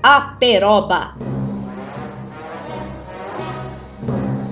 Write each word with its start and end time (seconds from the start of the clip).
A 0.00 0.20
Peroba. 0.20 1.16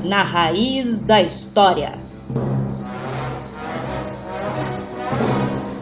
Na 0.02 0.24
raiz 0.24 1.00
da 1.02 1.22
história. 1.22 1.92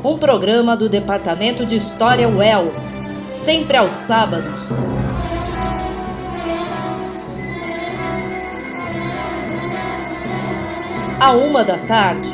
Um 0.04 0.18
programa 0.18 0.76
do 0.76 0.86
Departamento 0.86 1.64
de 1.64 1.76
História 1.76 2.28
UEL, 2.28 2.70
sempre 3.26 3.78
aos 3.78 3.94
sábados. 3.94 4.84
À 11.18 11.32
uma 11.32 11.64
da 11.64 11.78
tarde. 11.78 12.33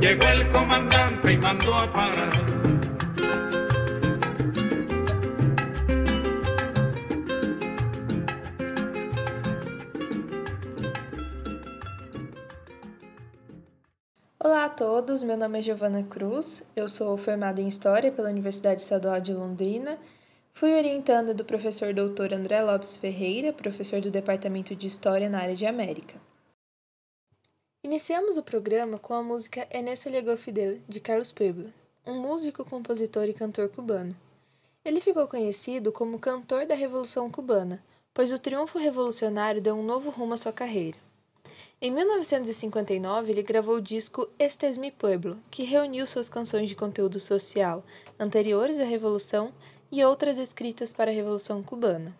llegó 0.00 0.26
el 0.28 0.48
comandante 0.48 1.32
y 1.32 1.36
mandó 1.36 1.74
a 1.74 1.92
parar. 1.92 2.32
Olá 14.42 14.64
a 14.64 14.68
todos, 14.70 15.22
meu 15.22 15.36
nome 15.36 15.58
é 15.58 15.62
Giovana 15.62 16.02
Cruz, 16.02 16.62
eu 16.74 16.88
sou 16.88 17.16
formada 17.18 17.60
em 17.60 17.68
História 17.68 18.10
pela 18.10 18.30
Universidade 18.30 18.80
Estadual 18.80 19.20
de 19.20 19.34
Londrina, 19.34 19.98
fui 20.54 20.74
orientanda 20.74 21.34
do 21.34 21.44
professor 21.44 21.92
doutor 21.92 22.32
André 22.32 22.62
Lopes 22.62 22.96
Ferreira, 22.96 23.52
professor 23.52 24.00
do 24.00 24.10
Departamento 24.10 24.74
de 24.74 24.86
História 24.86 25.28
na 25.28 25.40
área 25.40 25.54
de 25.54 25.66
América. 25.66 26.29
Iniciamos 27.82 28.36
o 28.36 28.42
programa 28.42 28.98
com 28.98 29.14
a 29.14 29.22
música 29.22 29.66
Enes 29.70 30.04
Llegó 30.04 30.36
Fidel, 30.36 30.80
de 30.86 31.00
Carlos 31.00 31.32
Puebla, 31.32 31.72
um 32.06 32.20
músico, 32.20 32.62
compositor 32.62 33.24
e 33.24 33.32
cantor 33.32 33.70
cubano. 33.70 34.14
Ele 34.84 35.00
ficou 35.00 35.26
conhecido 35.26 35.90
como 35.90 36.18
cantor 36.18 36.66
da 36.66 36.74
Revolução 36.74 37.30
Cubana, 37.30 37.82
pois 38.12 38.30
o 38.32 38.38
triunfo 38.38 38.78
revolucionário 38.78 39.62
deu 39.62 39.74
um 39.74 39.82
novo 39.82 40.10
rumo 40.10 40.34
à 40.34 40.36
sua 40.36 40.52
carreira. 40.52 40.98
Em 41.80 41.90
1959, 41.90 43.32
ele 43.32 43.42
gravou 43.42 43.76
o 43.76 43.80
disco 43.80 44.28
Este 44.38 44.66
es 44.66 44.76
mi 44.76 44.90
pueblo, 44.90 45.38
que 45.50 45.62
reuniu 45.62 46.06
suas 46.06 46.28
canções 46.28 46.68
de 46.68 46.76
conteúdo 46.76 47.18
social 47.18 47.82
anteriores 48.18 48.78
à 48.78 48.84
Revolução 48.84 49.54
e 49.90 50.04
outras 50.04 50.36
escritas 50.36 50.92
para 50.92 51.10
a 51.10 51.14
Revolução 51.14 51.62
Cubana. 51.62 52.14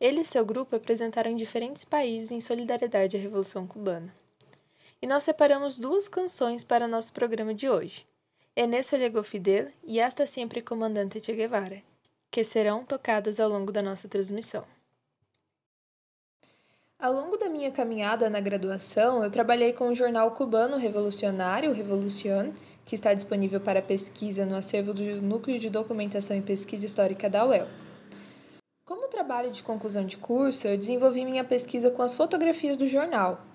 Ele 0.00 0.22
e 0.22 0.24
seu 0.24 0.46
grupo 0.46 0.74
apresentaram 0.74 1.30
em 1.30 1.36
diferentes 1.36 1.84
países 1.84 2.30
em 2.30 2.40
solidariedade 2.40 3.18
à 3.18 3.20
Revolução 3.20 3.66
Cubana. 3.66 4.16
E 5.00 5.06
nós 5.06 5.22
separamos 5.22 5.78
duas 5.78 6.08
canções 6.08 6.64
para 6.64 6.88
nosso 6.88 7.12
programa 7.12 7.54
de 7.54 7.68
hoje: 7.68 8.04
Enes 8.56 8.90
Llegó 8.90 9.22
Fidel 9.22 9.68
e 9.84 10.00
Hasta 10.00 10.26
Siempre 10.26 10.60
Comandante 10.60 11.22
Che 11.24 11.32
Guevara, 11.32 11.82
que 12.30 12.42
serão 12.42 12.84
tocadas 12.84 13.38
ao 13.38 13.48
longo 13.48 13.70
da 13.70 13.80
nossa 13.80 14.08
transmissão. 14.08 14.64
Ao 16.98 17.12
longo 17.12 17.36
da 17.36 17.48
minha 17.48 17.70
caminhada 17.70 18.28
na 18.28 18.40
graduação, 18.40 19.22
eu 19.22 19.30
trabalhei 19.30 19.72
com 19.72 19.88
o 19.88 19.94
jornal 19.94 20.32
cubano 20.32 20.76
revolucionário, 20.76 21.72
Revolucion, 21.72 22.50
que 22.84 22.96
está 22.96 23.14
disponível 23.14 23.60
para 23.60 23.80
pesquisa 23.80 24.44
no 24.44 24.56
acervo 24.56 24.92
do 24.92 25.22
Núcleo 25.22 25.60
de 25.60 25.70
Documentação 25.70 26.36
e 26.36 26.42
Pesquisa 26.42 26.86
Histórica 26.86 27.30
da 27.30 27.46
UEL. 27.46 27.68
Como 28.84 29.06
trabalho 29.06 29.52
de 29.52 29.62
conclusão 29.62 30.04
de 30.04 30.16
curso, 30.16 30.66
eu 30.66 30.76
desenvolvi 30.76 31.24
minha 31.24 31.44
pesquisa 31.44 31.88
com 31.88 32.02
as 32.02 32.16
fotografias 32.16 32.76
do 32.76 32.86
jornal. 32.86 33.46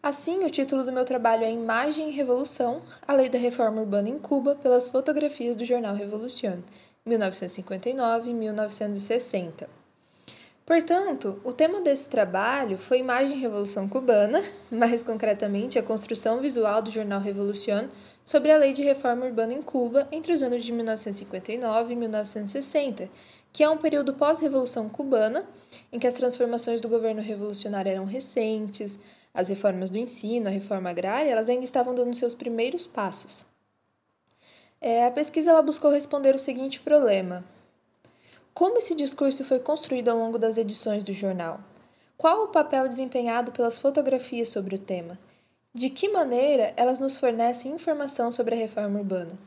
Assim, 0.00 0.44
o 0.44 0.50
título 0.50 0.84
do 0.84 0.92
meu 0.92 1.04
trabalho 1.04 1.42
é 1.42 1.50
Imagem 1.50 2.08
e 2.08 2.12
Revolução, 2.12 2.82
a 3.06 3.12
Lei 3.12 3.28
da 3.28 3.36
Reforma 3.36 3.80
Urbana 3.80 4.08
em 4.08 4.16
Cuba 4.16 4.54
pelas 4.54 4.88
fotografias 4.88 5.56
do 5.56 5.64
jornal 5.64 5.92
Revolucion, 5.92 6.58
1959-1960. 7.04 9.66
Portanto, 10.64 11.40
o 11.42 11.52
tema 11.52 11.80
desse 11.80 12.08
trabalho 12.08 12.78
foi 12.78 13.00
Imagem 13.00 13.36
e 13.36 13.40
Revolução 13.40 13.88
Cubana, 13.88 14.44
mais 14.70 15.02
concretamente 15.02 15.80
a 15.80 15.82
construção 15.82 16.40
visual 16.40 16.80
do 16.80 16.92
jornal 16.92 17.20
Revolución 17.20 17.88
sobre 18.24 18.52
a 18.52 18.56
Lei 18.56 18.72
de 18.72 18.84
Reforma 18.84 19.26
Urbana 19.26 19.54
em 19.54 19.62
Cuba 19.62 20.06
entre 20.12 20.32
os 20.32 20.44
anos 20.44 20.62
de 20.62 20.70
1959 20.70 21.92
e 21.92 21.96
1960, 21.96 23.10
que 23.52 23.64
é 23.64 23.68
um 23.68 23.78
período 23.78 24.14
pós-revolução 24.14 24.88
cubana, 24.88 25.44
em 25.90 25.98
que 25.98 26.06
as 26.06 26.14
transformações 26.14 26.80
do 26.80 26.88
governo 26.88 27.20
revolucionário 27.20 27.90
eram 27.90 28.04
recentes, 28.04 28.96
as 29.38 29.48
reformas 29.48 29.88
do 29.88 29.96
ensino, 29.96 30.48
a 30.48 30.50
reforma 30.50 30.90
agrária, 30.90 31.30
elas 31.30 31.48
ainda 31.48 31.62
estavam 31.62 31.94
dando 31.94 32.12
seus 32.16 32.34
primeiros 32.34 32.88
passos. 32.88 33.46
É, 34.80 35.06
a 35.06 35.12
pesquisa 35.12 35.52
ela 35.52 35.62
buscou 35.62 35.92
responder 35.92 36.34
o 36.34 36.40
seguinte 36.40 36.80
problema: 36.80 37.44
como 38.52 38.78
esse 38.78 38.96
discurso 38.96 39.44
foi 39.44 39.60
construído 39.60 40.08
ao 40.08 40.18
longo 40.18 40.40
das 40.40 40.58
edições 40.58 41.04
do 41.04 41.12
jornal? 41.12 41.60
Qual 42.16 42.42
o 42.42 42.48
papel 42.48 42.88
desempenhado 42.88 43.52
pelas 43.52 43.78
fotografias 43.78 44.48
sobre 44.48 44.74
o 44.74 44.78
tema? 44.78 45.16
De 45.72 45.88
que 45.88 46.08
maneira 46.08 46.74
elas 46.76 46.98
nos 46.98 47.16
fornecem 47.16 47.70
informação 47.70 48.32
sobre 48.32 48.56
a 48.56 48.58
reforma 48.58 48.98
urbana? 48.98 49.38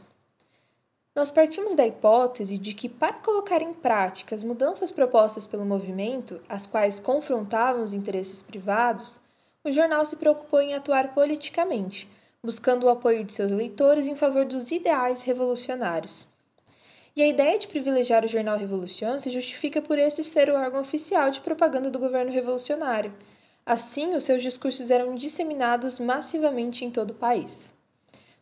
Nós 1.13 1.29
partimos 1.29 1.75
da 1.75 1.85
hipótese 1.85 2.57
de 2.57 2.73
que, 2.73 2.87
para 2.87 3.11
colocar 3.11 3.61
em 3.61 3.73
prática 3.73 4.33
as 4.33 4.41
mudanças 4.41 4.89
propostas 4.89 5.45
pelo 5.45 5.65
movimento, 5.65 6.39
as 6.47 6.65
quais 6.65 6.97
confrontavam 6.97 7.83
os 7.83 7.93
interesses 7.93 8.41
privados, 8.41 9.19
o 9.63 9.71
jornal 9.71 10.03
se 10.05 10.15
preocupou 10.15 10.61
em 10.61 10.73
atuar 10.73 11.13
politicamente, 11.13 12.07
buscando 12.43 12.85
o 12.85 12.89
apoio 12.89 13.23
de 13.23 13.33
seus 13.33 13.51
leitores 13.51 14.07
em 14.07 14.15
favor 14.15 14.45
dos 14.45 14.71
ideais 14.71 15.21
revolucionários. 15.21 16.25
E 17.15 17.21
a 17.21 17.27
ideia 17.27 17.59
de 17.59 17.67
privilegiar 17.67 18.23
o 18.23 18.27
jornal 18.27 18.57
Revolução 18.57 19.19
se 19.19 19.29
justifica 19.29 19.81
por 19.81 19.99
esse 19.99 20.23
ser 20.23 20.49
o 20.49 20.55
órgão 20.55 20.81
oficial 20.81 21.29
de 21.29 21.41
propaganda 21.41 21.89
do 21.89 21.99
governo 21.99 22.31
revolucionário. 22.31 23.13
Assim, 23.65 24.15
os 24.15 24.23
seus 24.23 24.41
discursos 24.41 24.89
eram 24.89 25.13
disseminados 25.13 25.99
massivamente 25.99 26.85
em 26.85 26.89
todo 26.89 27.11
o 27.11 27.15
país. 27.15 27.73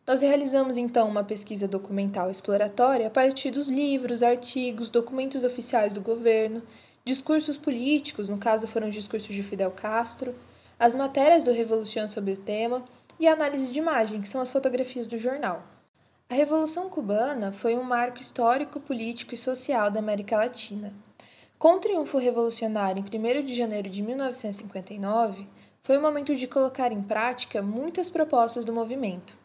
Nós 0.06 0.22
realizamos 0.22 0.78
então 0.78 1.08
uma 1.08 1.22
pesquisa 1.22 1.68
documental 1.68 2.30
exploratória 2.30 3.08
a 3.08 3.10
partir 3.10 3.50
dos 3.50 3.68
livros, 3.68 4.22
artigos, 4.22 4.88
documentos 4.88 5.44
oficiais 5.44 5.92
do 5.92 6.00
governo, 6.00 6.62
discursos 7.04 7.56
políticos, 7.56 8.28
no 8.28 8.38
caso 8.38 8.66
foram 8.66 8.88
os 8.88 8.94
discursos 8.94 9.34
de 9.34 9.42
Fidel 9.42 9.70
Castro, 9.72 10.34
as 10.80 10.94
matérias 10.94 11.44
do 11.44 11.52
Revolução 11.52 12.08
sobre 12.08 12.32
o 12.32 12.38
tema 12.38 12.82
e 13.18 13.28
a 13.28 13.34
análise 13.34 13.70
de 13.70 13.78
imagem, 13.78 14.22
que 14.22 14.28
são 14.28 14.40
as 14.40 14.50
fotografias 14.50 15.06
do 15.06 15.18
jornal. 15.18 15.62
A 16.26 16.34
Revolução 16.34 16.88
Cubana 16.88 17.52
foi 17.52 17.76
um 17.76 17.82
marco 17.82 18.18
histórico, 18.18 18.80
político 18.80 19.34
e 19.34 19.36
social 19.36 19.90
da 19.90 19.98
América 19.98 20.38
Latina. 20.38 20.94
Com 21.58 21.74
o 21.74 21.80
triunfo 21.80 22.16
revolucionário 22.16 23.04
em 23.04 23.40
1 23.40 23.44
de 23.44 23.54
janeiro 23.54 23.90
de 23.90 24.00
1959, 24.00 25.46
foi 25.82 25.98
o 25.98 26.00
momento 26.00 26.34
de 26.34 26.46
colocar 26.46 26.92
em 26.92 27.02
prática 27.02 27.60
muitas 27.60 28.08
propostas 28.08 28.64
do 28.64 28.72
movimento. 28.72 29.36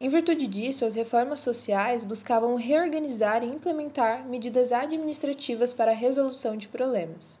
Em 0.00 0.08
virtude 0.08 0.46
disso, 0.46 0.86
as 0.86 0.94
reformas 0.94 1.40
sociais 1.40 2.06
buscavam 2.06 2.54
reorganizar 2.54 3.44
e 3.44 3.48
implementar 3.48 4.26
medidas 4.26 4.72
administrativas 4.72 5.74
para 5.74 5.90
a 5.90 5.94
resolução 5.94 6.56
de 6.56 6.68
problemas. 6.68 7.38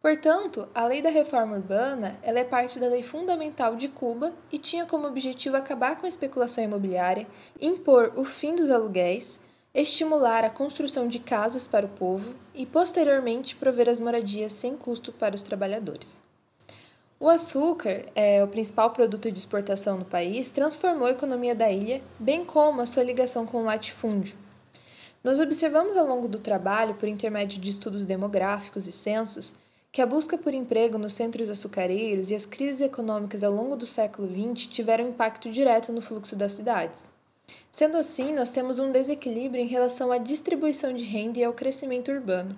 Portanto, 0.00 0.68
a 0.74 0.86
Lei 0.86 1.02
da 1.02 1.10
Reforma 1.10 1.56
Urbana 1.56 2.16
ela 2.22 2.38
é 2.38 2.44
parte 2.44 2.78
da 2.78 2.86
lei 2.86 3.02
fundamental 3.02 3.74
de 3.76 3.88
Cuba 3.88 4.32
e 4.52 4.58
tinha 4.58 4.86
como 4.86 5.06
objetivo 5.06 5.56
acabar 5.56 5.96
com 5.96 6.06
a 6.06 6.08
especulação 6.08 6.62
imobiliária, 6.62 7.26
impor 7.60 8.12
o 8.14 8.24
fim 8.24 8.54
dos 8.54 8.70
aluguéis, 8.70 9.40
estimular 9.74 10.44
a 10.44 10.50
construção 10.50 11.08
de 11.08 11.18
casas 11.18 11.66
para 11.66 11.86
o 11.86 11.90
povo 11.90 12.34
e, 12.54 12.64
posteriormente, 12.64 13.56
prover 13.56 13.88
as 13.88 14.00
moradias 14.00 14.52
sem 14.52 14.76
custo 14.76 15.12
para 15.12 15.34
os 15.34 15.42
trabalhadores. 15.42 16.22
O 17.18 17.30
açúcar, 17.30 18.04
é 18.14 18.44
o 18.44 18.48
principal 18.48 18.90
produto 18.90 19.32
de 19.32 19.38
exportação 19.38 19.96
no 19.96 20.04
país, 20.04 20.50
transformou 20.50 21.08
a 21.08 21.12
economia 21.12 21.54
da 21.54 21.70
ilha, 21.70 22.02
bem 22.18 22.44
como 22.44 22.82
a 22.82 22.86
sua 22.86 23.02
ligação 23.02 23.46
com 23.46 23.62
o 23.62 23.64
latifúndio. 23.64 24.36
Nós 25.24 25.40
observamos 25.40 25.96
ao 25.96 26.06
longo 26.06 26.28
do 26.28 26.38
trabalho, 26.38 26.94
por 26.94 27.08
intermédio 27.08 27.58
de 27.58 27.70
estudos 27.70 28.04
demográficos 28.04 28.86
e 28.86 28.92
censos, 28.92 29.54
que 29.96 30.02
a 30.02 30.06
busca 30.06 30.36
por 30.36 30.52
emprego 30.52 30.98
nos 30.98 31.14
centros 31.14 31.48
açucareiros 31.48 32.30
e 32.30 32.34
as 32.34 32.44
crises 32.44 32.82
econômicas 32.82 33.42
ao 33.42 33.50
longo 33.50 33.74
do 33.74 33.86
século 33.86 34.28
XX 34.28 34.66
tiveram 34.66 35.08
impacto 35.08 35.50
direto 35.50 35.90
no 35.90 36.02
fluxo 36.02 36.36
das 36.36 36.52
cidades. 36.52 37.08
Sendo 37.72 37.96
assim, 37.96 38.34
nós 38.34 38.50
temos 38.50 38.78
um 38.78 38.92
desequilíbrio 38.92 39.64
em 39.64 39.66
relação 39.66 40.12
à 40.12 40.18
distribuição 40.18 40.92
de 40.92 41.02
renda 41.06 41.38
e 41.38 41.44
ao 41.44 41.54
crescimento 41.54 42.12
urbano. 42.12 42.54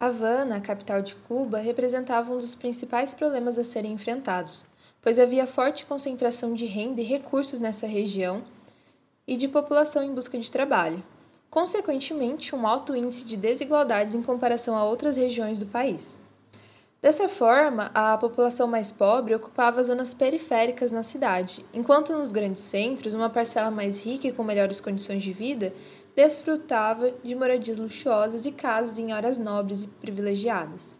Havana, 0.00 0.56
a 0.56 0.60
capital 0.62 1.02
de 1.02 1.16
Cuba, 1.16 1.58
representava 1.58 2.32
um 2.32 2.38
dos 2.38 2.54
principais 2.54 3.12
problemas 3.12 3.58
a 3.58 3.62
serem 3.62 3.92
enfrentados, 3.92 4.64
pois 5.02 5.18
havia 5.18 5.46
forte 5.46 5.84
concentração 5.84 6.54
de 6.54 6.64
renda 6.64 7.02
e 7.02 7.04
recursos 7.04 7.60
nessa 7.60 7.86
região 7.86 8.42
e 9.26 9.36
de 9.36 9.48
população 9.48 10.02
em 10.02 10.14
busca 10.14 10.38
de 10.38 10.50
trabalho. 10.50 11.04
Consequentemente, 11.50 12.54
um 12.54 12.66
alto 12.66 12.96
índice 12.96 13.26
de 13.26 13.36
desigualdades 13.36 14.14
em 14.14 14.22
comparação 14.22 14.74
a 14.74 14.82
outras 14.82 15.18
regiões 15.18 15.58
do 15.58 15.66
país. 15.66 16.18
Dessa 17.00 17.28
forma, 17.28 17.92
a 17.94 18.18
população 18.18 18.66
mais 18.66 18.90
pobre 18.90 19.32
ocupava 19.32 19.84
zonas 19.84 20.12
periféricas 20.12 20.90
na 20.90 21.04
cidade, 21.04 21.64
enquanto 21.72 22.12
nos 22.12 22.32
grandes 22.32 22.62
centros, 22.62 23.14
uma 23.14 23.30
parcela 23.30 23.70
mais 23.70 24.00
rica 24.00 24.26
e 24.26 24.32
com 24.32 24.42
melhores 24.42 24.80
condições 24.80 25.22
de 25.22 25.32
vida 25.32 25.72
desfrutava 26.16 27.12
de 27.22 27.32
moradias 27.36 27.78
luxuosas 27.78 28.44
e 28.44 28.50
casas 28.50 28.98
em 28.98 29.12
áreas 29.12 29.38
nobres 29.38 29.84
e 29.84 29.86
privilegiadas. 29.86 30.98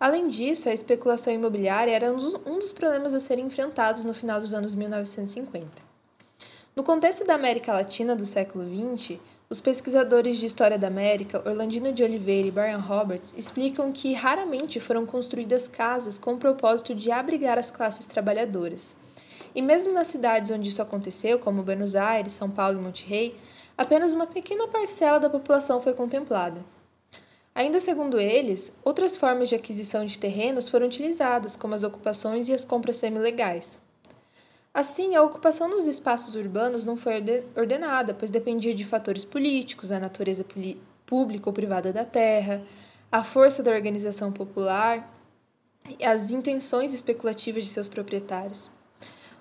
Além 0.00 0.26
disso, 0.26 0.68
a 0.68 0.74
especulação 0.74 1.32
imobiliária 1.32 1.92
era 1.92 2.12
um 2.12 2.58
dos 2.58 2.72
problemas 2.72 3.14
a 3.14 3.20
serem 3.20 3.46
enfrentados 3.46 4.04
no 4.04 4.12
final 4.12 4.40
dos 4.40 4.52
anos 4.52 4.74
1950. 4.74 5.70
No 6.74 6.82
contexto 6.82 7.24
da 7.24 7.36
América 7.36 7.72
Latina 7.72 8.16
do 8.16 8.26
século 8.26 8.64
XX, 8.64 9.20
os 9.52 9.60
pesquisadores 9.60 10.38
de 10.38 10.46
História 10.46 10.78
da 10.78 10.86
América, 10.86 11.46
Orlandino 11.46 11.92
de 11.92 12.02
Oliveira 12.02 12.48
e 12.48 12.50
Brian 12.50 12.78
Roberts, 12.78 13.34
explicam 13.36 13.92
que 13.92 14.14
raramente 14.14 14.80
foram 14.80 15.04
construídas 15.04 15.68
casas 15.68 16.18
com 16.18 16.32
o 16.32 16.38
propósito 16.38 16.94
de 16.94 17.10
abrigar 17.10 17.58
as 17.58 17.70
classes 17.70 18.06
trabalhadoras. 18.06 18.96
E 19.54 19.60
mesmo 19.60 19.92
nas 19.92 20.06
cidades 20.06 20.50
onde 20.50 20.70
isso 20.70 20.80
aconteceu, 20.80 21.38
como 21.38 21.62
Buenos 21.62 21.94
Aires, 21.94 22.32
São 22.32 22.48
Paulo 22.48 22.80
e 22.80 22.82
Monterrey, 22.82 23.36
apenas 23.76 24.14
uma 24.14 24.26
pequena 24.26 24.66
parcela 24.68 25.20
da 25.20 25.28
população 25.28 25.82
foi 25.82 25.92
contemplada. 25.92 26.64
Ainda 27.54 27.78
segundo 27.78 28.18
eles, 28.18 28.72
outras 28.82 29.18
formas 29.18 29.50
de 29.50 29.54
aquisição 29.54 30.06
de 30.06 30.18
terrenos 30.18 30.66
foram 30.66 30.86
utilizadas, 30.86 31.56
como 31.56 31.74
as 31.74 31.82
ocupações 31.82 32.48
e 32.48 32.54
as 32.54 32.64
compras 32.64 32.96
semilegais. 32.96 33.78
Assim, 34.74 35.14
a 35.14 35.22
ocupação 35.22 35.68
dos 35.68 35.86
espaços 35.86 36.34
urbanos 36.34 36.84
não 36.84 36.96
foi 36.96 37.12
ordenada, 37.54 38.14
pois 38.14 38.30
dependia 38.30 38.74
de 38.74 38.86
fatores 38.86 39.22
políticos, 39.22 39.92
a 39.92 40.00
natureza 40.00 40.46
pública 41.04 41.50
ou 41.50 41.52
privada 41.52 41.92
da 41.92 42.06
terra, 42.06 42.62
a 43.10 43.22
força 43.22 43.62
da 43.62 43.70
organização 43.70 44.32
popular 44.32 45.06
e 45.98 46.02
as 46.02 46.30
intenções 46.30 46.94
especulativas 46.94 47.64
de 47.64 47.70
seus 47.70 47.86
proprietários. 47.86 48.70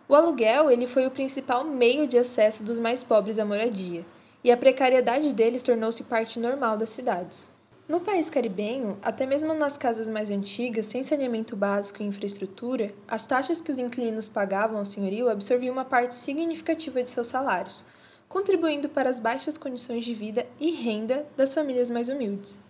O 0.09 0.15
aluguel 0.15 0.69
ele 0.69 0.85
foi 0.85 1.07
o 1.07 1.11
principal 1.11 1.63
meio 1.63 2.05
de 2.05 2.17
acesso 2.17 2.65
dos 2.65 2.77
mais 2.77 3.01
pobres 3.01 3.39
à 3.39 3.45
moradia 3.45 4.05
e 4.43 4.51
a 4.51 4.57
precariedade 4.57 5.31
deles 5.31 5.63
tornou-se 5.63 6.03
parte 6.03 6.37
normal 6.39 6.75
das 6.75 6.89
cidades. 6.89 7.47
No 7.91 7.99
país 7.99 8.29
caribenho, 8.29 8.97
até 9.01 9.25
mesmo 9.25 9.53
nas 9.53 9.77
casas 9.77 10.07
mais 10.07 10.29
antigas, 10.29 10.85
sem 10.85 11.03
saneamento 11.03 11.57
básico 11.57 12.01
e 12.01 12.05
infraestrutura, 12.05 12.93
as 13.05 13.25
taxas 13.25 13.59
que 13.59 13.69
os 13.69 13.77
inquilinos 13.77 14.29
pagavam 14.29 14.77
ao 14.77 14.85
senhorio 14.85 15.27
absorviam 15.27 15.73
uma 15.73 15.83
parte 15.83 16.15
significativa 16.15 17.03
de 17.03 17.09
seus 17.09 17.27
salários, 17.27 17.83
contribuindo 18.29 18.87
para 18.87 19.09
as 19.09 19.19
baixas 19.19 19.57
condições 19.57 20.05
de 20.05 20.13
vida 20.13 20.47
e 20.57 20.71
renda 20.71 21.27
das 21.35 21.53
famílias 21.53 21.91
mais 21.91 22.07
humildes. 22.07 22.61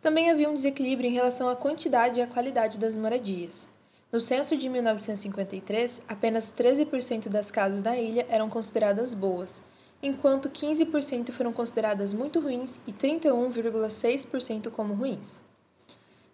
Também 0.00 0.30
havia 0.30 0.48
um 0.48 0.54
desequilíbrio 0.54 1.10
em 1.10 1.14
relação 1.14 1.48
à 1.48 1.56
quantidade 1.56 2.20
e 2.20 2.22
à 2.22 2.26
qualidade 2.28 2.78
das 2.78 2.94
moradias. 2.94 3.66
No 4.12 4.20
censo 4.20 4.56
de 4.56 4.68
1953, 4.68 6.00
apenas 6.06 6.54
13% 6.56 7.28
das 7.28 7.50
casas 7.50 7.82
da 7.82 7.96
ilha 7.96 8.24
eram 8.28 8.48
consideradas 8.48 9.14
boas, 9.14 9.60
enquanto 10.04 10.50
15% 10.50 11.32
foram 11.32 11.52
consideradas 11.52 12.12
muito 12.12 12.38
ruins 12.38 12.78
e 12.86 12.92
31,6% 12.92 14.70
como 14.70 14.92
ruins. 14.92 15.40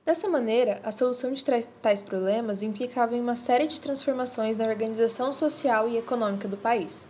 Dessa 0.04 0.28
maneira, 0.28 0.80
a 0.82 0.90
solução 0.90 1.32
de 1.32 1.44
tais 1.80 2.02
problemas 2.02 2.64
implicava 2.64 3.14
em 3.14 3.20
uma 3.20 3.36
série 3.36 3.68
de 3.68 3.80
transformações 3.80 4.56
na 4.56 4.66
organização 4.66 5.32
social 5.32 5.88
e 5.88 5.96
econômica 5.96 6.48
do 6.48 6.56
país, 6.56 7.06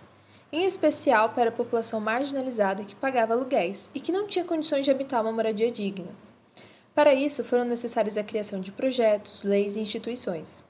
em 0.52 0.64
especial 0.64 1.30
para 1.30 1.48
a 1.48 1.52
população 1.52 1.98
marginalizada 1.98 2.84
que 2.84 2.94
pagava 2.94 3.32
aluguéis 3.32 3.88
e 3.94 4.00
que 4.00 4.12
não 4.12 4.26
tinha 4.26 4.44
condições 4.44 4.84
de 4.84 4.90
habitar 4.90 5.22
uma 5.22 5.32
moradia 5.32 5.70
digna. 5.70 6.10
Para 6.94 7.14
isso, 7.14 7.42
foram 7.42 7.64
necessárias 7.64 8.18
a 8.18 8.22
criação 8.22 8.60
de 8.60 8.70
projetos, 8.70 9.42
leis 9.42 9.76
e 9.76 9.80
instituições. 9.80 10.62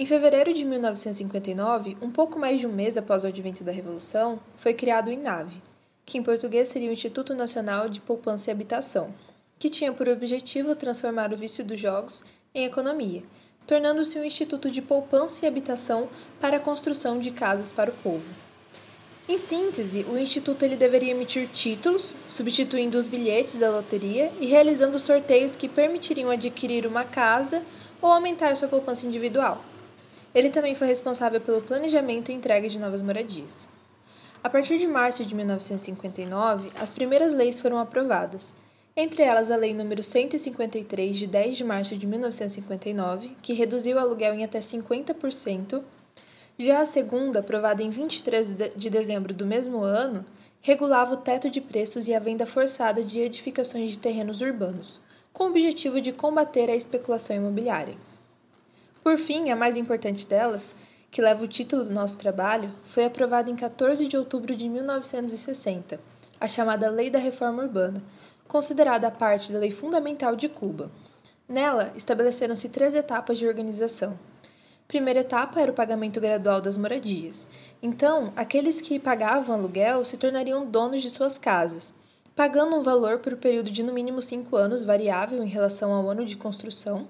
Em 0.00 0.06
fevereiro 0.06 0.54
de 0.54 0.64
1959, 0.64 1.98
um 2.00 2.10
pouco 2.10 2.38
mais 2.38 2.58
de 2.58 2.66
um 2.66 2.72
mês 2.72 2.96
após 2.96 3.22
o 3.22 3.26
advento 3.26 3.62
da 3.62 3.70
Revolução, 3.70 4.40
foi 4.56 4.72
criado 4.72 5.08
o 5.08 5.12
INAVE, 5.12 5.62
que 6.06 6.16
em 6.16 6.22
português 6.22 6.68
seria 6.68 6.88
o 6.88 6.92
Instituto 6.94 7.34
Nacional 7.34 7.86
de 7.86 8.00
Poupança 8.00 8.48
e 8.48 8.50
Habitação, 8.50 9.12
que 9.58 9.68
tinha 9.68 9.92
por 9.92 10.08
objetivo 10.08 10.74
transformar 10.74 11.34
o 11.34 11.36
vício 11.36 11.62
dos 11.62 11.78
jogos 11.78 12.24
em 12.54 12.64
economia, 12.64 13.22
tornando-se 13.66 14.18
um 14.18 14.24
instituto 14.24 14.70
de 14.70 14.80
poupança 14.80 15.44
e 15.44 15.48
habitação 15.48 16.08
para 16.40 16.56
a 16.56 16.60
construção 16.60 17.18
de 17.18 17.30
casas 17.30 17.70
para 17.70 17.90
o 17.90 17.94
povo. 18.02 18.30
Em 19.28 19.36
síntese, 19.36 20.06
o 20.08 20.16
instituto 20.16 20.64
ele 20.64 20.76
deveria 20.76 21.10
emitir 21.10 21.46
títulos, 21.48 22.14
substituindo 22.26 22.96
os 22.96 23.06
bilhetes 23.06 23.58
da 23.58 23.70
loteria 23.70 24.32
e 24.40 24.46
realizando 24.46 24.98
sorteios 24.98 25.54
que 25.54 25.68
permitiriam 25.68 26.30
adquirir 26.30 26.86
uma 26.86 27.04
casa 27.04 27.62
ou 28.00 28.10
aumentar 28.10 28.56
sua 28.56 28.66
poupança 28.66 29.04
individual. 29.04 29.62
Ele 30.34 30.50
também 30.50 30.74
foi 30.74 30.86
responsável 30.86 31.40
pelo 31.40 31.62
planejamento 31.62 32.30
e 32.30 32.34
entrega 32.34 32.68
de 32.68 32.78
novas 32.78 33.02
moradias. 33.02 33.68
A 34.42 34.48
partir 34.48 34.78
de 34.78 34.86
março 34.86 35.24
de 35.24 35.34
1959, 35.34 36.70
as 36.80 36.94
primeiras 36.94 37.34
leis 37.34 37.60
foram 37.60 37.78
aprovadas, 37.78 38.54
entre 38.96 39.22
elas 39.22 39.50
a 39.50 39.56
Lei 39.56 39.74
nº 39.74 40.02
153, 40.02 41.16
de 41.16 41.26
10 41.26 41.56
de 41.56 41.64
março 41.64 41.96
de 41.96 42.06
1959, 42.06 43.36
que 43.42 43.52
reduziu 43.52 43.96
o 43.96 44.00
aluguel 44.00 44.34
em 44.34 44.44
até 44.44 44.58
50%, 44.58 45.82
já 46.58 46.80
a 46.80 46.86
segunda, 46.86 47.40
aprovada 47.40 47.82
em 47.82 47.90
23 47.90 48.54
de 48.76 48.90
dezembro 48.90 49.32
do 49.32 49.46
mesmo 49.46 49.82
ano, 49.82 50.24
regulava 50.60 51.14
o 51.14 51.16
teto 51.16 51.48
de 51.48 51.60
preços 51.60 52.06
e 52.06 52.14
a 52.14 52.18
venda 52.18 52.44
forçada 52.44 53.02
de 53.02 53.20
edificações 53.20 53.90
de 53.90 53.98
terrenos 53.98 54.42
urbanos, 54.42 55.00
com 55.32 55.44
o 55.44 55.48
objetivo 55.48 56.00
de 56.00 56.12
combater 56.12 56.68
a 56.68 56.76
especulação 56.76 57.36
imobiliária. 57.36 57.94
Por 59.02 59.16
fim, 59.16 59.48
a 59.50 59.56
mais 59.56 59.78
importante 59.78 60.26
delas, 60.26 60.76
que 61.10 61.22
leva 61.22 61.42
o 61.42 61.48
título 61.48 61.84
do 61.84 61.92
nosso 61.92 62.18
trabalho, 62.18 62.70
foi 62.84 63.06
aprovada 63.06 63.50
em 63.50 63.56
14 63.56 64.06
de 64.06 64.16
outubro 64.16 64.54
de 64.54 64.68
1960, 64.68 65.98
a 66.38 66.46
chamada 66.46 66.90
Lei 66.90 67.08
da 67.08 67.18
Reforma 67.18 67.62
Urbana, 67.62 68.02
considerada 68.46 69.10
parte 69.10 69.52
da 69.52 69.58
Lei 69.58 69.70
Fundamental 69.70 70.36
de 70.36 70.50
Cuba. 70.50 70.90
Nela, 71.48 71.92
estabeleceram-se 71.96 72.68
três 72.68 72.94
etapas 72.94 73.38
de 73.38 73.46
organização. 73.46 74.18
Primeira 74.86 75.20
etapa 75.20 75.60
era 75.60 75.72
o 75.72 75.74
pagamento 75.74 76.20
gradual 76.20 76.60
das 76.60 76.76
moradias. 76.76 77.46
Então, 77.82 78.34
aqueles 78.36 78.82
que 78.82 78.98
pagavam 78.98 79.54
aluguel 79.54 80.04
se 80.04 80.18
tornariam 80.18 80.66
donos 80.66 81.00
de 81.00 81.08
suas 81.08 81.38
casas, 81.38 81.94
pagando 82.36 82.76
um 82.76 82.82
valor 82.82 83.18
por 83.20 83.34
período 83.36 83.70
de 83.70 83.82
no 83.82 83.94
mínimo 83.94 84.20
cinco 84.20 84.56
anos, 84.56 84.82
variável 84.82 85.42
em 85.42 85.48
relação 85.48 85.90
ao 85.90 86.08
ano 86.10 86.26
de 86.26 86.36
construção 86.36 87.08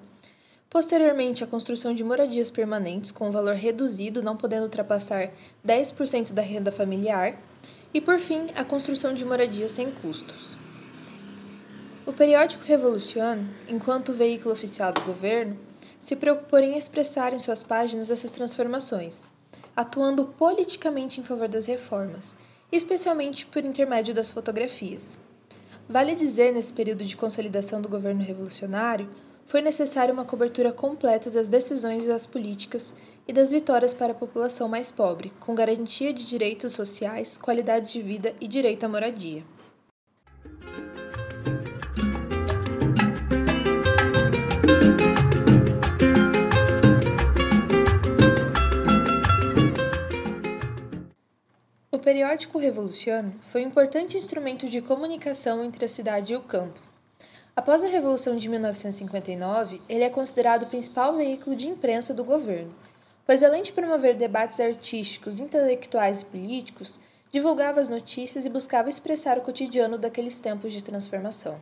Posteriormente, 0.70 1.42
a 1.42 1.48
construção 1.48 1.92
de 1.92 2.04
moradias 2.04 2.48
permanentes 2.48 3.10
com 3.10 3.32
valor 3.32 3.56
reduzido, 3.56 4.22
não 4.22 4.36
podendo 4.36 4.62
ultrapassar 4.62 5.30
10% 5.66 6.32
da 6.32 6.42
renda 6.42 6.70
familiar. 6.70 7.36
E, 7.92 8.00
por 8.00 8.20
fim, 8.20 8.46
a 8.54 8.64
construção 8.64 9.12
de 9.12 9.24
moradias 9.24 9.72
sem 9.72 9.90
custos. 9.90 10.56
O 12.06 12.12
periódico 12.12 12.62
Revolution, 12.64 13.46
enquanto 13.68 14.12
veículo 14.12 14.54
oficial 14.54 14.92
do 14.92 15.00
governo, 15.00 15.58
se 16.00 16.14
preocupou 16.14 16.60
em 16.60 16.78
expressar 16.78 17.34
em 17.34 17.38
suas 17.40 17.64
páginas 17.64 18.08
essas 18.08 18.30
transformações, 18.30 19.24
atuando 19.76 20.24
politicamente 20.24 21.18
em 21.18 21.24
favor 21.24 21.48
das 21.48 21.66
reformas, 21.66 22.36
especialmente 22.70 23.44
por 23.44 23.64
intermédio 23.64 24.14
das 24.14 24.30
fotografias. 24.30 25.18
Vale 25.88 26.14
dizer, 26.14 26.52
nesse 26.52 26.72
período 26.72 27.04
de 27.04 27.16
consolidação 27.16 27.82
do 27.82 27.88
governo 27.88 28.22
revolucionário, 28.22 29.10
foi 29.50 29.60
necessária 29.60 30.14
uma 30.14 30.24
cobertura 30.24 30.72
completa 30.72 31.28
das 31.28 31.48
decisões 31.48 32.06
das 32.06 32.24
políticas 32.24 32.94
e 33.26 33.32
das 33.32 33.50
vitórias 33.50 33.92
para 33.92 34.12
a 34.12 34.14
população 34.14 34.68
mais 34.68 34.92
pobre, 34.92 35.32
com 35.40 35.56
garantia 35.56 36.12
de 36.12 36.24
direitos 36.24 36.72
sociais, 36.72 37.36
qualidade 37.36 37.92
de 37.92 38.00
vida 38.00 38.32
e 38.40 38.46
direito 38.46 38.84
à 38.84 38.88
moradia. 38.88 39.42
periódico 52.02 52.58
Revolution 52.58 53.30
foi 53.50 53.62
um 53.62 53.68
importante 53.68 54.16
instrumento 54.16 54.68
de 54.68 54.80
comunicação 54.80 55.62
entre 55.62 55.84
a 55.84 55.88
cidade 55.88 56.32
e 56.32 56.36
o 56.36 56.40
campo. 56.40 56.89
Após 57.60 57.84
a 57.84 57.88
Revolução 57.88 58.36
de 58.36 58.48
1959, 58.48 59.82
ele 59.86 60.02
é 60.02 60.08
considerado 60.08 60.62
o 60.62 60.66
principal 60.66 61.14
veículo 61.14 61.54
de 61.54 61.68
imprensa 61.68 62.14
do 62.14 62.24
governo, 62.24 62.74
pois 63.26 63.42
além 63.42 63.62
de 63.62 63.70
promover 63.70 64.16
debates 64.16 64.58
artísticos, 64.58 65.38
intelectuais 65.38 66.22
e 66.22 66.24
políticos, 66.24 66.98
divulgava 67.30 67.78
as 67.78 67.90
notícias 67.90 68.46
e 68.46 68.48
buscava 68.48 68.88
expressar 68.88 69.36
o 69.36 69.42
cotidiano 69.42 69.98
daqueles 69.98 70.38
tempos 70.38 70.72
de 70.72 70.82
transformação. 70.82 71.60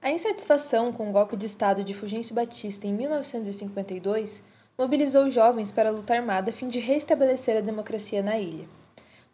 A 0.00 0.10
insatisfação 0.10 0.90
com 0.90 1.10
o 1.10 1.12
golpe 1.12 1.36
de 1.36 1.44
Estado 1.44 1.84
de 1.84 1.92
Fulgêncio 1.92 2.34
Batista 2.34 2.86
em 2.86 2.92
1952 2.94 4.42
mobilizou 4.78 5.28
jovens 5.28 5.70
para 5.70 5.90
a 5.90 5.92
luta 5.92 6.14
armada 6.14 6.48
a 6.48 6.54
fim 6.54 6.68
de 6.68 6.78
restabelecer 6.78 7.58
a 7.58 7.60
democracia 7.60 8.22
na 8.22 8.38
ilha. 8.38 8.66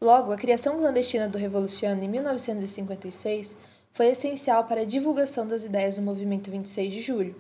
Logo, 0.00 0.32
a 0.32 0.37
criação 0.37 0.76
clandestina 0.76 1.28
do 1.28 1.38
Revoluciano 1.38 2.02
em 2.02 2.08
1956 2.08 3.56
foi 3.92 4.06
essencial 4.06 4.64
para 4.64 4.82
a 4.82 4.85
divulgação 4.85 5.47
das 5.47 5.64
ideias 5.64 5.97
do 5.97 6.02
movimento 6.02 6.50
26 6.50 6.92
de 6.92 7.00
julho. 7.00 7.37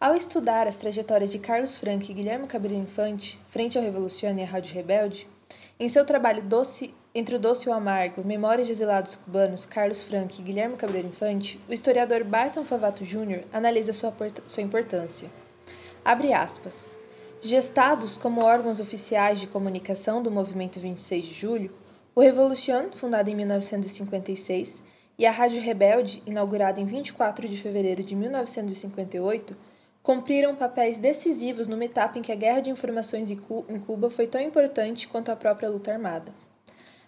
Ao 0.00 0.14
estudar 0.14 0.66
as 0.66 0.76
trajetórias 0.76 1.30
de 1.30 1.38
Carlos 1.38 1.76
Franco 1.76 2.10
e 2.10 2.14
Guilherme 2.14 2.46
Cabreiro 2.46 2.82
Infante, 2.82 3.38
frente 3.48 3.76
ao 3.76 3.84
Revoluciano 3.84 4.38
e 4.38 4.42
à 4.42 4.46
Rádio 4.46 4.74
Rebelde, 4.74 5.26
em 5.78 5.88
seu 5.88 6.04
trabalho 6.04 6.42
Doce, 6.42 6.94
Entre 7.14 7.36
o 7.36 7.38
Doce 7.38 7.68
e 7.68 7.70
o 7.70 7.72
Amargo, 7.72 8.24
Memórias 8.24 8.66
de 8.66 8.72
Exilados 8.72 9.14
Cubanos, 9.16 9.66
Carlos 9.66 10.02
Franco 10.02 10.34
e 10.38 10.42
Guilherme 10.42 10.76
Cabreiro 10.76 11.08
Infante, 11.08 11.60
o 11.68 11.72
historiador 11.72 12.22
Barton 12.24 12.64
Favato 12.64 13.04
Jr. 13.04 13.44
analisa 13.52 13.92
sua, 13.92 14.12
sua 14.46 14.62
importância. 14.62 15.30
Abre 16.04 16.32
aspas. 16.32 16.86
Gestados 17.40 18.16
como 18.16 18.42
órgãos 18.42 18.80
oficiais 18.80 19.40
de 19.40 19.46
comunicação 19.46 20.22
do 20.22 20.30
movimento 20.30 20.80
26 20.80 21.24
de 21.24 21.34
julho, 21.34 21.72
o 22.14 22.20
Revolution, 22.20 22.90
fundado 22.94 23.28
em 23.28 23.34
1956, 23.34 24.82
e 25.18 25.26
a 25.26 25.30
Rádio 25.30 25.60
Rebelde, 25.60 26.22
inaugurada 26.26 26.80
em 26.80 26.84
24 26.84 27.48
de 27.48 27.56
fevereiro 27.56 28.02
de 28.02 28.16
1958, 28.16 29.56
cumpriram 30.02 30.54
papéis 30.54 30.98
decisivos 30.98 31.66
numa 31.66 31.84
etapa 31.84 32.18
em 32.18 32.22
que 32.22 32.32
a 32.32 32.36
guerra 32.36 32.60
de 32.60 32.70
informações 32.70 33.30
em 33.30 33.36
Cuba 33.80 34.10
foi 34.10 34.26
tão 34.26 34.40
importante 34.40 35.08
quanto 35.08 35.30
a 35.30 35.36
própria 35.36 35.68
luta 35.68 35.92
armada. 35.92 36.32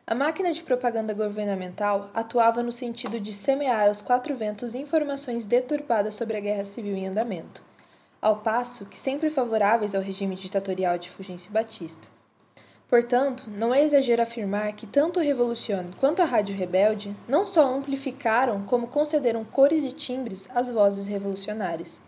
A 0.07 0.15
máquina 0.15 0.53
de 0.53 0.63
propaganda 0.63 1.13
governamental 1.13 2.11
atuava 2.15 2.63
no 2.63 2.71
sentido 2.71 3.19
de 3.19 3.33
semear 3.33 3.89
aos 3.89 4.01
quatro 4.01 4.37
ventos 4.37 4.75
informações 4.75 5.45
deturpadas 5.45 6.15
sobre 6.15 6.37
a 6.37 6.41
guerra 6.41 6.65
civil 6.65 6.95
em 6.95 7.09
andamento, 7.09 7.63
ao 8.23 8.37
passo 8.37 8.87
que 8.87 8.99
sempre 8.99 9.29
favoráveis 9.31 9.95
ao 9.97 10.03
regime 10.03 10.37
ditatorial 10.37 10.97
de 10.97 11.11
Fulgêncio 11.11 11.51
Batista. 11.51 12.16
Portanto, 12.89 13.45
não 13.49 13.75
é 13.75 13.83
exagero 13.83 14.23
afirmar 14.23 14.73
que 14.73 14.87
tanto 14.87 15.19
o 15.19 15.23
Revolucion 15.23 15.87
quanto 15.99 16.23
a 16.23 16.25
Rádio 16.25 16.57
Rebelde 16.57 17.17
não 17.29 17.47
só 17.47 17.67
amplificaram, 17.67 18.63
como 18.63 18.87
concederam 18.87 19.45
cores 19.45 19.85
e 19.85 19.93
timbres 19.93 20.49
às 20.55 20.71
vozes 20.71 21.07
revolucionárias 21.07 22.01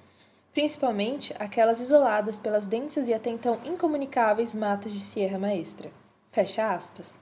principalmente 0.58 1.32
aquelas 1.38 1.78
isoladas 1.78 2.36
pelas 2.36 2.66
densas 2.66 3.06
e 3.06 3.14
até 3.14 3.30
então 3.30 3.60
incomunicáveis 3.64 4.56
matas 4.56 4.92
de 4.92 4.98
Sierra 4.98 5.38
Maestra. 5.38 5.88
Fecha 6.32 6.74
aspas. 6.74 7.16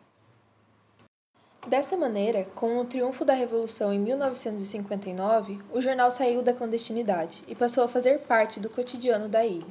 Dessa 1.67 1.99
maneira, 1.99 2.45
com 2.55 2.79
o 2.79 2.85
triunfo 2.87 3.27
da 3.27 3.35
Revolução 3.35 3.93
em 3.93 3.99
1959, 3.99 5.59
o 5.71 5.83
jornal 5.83 6.11
saiu 6.11 6.41
da 6.41 6.55
clandestinidade 6.55 7.45
e 7.47 7.55
passou 7.55 7.85
a 7.85 7.89
fazer 7.89 8.21
parte 8.21 8.59
do 8.59 8.71
cotidiano 8.71 9.29
da 9.29 9.45
ilha, 9.45 9.67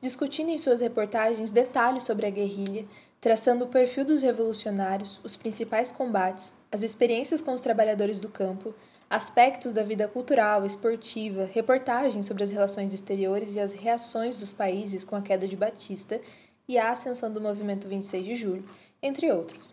discutindo 0.00 0.48
em 0.48 0.58
suas 0.58 0.80
reportagens 0.80 1.50
detalhes 1.50 2.04
sobre 2.04 2.24
a 2.24 2.30
guerrilha, 2.30 2.86
traçando 3.24 3.64
o 3.64 3.68
perfil 3.68 4.04
dos 4.04 4.22
revolucionários, 4.22 5.18
os 5.24 5.34
principais 5.34 5.90
combates, 5.90 6.52
as 6.70 6.82
experiências 6.82 7.40
com 7.40 7.54
os 7.54 7.62
trabalhadores 7.62 8.20
do 8.20 8.28
campo, 8.28 8.74
aspectos 9.08 9.72
da 9.72 9.82
vida 9.82 10.06
cultural, 10.06 10.66
esportiva, 10.66 11.48
reportagens 11.50 12.26
sobre 12.26 12.44
as 12.44 12.52
relações 12.52 12.92
exteriores 12.92 13.56
e 13.56 13.60
as 13.60 13.72
reações 13.72 14.36
dos 14.36 14.52
países 14.52 15.06
com 15.06 15.16
a 15.16 15.22
queda 15.22 15.48
de 15.48 15.56
Batista 15.56 16.20
e 16.68 16.76
a 16.76 16.90
ascensão 16.90 17.32
do 17.32 17.40
movimento 17.40 17.88
26 17.88 18.26
de 18.26 18.36
julho, 18.36 18.68
entre 19.02 19.32
outros. 19.32 19.72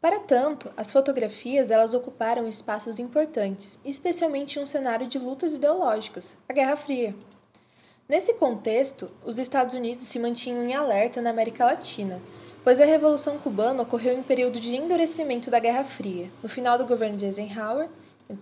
Para 0.00 0.18
tanto, 0.18 0.68
as 0.76 0.90
fotografias 0.90 1.70
elas 1.70 1.94
ocuparam 1.94 2.48
espaços 2.48 2.98
importantes, 2.98 3.78
especialmente 3.84 4.58
em 4.58 4.62
um 4.62 4.66
cenário 4.66 5.06
de 5.06 5.20
lutas 5.20 5.54
ideológicas, 5.54 6.36
a 6.48 6.52
Guerra 6.52 6.74
Fria. 6.74 7.14
Nesse 8.08 8.34
contexto, 8.34 9.08
os 9.24 9.38
Estados 9.38 9.72
Unidos 9.72 10.06
se 10.06 10.18
mantinham 10.18 10.64
em 10.64 10.74
alerta 10.74 11.22
na 11.22 11.30
América 11.30 11.64
Latina, 11.64 12.20
pois 12.64 12.80
a 12.80 12.84
Revolução 12.84 13.38
Cubana 13.38 13.82
ocorreu 13.82 14.14
em 14.14 14.22
período 14.22 14.60
de 14.60 14.76
endurecimento 14.76 15.50
da 15.50 15.58
Guerra 15.58 15.82
Fria, 15.84 16.30
no 16.42 16.48
final 16.48 16.78
do 16.78 16.86
governo 16.86 17.16
de 17.16 17.26
Eisenhower 17.26 17.88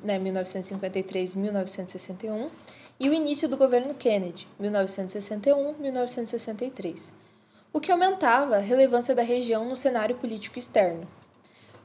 né, 0.02 0.18
1953-1961, 0.18 2.50
e 2.98 3.08
o 3.08 3.14
início 3.14 3.48
do 3.48 3.56
governo 3.56 3.94
Kennedy, 3.94 4.46
1961-1963, 4.60 7.12
o 7.72 7.80
que 7.80 7.90
aumentava 7.90 8.56
a 8.56 8.60
relevância 8.60 9.14
da 9.14 9.22
região 9.22 9.64
no 9.64 9.74
cenário 9.74 10.16
político 10.16 10.58
externo. 10.58 11.08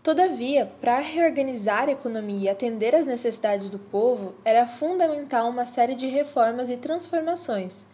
Todavia, 0.03 0.69
para 0.81 0.99
reorganizar 0.99 1.87
a 1.87 1.93
economia 1.93 2.45
e 2.45 2.49
atender 2.49 2.93
às 2.95 3.05
necessidades 3.05 3.69
do 3.69 3.79
povo, 3.79 4.35
era 4.43 4.67
fundamental 4.67 5.49
uma 5.49 5.65
série 5.65 5.95
de 5.95 6.05
reformas 6.05 6.69
e 6.69 6.75
transformações, 6.77 7.85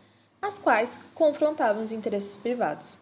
as 0.41 0.57
quais 0.57 0.99
confrontavam 1.13 1.83
os 1.83 1.91
interesses 1.91 2.37
privados. 2.37 2.99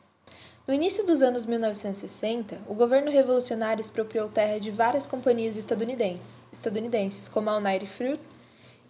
No 0.69 0.75
início 0.75 1.03
dos 1.03 1.23
anos 1.23 1.47
1960, 1.47 2.59
o 2.67 2.75
governo 2.75 3.09
revolucionário 3.09 3.81
expropriou 3.81 4.29
terra 4.29 4.59
de 4.59 4.69
várias 4.69 5.07
companhias 5.07 5.57
estadunidenses, 5.57 6.39
estadunidenses 6.53 7.27
como 7.27 7.49
a 7.49 7.57
United 7.57 7.87
Fruit. 7.87 8.21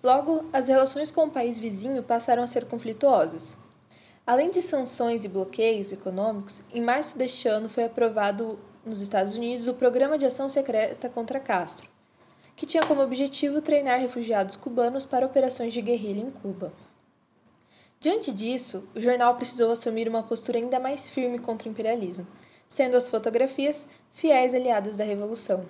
Logo, 0.03 0.43
as 0.51 0.67
relações 0.67 1.09
com 1.09 1.27
o 1.27 1.31
país 1.31 1.57
vizinho 1.57 2.03
passaram 2.03 2.43
a 2.43 2.48
ser 2.48 2.65
conflituosas. 2.65 3.57
Além 4.27 4.51
de 4.51 4.62
sanções 4.62 5.24
e 5.24 5.29
bloqueios 5.29 5.93
econômicos, 5.93 6.62
em 6.74 6.81
março 6.81 7.17
deste 7.17 7.48
ano 7.48 7.69
foi 7.69 7.86
aprovado 7.86 8.59
nos 8.86 9.00
Estados 9.00 9.38
Unidos 9.38 9.69
o 9.69 9.74
Programa 9.74 10.17
de 10.17 10.25
Ação 10.25 10.50
Secreta 10.50 11.07
contra 11.07 11.39
Castro, 11.39 11.88
que 12.57 12.65
tinha 12.65 12.86
como 12.86 13.01
objetivo 13.01 13.62
treinar 13.62 14.01
refugiados 14.01 14.57
cubanos 14.57 15.05
para 15.05 15.25
operações 15.25 15.74
de 15.74 15.81
guerrilha 15.81 16.19
em 16.19 16.29
Cuba. 16.29 16.74
Diante 18.01 18.32
disso, 18.32 18.88
o 18.96 19.01
jornal 19.01 19.36
precisou 19.36 19.72
assumir 19.72 20.08
uma 20.08 20.24
postura 20.24 20.58
ainda 20.58 20.79
mais 20.79 21.10
firme 21.10 21.38
contra 21.38 21.68
o 21.68 21.72
imperialismo, 21.72 22.25
sendo 22.70 22.96
as 22.96 23.10
fotografias 23.10 23.86
fiéis 24.13 24.56
aliadas 24.56 24.96
da 24.96 25.03
Revolução. 25.03 25.65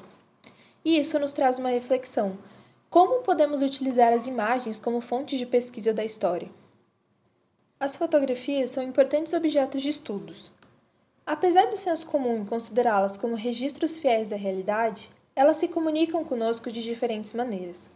E 0.86 1.00
isso 1.00 1.18
nos 1.18 1.34
traz 1.34 1.58
uma 1.58 1.70
reflexão: 1.70 2.38
como 2.88 3.24
podemos 3.24 3.64
utilizar 3.64 4.14
as 4.14 4.28
imagens 4.28 4.80
como 4.80 5.02
fonte 5.02 5.40
de 5.40 5.46
pesquisa 5.48 5.92
da 5.92 6.06
história? 6.06 6.52
As 7.80 7.96
fotografias 7.96 8.70
são 8.70 8.84
importantes 8.84 9.34
objetos 9.34 9.82
de 9.82 9.90
estudos. 9.90 10.52
Apesar 11.26 11.66
do 11.72 11.78
senso 11.78 12.06
comum 12.06 12.46
considerá-las 12.46 13.18
como 13.18 13.34
registros 13.34 13.98
fiéis 13.98 14.30
da 14.30 14.36
realidade, 14.36 15.10
elas 15.36 15.58
se 15.58 15.68
comunicam 15.68 16.24
conosco 16.24 16.72
de 16.72 16.84
diferentes 16.84 17.34
maneiras. 17.34 17.90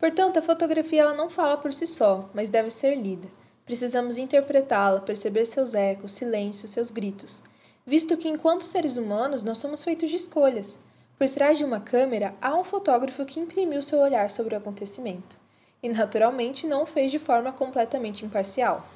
Portanto, 0.00 0.38
a 0.38 0.42
fotografia 0.42 1.02
ela 1.02 1.14
não 1.14 1.30
fala 1.30 1.56
por 1.56 1.72
si 1.72 1.86
só, 1.86 2.28
mas 2.34 2.48
deve 2.48 2.70
ser 2.70 2.96
lida. 2.96 3.28
Precisamos 3.68 4.16
interpretá-la, 4.16 4.98
perceber 4.98 5.44
seus 5.44 5.74
ecos, 5.74 6.14
silêncios, 6.14 6.70
seus 6.70 6.90
gritos, 6.90 7.42
visto 7.84 8.16
que, 8.16 8.26
enquanto 8.26 8.64
seres 8.64 8.96
humanos, 8.96 9.44
nós 9.44 9.58
somos 9.58 9.84
feitos 9.84 10.08
de 10.08 10.16
escolhas. 10.16 10.80
Por 11.18 11.28
trás 11.28 11.58
de 11.58 11.66
uma 11.66 11.78
câmera 11.78 12.34
há 12.40 12.56
um 12.56 12.64
fotógrafo 12.64 13.26
que 13.26 13.38
imprimiu 13.38 13.82
seu 13.82 13.98
olhar 13.98 14.30
sobre 14.30 14.54
o 14.54 14.56
acontecimento, 14.56 15.36
e 15.82 15.88
naturalmente 15.90 16.66
não 16.66 16.84
o 16.84 16.86
fez 16.86 17.12
de 17.12 17.18
forma 17.18 17.52
completamente 17.52 18.24
imparcial. 18.24 18.88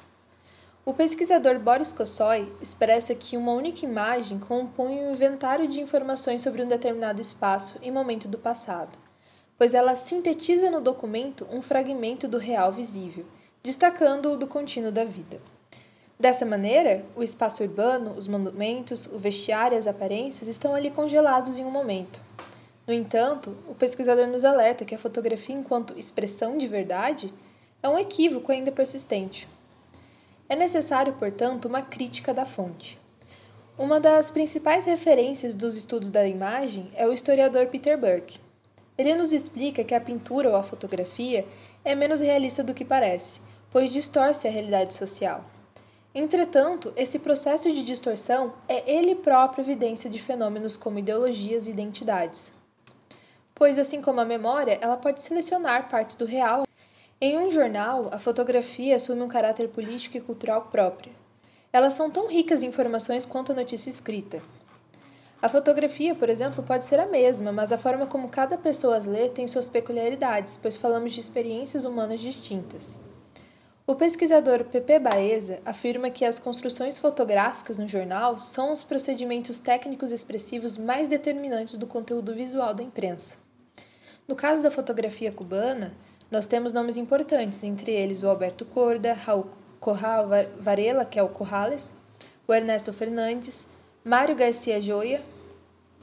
O 0.83 0.91
pesquisador 0.91 1.59
Boris 1.59 1.91
Kossoy 1.91 2.51
expressa 2.59 3.13
que 3.13 3.37
uma 3.37 3.51
única 3.51 3.85
imagem 3.85 4.39
compõe 4.39 4.97
um 4.97 5.11
inventário 5.11 5.67
de 5.67 5.81
informações 5.81 6.41
sobre 6.41 6.63
um 6.63 6.67
determinado 6.67 7.21
espaço 7.21 7.77
e 7.79 7.91
momento 7.91 8.27
do 8.27 8.39
passado, 8.39 8.97
pois 9.55 9.75
ela 9.75 9.95
sintetiza 9.95 10.71
no 10.71 10.81
documento 10.81 11.47
um 11.51 11.61
fragmento 11.61 12.27
do 12.27 12.39
real 12.39 12.71
visível 12.71 13.23
destacando-o 13.63 14.35
do 14.35 14.45
contínuo 14.45 14.91
da 14.91 15.05
vida. 15.05 15.39
Dessa 16.19 16.45
maneira, 16.45 17.05
o 17.15 17.23
espaço 17.23 17.63
urbano, 17.63 18.13
os 18.17 18.27
monumentos, 18.27 19.07
o 19.07 19.17
vestiário 19.17 19.75
e 19.75 19.79
as 19.79 19.87
aparências 19.87 20.49
estão 20.49 20.75
ali 20.75 20.91
congelados 20.91 21.57
em 21.57 21.63
um 21.63 21.71
momento. 21.71 22.21
No 22.85 22.93
entanto, 22.93 23.55
o 23.65 23.73
pesquisador 23.73 24.27
nos 24.27 24.43
alerta 24.43 24.83
que 24.83 24.93
a 24.93 24.97
fotografia, 24.99 25.55
enquanto 25.55 25.97
expressão 25.97 26.57
de 26.57 26.67
verdade, 26.67 27.33
é 27.81 27.87
um 27.87 27.97
equívoco 27.97 28.51
ainda 28.51 28.69
persistente. 28.69 29.47
É 30.49 30.57
necessário, 30.57 31.13
portanto, 31.13 31.65
uma 31.65 31.81
crítica 31.81 32.33
da 32.33 32.45
fonte. 32.45 32.99
Uma 33.77 33.97
das 33.97 34.29
principais 34.29 34.85
referências 34.85 35.55
dos 35.55 35.77
estudos 35.77 36.09
da 36.09 36.27
imagem 36.27 36.91
é 36.95 37.07
o 37.07 37.13
historiador 37.13 37.67
Peter 37.67 37.97
Burke. 37.97 38.41
Ele 38.97 39.15
nos 39.15 39.31
explica 39.31 39.85
que 39.85 39.95
a 39.95 40.01
pintura 40.01 40.49
ou 40.49 40.55
a 40.57 40.63
fotografia 40.63 41.45
é 41.83 41.95
menos 41.95 42.19
realista 42.19 42.61
do 42.61 42.73
que 42.73 42.85
parece, 42.85 43.41
pois 43.73 43.91
distorce 43.91 44.47
a 44.47 44.51
realidade 44.51 44.93
social. 44.93 45.43
Entretanto, 46.13 46.93
esse 46.95 47.17
processo 47.17 47.71
de 47.71 47.83
distorção 47.83 48.53
é 48.69 48.87
ele 48.89 49.15
próprio 49.15 49.63
evidência 49.63 50.07
de 50.07 50.21
fenômenos 50.21 50.77
como 50.77 50.99
ideologias 50.99 51.65
e 51.65 51.71
identidades. 51.71 52.53
Pois, 53.55 53.79
assim 53.79 53.99
como 53.99 54.21
a 54.21 54.25
memória, 54.25 54.77
ela 54.79 54.95
pode 54.95 55.23
selecionar 55.23 55.89
partes 55.89 56.15
do 56.15 56.25
real. 56.25 56.67
Em 57.19 57.39
um 57.39 57.49
jornal, 57.49 58.09
a 58.11 58.19
fotografia 58.19 58.95
assume 58.95 59.23
um 59.23 59.27
caráter 59.27 59.67
político 59.69 60.17
e 60.17 60.21
cultural 60.21 60.67
próprio. 60.71 61.11
Elas 61.71 61.95
são 61.95 62.11
tão 62.11 62.27
ricas 62.27 62.61
em 62.61 62.67
informações 62.67 63.25
quanto 63.25 63.53
a 63.53 63.55
notícia 63.55 63.89
escrita. 63.89 64.39
A 65.41 65.49
fotografia, 65.49 66.13
por 66.13 66.29
exemplo, 66.29 66.61
pode 66.61 66.85
ser 66.85 66.99
a 66.99 67.07
mesma, 67.07 67.51
mas 67.51 67.71
a 67.71 67.77
forma 67.77 68.05
como 68.05 68.29
cada 68.29 68.55
pessoa 68.55 68.97
as 68.97 69.07
lê 69.07 69.29
tem 69.29 69.47
suas 69.47 69.67
peculiaridades, 69.67 70.59
pois 70.61 70.77
falamos 70.77 71.11
de 71.11 71.19
experiências 71.19 71.85
humanas 71.85 72.19
distintas. 72.19 72.99
O 73.85 73.95
pesquisador 73.95 74.63
Pepe 74.63 74.97
Baeza 74.97 75.59
afirma 75.65 76.09
que 76.09 76.23
as 76.23 76.39
construções 76.39 76.97
fotográficas 76.97 77.77
no 77.77 77.85
jornal 77.85 78.39
são 78.39 78.71
os 78.71 78.81
procedimentos 78.81 79.59
técnicos 79.59 80.09
expressivos 80.09 80.77
mais 80.77 81.09
determinantes 81.09 81.75
do 81.75 81.85
conteúdo 81.85 82.33
visual 82.33 82.73
da 82.73 82.81
imprensa. 82.81 83.37
No 84.25 84.37
caso 84.37 84.63
da 84.63 84.71
fotografia 84.71 85.33
cubana, 85.33 85.93
nós 86.31 86.45
temos 86.45 86.71
nomes 86.71 86.95
importantes, 86.95 87.61
entre 87.61 87.91
eles 87.91 88.23
o 88.23 88.29
Alberto 88.29 88.63
Corda, 88.63 89.13
Raul 89.13 89.49
Corral 89.81 90.29
Varela, 90.57 91.03
que 91.03 91.19
é 91.19 91.23
o 91.23 91.27
Corrales, 91.27 91.93
o 92.47 92.53
Ernesto 92.53 92.93
Fernandes, 92.93 93.67
Mário 94.01 94.33
Garcia 94.33 94.79
Joia, 94.79 95.21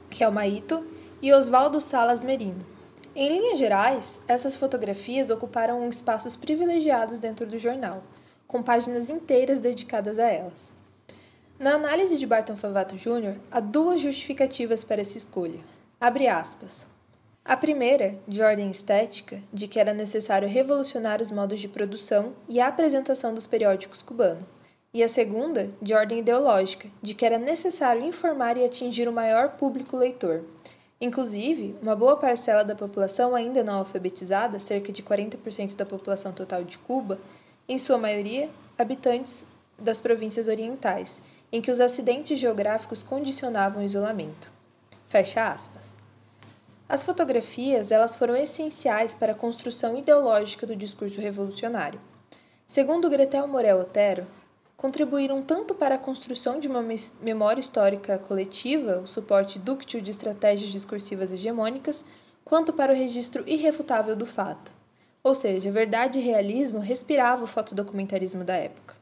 que 0.07 0.23
é 0.23 0.27
o 0.27 0.31
Maito, 0.31 0.85
e 1.19 1.33
Oswaldo 1.33 1.81
Salas 1.81 2.23
Merino. 2.23 2.70
Em 3.13 3.27
linhas 3.27 3.57
gerais, 3.57 4.21
essas 4.25 4.55
fotografias 4.55 5.29
ocuparam 5.29 5.89
espaços 5.89 6.37
privilegiados 6.37 7.19
dentro 7.19 7.45
do 7.45 7.59
jornal, 7.59 8.03
com 8.47 8.63
páginas 8.63 9.09
inteiras 9.09 9.59
dedicadas 9.59 10.17
a 10.17 10.27
elas. 10.27 10.73
Na 11.59 11.73
análise 11.73 12.17
de 12.17 12.25
Barton 12.25 12.55
Favato 12.55 12.95
Jr., 12.95 13.35
há 13.51 13.59
duas 13.59 13.99
justificativas 13.99 14.85
para 14.85 15.01
essa 15.01 15.17
escolha. 15.17 15.59
Abre 15.99 16.29
aspas. 16.29 16.87
A 17.43 17.57
primeira, 17.57 18.15
de 18.25 18.41
ordem 18.41 18.71
estética, 18.71 19.41
de 19.51 19.67
que 19.67 19.79
era 19.79 19.93
necessário 19.93 20.47
revolucionar 20.47 21.21
os 21.21 21.31
modos 21.31 21.59
de 21.59 21.67
produção 21.67 22.31
e 22.47 22.61
a 22.61 22.67
apresentação 22.67 23.33
dos 23.33 23.45
periódicos 23.45 24.01
cubanos, 24.01 24.45
e 24.93 25.03
a 25.03 25.09
segunda, 25.09 25.69
de 25.81 25.93
ordem 25.93 26.19
ideológica, 26.19 26.87
de 27.01 27.13
que 27.13 27.25
era 27.25 27.37
necessário 27.37 28.05
informar 28.05 28.55
e 28.57 28.63
atingir 28.63 29.09
o 29.09 29.13
maior 29.13 29.49
público 29.57 29.97
leitor, 29.97 30.43
Inclusive, 31.01 31.75
uma 31.81 31.95
boa 31.95 32.15
parcela 32.15 32.63
da 32.63 32.75
população 32.75 33.33
ainda 33.33 33.63
não 33.63 33.79
alfabetizada, 33.79 34.59
cerca 34.59 34.91
de 34.91 35.01
40% 35.01 35.75
da 35.75 35.83
população 35.83 36.31
total 36.31 36.63
de 36.63 36.77
Cuba, 36.77 37.19
em 37.67 37.79
sua 37.79 37.97
maioria 37.97 38.51
habitantes 38.77 39.43
das 39.79 39.99
províncias 39.99 40.47
orientais, 40.47 41.19
em 41.51 41.59
que 41.59 41.71
os 41.71 41.79
acidentes 41.79 42.37
geográficos 42.37 43.01
condicionavam 43.01 43.81
o 43.81 43.85
isolamento. 43.85 44.51
Fecha 45.09 45.47
aspas. 45.47 45.97
As 46.87 47.01
fotografias, 47.03 47.91
elas 47.91 48.15
foram 48.15 48.35
essenciais 48.35 49.13
para 49.15 49.31
a 49.31 49.35
construção 49.35 49.97
ideológica 49.97 50.67
do 50.67 50.75
discurso 50.75 51.19
revolucionário. 51.19 51.99
Segundo 52.67 53.09
Gretel 53.09 53.47
Morel 53.47 53.79
Otero, 53.79 54.27
contribuíram 54.81 55.43
tanto 55.43 55.75
para 55.75 55.93
a 55.93 55.99
construção 55.99 56.59
de 56.59 56.67
uma 56.67 56.83
memória 57.21 57.59
histórica 57.59 58.17
coletiva, 58.17 58.97
o 58.97 59.07
suporte 59.07 59.59
dúctil 59.59 60.01
de 60.01 60.09
estratégias 60.09 60.71
discursivas 60.71 61.31
hegemônicas, 61.31 62.03
quanto 62.43 62.73
para 62.73 62.91
o 62.91 62.95
registro 62.95 63.43
irrefutável 63.47 64.15
do 64.15 64.25
fato. 64.25 64.73
Ou 65.23 65.35
seja, 65.35 65.71
verdade 65.71 66.17
e 66.17 66.23
realismo 66.23 66.79
respirava 66.79 67.43
o 67.43 67.47
fotodocumentarismo 67.47 68.43
da 68.43 68.55
época. 68.55 68.95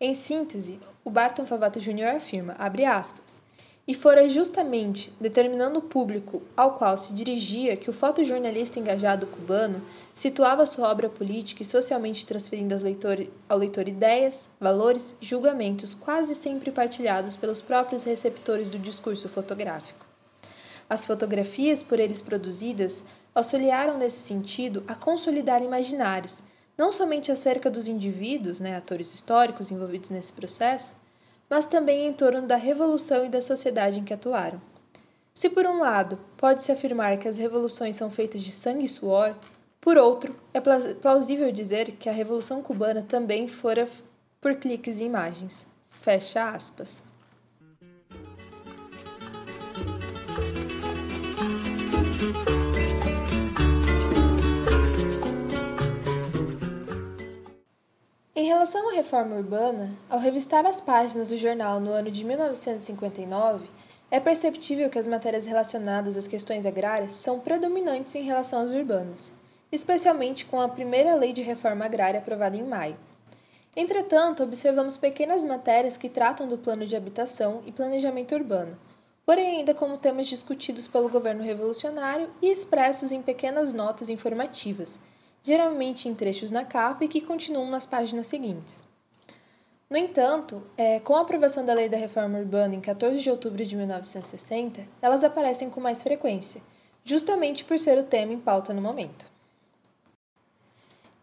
Em 0.00 0.16
síntese, 0.16 0.80
o 1.04 1.10
Barton 1.10 1.46
Favato 1.46 1.78
Jr. 1.78 2.16
afirma, 2.16 2.56
abre 2.58 2.84
aspas, 2.84 3.40
e 3.88 3.94
fora 3.94 4.28
justamente 4.28 5.10
determinando 5.18 5.78
o 5.78 5.82
público 5.82 6.42
ao 6.54 6.74
qual 6.74 6.98
se 6.98 7.10
dirigia 7.14 7.74
que 7.74 7.88
o 7.88 7.92
fotojornalista 7.92 8.78
engajado 8.78 9.26
cubano 9.26 9.80
situava 10.12 10.66
sua 10.66 10.90
obra 10.90 11.08
política 11.08 11.62
e 11.62 11.66
socialmente 11.66 12.26
transferindo 12.26 12.76
leitor, 12.82 13.26
ao 13.48 13.56
leitor 13.56 13.88
ideias, 13.88 14.50
valores 14.60 15.16
e 15.22 15.24
julgamentos 15.24 15.94
quase 15.94 16.34
sempre 16.34 16.70
partilhados 16.70 17.34
pelos 17.34 17.62
próprios 17.62 18.04
receptores 18.04 18.68
do 18.68 18.78
discurso 18.78 19.26
fotográfico. 19.26 20.04
As 20.90 21.06
fotografias 21.06 21.82
por 21.82 21.98
eles 21.98 22.20
produzidas 22.20 23.02
auxiliaram 23.34 23.96
nesse 23.96 24.20
sentido 24.20 24.84
a 24.86 24.94
consolidar 24.94 25.62
imaginários, 25.62 26.42
não 26.76 26.92
somente 26.92 27.32
acerca 27.32 27.70
dos 27.70 27.88
indivíduos, 27.88 28.60
né, 28.60 28.76
atores 28.76 29.14
históricos 29.14 29.70
envolvidos 29.70 30.10
nesse 30.10 30.32
processo, 30.32 30.94
mas 31.48 31.66
também 31.66 32.06
em 32.06 32.12
torno 32.12 32.46
da 32.46 32.56
revolução 32.56 33.24
e 33.24 33.28
da 33.28 33.40
sociedade 33.40 34.00
em 34.00 34.04
que 34.04 34.14
atuaram. 34.14 34.60
Se, 35.34 35.48
por 35.48 35.66
um 35.66 35.78
lado, 35.78 36.18
pode-se 36.36 36.72
afirmar 36.72 37.16
que 37.16 37.28
as 37.28 37.38
revoluções 37.38 37.96
são 37.96 38.10
feitas 38.10 38.42
de 38.42 38.50
sangue 38.50 38.84
e 38.84 38.88
suor, 38.88 39.34
por 39.80 39.96
outro, 39.96 40.36
é 40.52 40.60
plausível 40.60 41.50
dizer 41.52 41.92
que 41.92 42.08
a 42.08 42.12
Revolução 42.12 42.62
Cubana 42.62 43.06
também 43.08 43.46
fora 43.46 43.88
por 44.40 44.54
cliques 44.56 45.00
e 45.00 45.04
imagens. 45.04 45.66
Fecha 45.88 46.50
aspas. 46.50 47.02
Em 58.38 58.44
relação 58.44 58.88
à 58.88 58.92
reforma 58.92 59.34
urbana, 59.34 59.90
ao 60.08 60.20
revistar 60.20 60.64
as 60.64 60.80
páginas 60.80 61.28
do 61.28 61.36
jornal 61.36 61.80
no 61.80 61.90
ano 61.90 62.08
de 62.08 62.24
1959, 62.24 63.66
é 64.12 64.20
perceptível 64.20 64.88
que 64.88 64.96
as 64.96 65.08
matérias 65.08 65.44
relacionadas 65.44 66.16
às 66.16 66.28
questões 66.28 66.64
agrárias 66.64 67.14
são 67.14 67.40
predominantes 67.40 68.14
em 68.14 68.22
relação 68.22 68.60
às 68.60 68.70
urbanas, 68.70 69.32
especialmente 69.72 70.44
com 70.44 70.60
a 70.60 70.68
primeira 70.68 71.16
lei 71.16 71.32
de 71.32 71.42
reforma 71.42 71.84
agrária 71.84 72.20
aprovada 72.20 72.56
em 72.56 72.62
maio. 72.62 72.96
Entretanto, 73.74 74.44
observamos 74.44 74.96
pequenas 74.96 75.42
matérias 75.42 75.96
que 75.96 76.08
tratam 76.08 76.46
do 76.46 76.56
plano 76.56 76.86
de 76.86 76.94
habitação 76.94 77.60
e 77.66 77.72
planejamento 77.72 78.36
urbano, 78.36 78.78
porém 79.26 79.56
ainda 79.56 79.74
como 79.74 79.98
temas 79.98 80.28
discutidos 80.28 80.86
pelo 80.86 81.08
governo 81.08 81.42
revolucionário 81.42 82.30
e 82.40 82.48
expressos 82.52 83.10
em 83.10 83.20
pequenas 83.20 83.72
notas 83.72 84.08
informativas, 84.08 85.00
geralmente 85.48 86.08
em 86.08 86.14
trechos 86.14 86.50
na 86.50 86.62
capa 86.62 87.04
e 87.04 87.08
que 87.08 87.22
continuam 87.22 87.70
nas 87.70 87.86
páginas 87.86 88.26
seguintes. 88.26 88.84
No 89.88 89.96
entanto, 89.96 90.62
é, 90.76 91.00
com 91.00 91.16
a 91.16 91.22
aprovação 91.22 91.64
da 91.64 91.72
Lei 91.72 91.88
da 91.88 91.96
Reforma 91.96 92.38
Urbana 92.38 92.74
em 92.74 92.80
14 92.80 93.18
de 93.18 93.30
outubro 93.30 93.64
de 93.64 93.74
1960, 93.74 94.86
elas 95.00 95.24
aparecem 95.24 95.70
com 95.70 95.80
mais 95.80 96.02
frequência, 96.02 96.60
justamente 97.02 97.64
por 97.64 97.78
ser 97.78 97.96
o 97.96 98.02
tema 98.02 98.34
em 98.34 98.38
pauta 98.38 98.74
no 98.74 98.82
momento. 98.82 99.26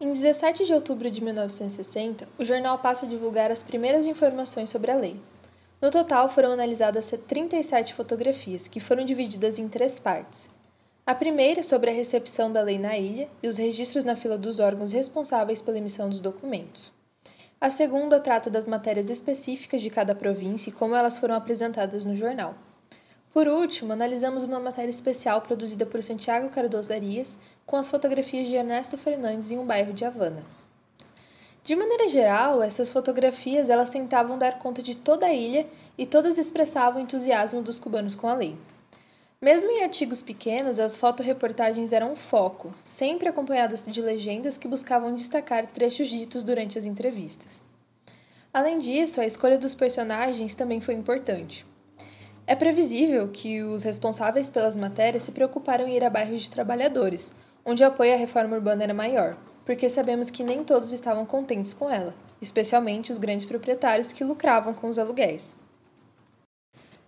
Em 0.00 0.12
17 0.12 0.66
de 0.66 0.74
outubro 0.74 1.08
de 1.08 1.22
1960, 1.22 2.28
o 2.36 2.44
jornal 2.44 2.80
passa 2.80 3.06
a 3.06 3.08
divulgar 3.08 3.52
as 3.52 3.62
primeiras 3.62 4.08
informações 4.08 4.68
sobre 4.68 4.90
a 4.90 4.96
lei. 4.96 5.20
No 5.80 5.92
total, 5.92 6.28
foram 6.28 6.50
analisadas 6.50 7.14
37 7.28 7.94
fotografias, 7.94 8.66
que 8.66 8.80
foram 8.80 9.04
divididas 9.04 9.60
em 9.60 9.68
três 9.68 10.00
partes, 10.00 10.50
a 11.06 11.14
primeira 11.14 11.62
sobre 11.62 11.88
a 11.88 11.94
recepção 11.94 12.52
da 12.52 12.60
lei 12.60 12.80
na 12.80 12.98
ilha 12.98 13.28
e 13.40 13.46
os 13.46 13.58
registros 13.58 14.04
na 14.04 14.16
fila 14.16 14.36
dos 14.36 14.58
órgãos 14.58 14.92
responsáveis 14.92 15.62
pela 15.62 15.78
emissão 15.78 16.10
dos 16.10 16.20
documentos. 16.20 16.92
A 17.60 17.70
segunda 17.70 18.18
trata 18.18 18.50
das 18.50 18.66
matérias 18.66 19.08
específicas 19.08 19.80
de 19.80 19.88
cada 19.88 20.16
província 20.16 20.68
e 20.68 20.72
como 20.72 20.96
elas 20.96 21.16
foram 21.16 21.36
apresentadas 21.36 22.04
no 22.04 22.16
jornal. 22.16 22.56
Por 23.32 23.46
último, 23.46 23.92
analisamos 23.92 24.42
uma 24.42 24.58
matéria 24.58 24.90
especial 24.90 25.42
produzida 25.42 25.86
por 25.86 26.02
Santiago 26.02 26.48
Cardoso 26.48 26.92
Arias 26.92 27.38
com 27.64 27.76
as 27.76 27.88
fotografias 27.88 28.48
de 28.48 28.56
Ernesto 28.56 28.98
Fernandes 28.98 29.52
em 29.52 29.58
um 29.58 29.64
bairro 29.64 29.92
de 29.92 30.04
Havana. 30.04 30.44
De 31.62 31.76
maneira 31.76 32.08
geral, 32.08 32.60
essas 32.60 32.90
fotografias 32.90 33.70
elas 33.70 33.90
tentavam 33.90 34.36
dar 34.36 34.58
conta 34.58 34.82
de 34.82 34.96
toda 34.96 35.26
a 35.26 35.32
ilha 35.32 35.68
e 35.96 36.04
todas 36.04 36.36
expressavam 36.36 37.00
o 37.00 37.04
entusiasmo 37.04 37.62
dos 37.62 37.78
cubanos 37.78 38.16
com 38.16 38.26
a 38.26 38.34
lei. 38.34 38.56
Mesmo 39.46 39.70
em 39.70 39.84
artigos 39.84 40.20
pequenos, 40.20 40.80
as 40.80 40.96
fotoreportagens 40.96 41.92
eram 41.92 42.14
um 42.14 42.16
foco, 42.16 42.74
sempre 42.82 43.28
acompanhadas 43.28 43.84
de 43.86 44.02
legendas 44.02 44.58
que 44.58 44.66
buscavam 44.66 45.14
destacar 45.14 45.68
trechos 45.68 46.08
ditos 46.08 46.42
durante 46.42 46.76
as 46.76 46.84
entrevistas. 46.84 47.62
Além 48.52 48.80
disso, 48.80 49.20
a 49.20 49.24
escolha 49.24 49.56
dos 49.56 49.72
personagens 49.72 50.56
também 50.56 50.80
foi 50.80 50.94
importante. 50.94 51.64
É 52.44 52.56
previsível 52.56 53.28
que 53.28 53.62
os 53.62 53.84
responsáveis 53.84 54.50
pelas 54.50 54.74
matérias 54.74 55.22
se 55.22 55.30
preocuparam 55.30 55.86
em 55.86 55.94
ir 55.94 56.02
a 56.02 56.10
bairros 56.10 56.42
de 56.42 56.50
trabalhadores, 56.50 57.32
onde 57.64 57.84
o 57.84 57.86
apoio 57.86 58.14
à 58.14 58.16
reforma 58.16 58.56
urbana 58.56 58.82
era 58.82 58.92
maior, 58.92 59.36
porque 59.64 59.88
sabemos 59.88 60.28
que 60.28 60.42
nem 60.42 60.64
todos 60.64 60.92
estavam 60.92 61.24
contentes 61.24 61.72
com 61.72 61.88
ela, 61.88 62.16
especialmente 62.42 63.12
os 63.12 63.18
grandes 63.18 63.46
proprietários 63.46 64.10
que 64.10 64.24
lucravam 64.24 64.74
com 64.74 64.88
os 64.88 64.98
aluguéis. 64.98 65.54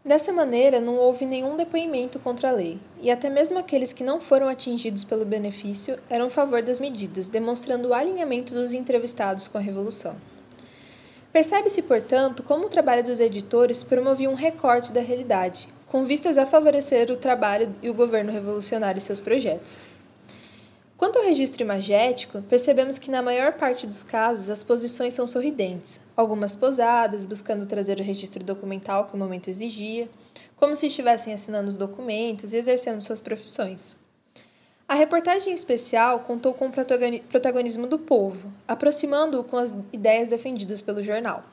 Dessa 0.08 0.32
maneira, 0.32 0.80
não 0.80 0.96
houve 0.96 1.26
nenhum 1.26 1.54
depoimento 1.54 2.18
contra 2.18 2.48
a 2.48 2.52
lei, 2.52 2.78
e 2.98 3.10
até 3.10 3.28
mesmo 3.28 3.58
aqueles 3.58 3.92
que 3.92 4.02
não 4.02 4.22
foram 4.22 4.48
atingidos 4.48 5.04
pelo 5.04 5.22
benefício 5.22 5.98
eram 6.08 6.28
a 6.28 6.30
favor 6.30 6.62
das 6.62 6.80
medidas, 6.80 7.28
demonstrando 7.28 7.88
o 7.88 7.92
alinhamento 7.92 8.54
dos 8.54 8.72
entrevistados 8.72 9.48
com 9.48 9.58
a 9.58 9.60
Revolução. 9.60 10.16
Percebe-se, 11.30 11.82
portanto, 11.82 12.42
como 12.42 12.64
o 12.64 12.70
trabalho 12.70 13.04
dos 13.04 13.20
editores 13.20 13.82
promovia 13.82 14.30
um 14.30 14.34
recorte 14.34 14.92
da 14.92 15.02
realidade, 15.02 15.68
com 15.86 16.02
vistas 16.04 16.38
a 16.38 16.46
favorecer 16.46 17.10
o 17.10 17.16
trabalho 17.16 17.74
e 17.82 17.90
o 17.90 17.94
governo 17.94 18.32
revolucionário 18.32 19.00
e 19.00 19.02
seus 19.02 19.20
projetos. 19.20 19.84
Quanto 20.98 21.16
ao 21.16 21.24
registro 21.24 21.62
imagético, 21.62 22.42
percebemos 22.42 22.98
que 22.98 23.08
na 23.08 23.22
maior 23.22 23.52
parte 23.52 23.86
dos 23.86 24.02
casos 24.02 24.50
as 24.50 24.64
posições 24.64 25.14
são 25.14 25.28
sorridentes, 25.28 26.00
algumas 26.16 26.56
posadas, 26.56 27.24
buscando 27.24 27.66
trazer 27.66 28.00
o 28.00 28.02
registro 28.02 28.42
documental 28.42 29.06
que 29.06 29.14
o 29.14 29.16
momento 29.16 29.48
exigia, 29.48 30.08
como 30.56 30.74
se 30.74 30.88
estivessem 30.88 31.32
assinando 31.32 31.68
os 31.68 31.76
documentos 31.76 32.52
e 32.52 32.56
exercendo 32.56 33.00
suas 33.00 33.20
profissões. 33.20 33.96
A 34.88 34.94
reportagem 34.94 35.54
especial 35.54 36.18
contou 36.20 36.52
com 36.52 36.66
o 36.66 36.72
protagonismo 36.72 37.86
do 37.86 38.00
povo, 38.00 38.52
aproximando-o 38.66 39.44
com 39.44 39.56
as 39.56 39.72
ideias 39.92 40.28
defendidas 40.28 40.82
pelo 40.82 41.00
jornal. 41.00 41.44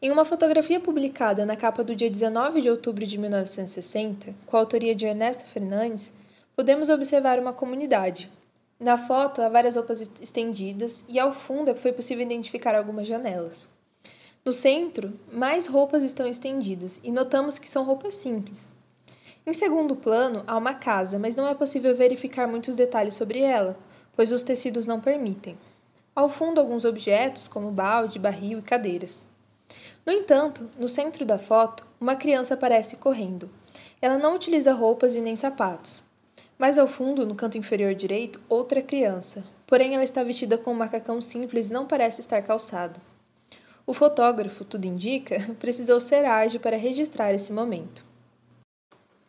Em 0.00 0.10
uma 0.10 0.24
fotografia 0.24 0.80
publicada 0.80 1.44
na 1.44 1.56
capa 1.56 1.84
do 1.84 1.94
dia 1.94 2.08
19 2.08 2.62
de 2.62 2.70
outubro 2.70 3.04
de 3.04 3.18
1960, 3.18 4.34
com 4.46 4.56
a 4.56 4.60
autoria 4.60 4.94
de 4.94 5.04
Ernesto 5.04 5.44
Fernandes, 5.44 6.10
podemos 6.54 6.88
observar 6.88 7.38
uma 7.38 7.52
comunidade. 7.52 8.30
Na 8.78 8.98
foto 8.98 9.40
há 9.40 9.48
várias 9.48 9.76
roupas 9.76 10.00
estendidas 10.20 11.04
e 11.08 11.18
ao 11.18 11.32
fundo 11.32 11.74
foi 11.76 11.92
possível 11.92 12.24
identificar 12.24 12.74
algumas 12.74 13.06
janelas. 13.06 13.68
No 14.44 14.52
centro, 14.52 15.18
mais 15.32 15.66
roupas 15.66 16.02
estão 16.02 16.26
estendidas 16.26 17.00
e 17.02 17.10
notamos 17.10 17.58
que 17.58 17.68
são 17.68 17.84
roupas 17.84 18.14
simples, 18.14 18.72
em 19.48 19.54
segundo 19.54 19.94
plano, 19.94 20.42
há 20.44 20.56
uma 20.56 20.74
casa, 20.74 21.20
mas 21.20 21.36
não 21.36 21.46
é 21.46 21.54
possível 21.54 21.94
verificar 21.94 22.48
muitos 22.48 22.74
detalhes 22.74 23.14
sobre 23.14 23.38
ela, 23.38 23.78
pois 24.16 24.32
os 24.32 24.42
tecidos 24.42 24.86
não 24.86 25.00
permitem. 25.00 25.56
Ao 26.16 26.28
fundo, 26.28 26.60
alguns 26.60 26.84
objetos, 26.84 27.46
como 27.46 27.70
balde, 27.70 28.18
barril 28.18 28.58
e 28.58 28.62
cadeiras. 28.62 29.24
No 30.04 30.12
entanto, 30.12 30.68
no 30.76 30.88
centro 30.88 31.24
da 31.24 31.38
foto, 31.38 31.86
uma 32.00 32.16
criança 32.16 32.54
aparece 32.54 32.96
correndo. 32.96 33.48
Ela 34.02 34.18
não 34.18 34.34
utiliza 34.34 34.72
roupas 34.72 35.14
e 35.14 35.20
nem 35.20 35.36
sapatos. 35.36 36.02
Mais 36.58 36.78
ao 36.78 36.86
fundo, 36.86 37.26
no 37.26 37.34
canto 37.34 37.58
inferior 37.58 37.94
direito, 37.94 38.40
outra 38.48 38.80
criança, 38.80 39.44
porém 39.66 39.94
ela 39.94 40.04
está 40.04 40.22
vestida 40.22 40.56
com 40.56 40.72
um 40.72 40.76
macacão 40.76 41.20
simples 41.20 41.68
e 41.68 41.72
não 41.72 41.86
parece 41.86 42.20
estar 42.20 42.40
calçada. 42.42 42.98
O 43.86 43.92
fotógrafo, 43.92 44.64
tudo 44.64 44.86
indica, 44.86 45.38
precisou 45.60 46.00
ser 46.00 46.24
ágil 46.24 46.58
para 46.58 46.78
registrar 46.78 47.32
esse 47.34 47.52
momento. 47.52 48.04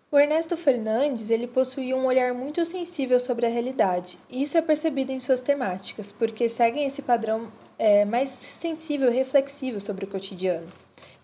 O 0.10 0.18
Ernesto 0.18 0.56
Fernandes 0.56 1.30
ele 1.30 1.48
possuía 1.48 1.98
um 1.98 2.06
olhar 2.06 2.34
muito 2.34 2.64
sensível 2.64 3.20
sobre 3.20 3.46
a 3.46 3.50
realidade, 3.50 4.18
e 4.30 4.42
isso 4.42 4.58
é 4.58 4.62
percebido 4.62 5.12
em 5.12 5.20
suas 5.20 5.42
temáticas, 5.42 6.14
porque 6.14 6.48
seguem 6.48 6.86
esse 6.86 7.02
padrão 7.02 7.52
é, 7.78 8.06
mais 8.06 8.30
sensível 8.30 9.12
e 9.12 9.14
reflexivo 9.14 9.82
sobre 9.82 10.06
o 10.06 10.08
cotidiano, 10.08 10.72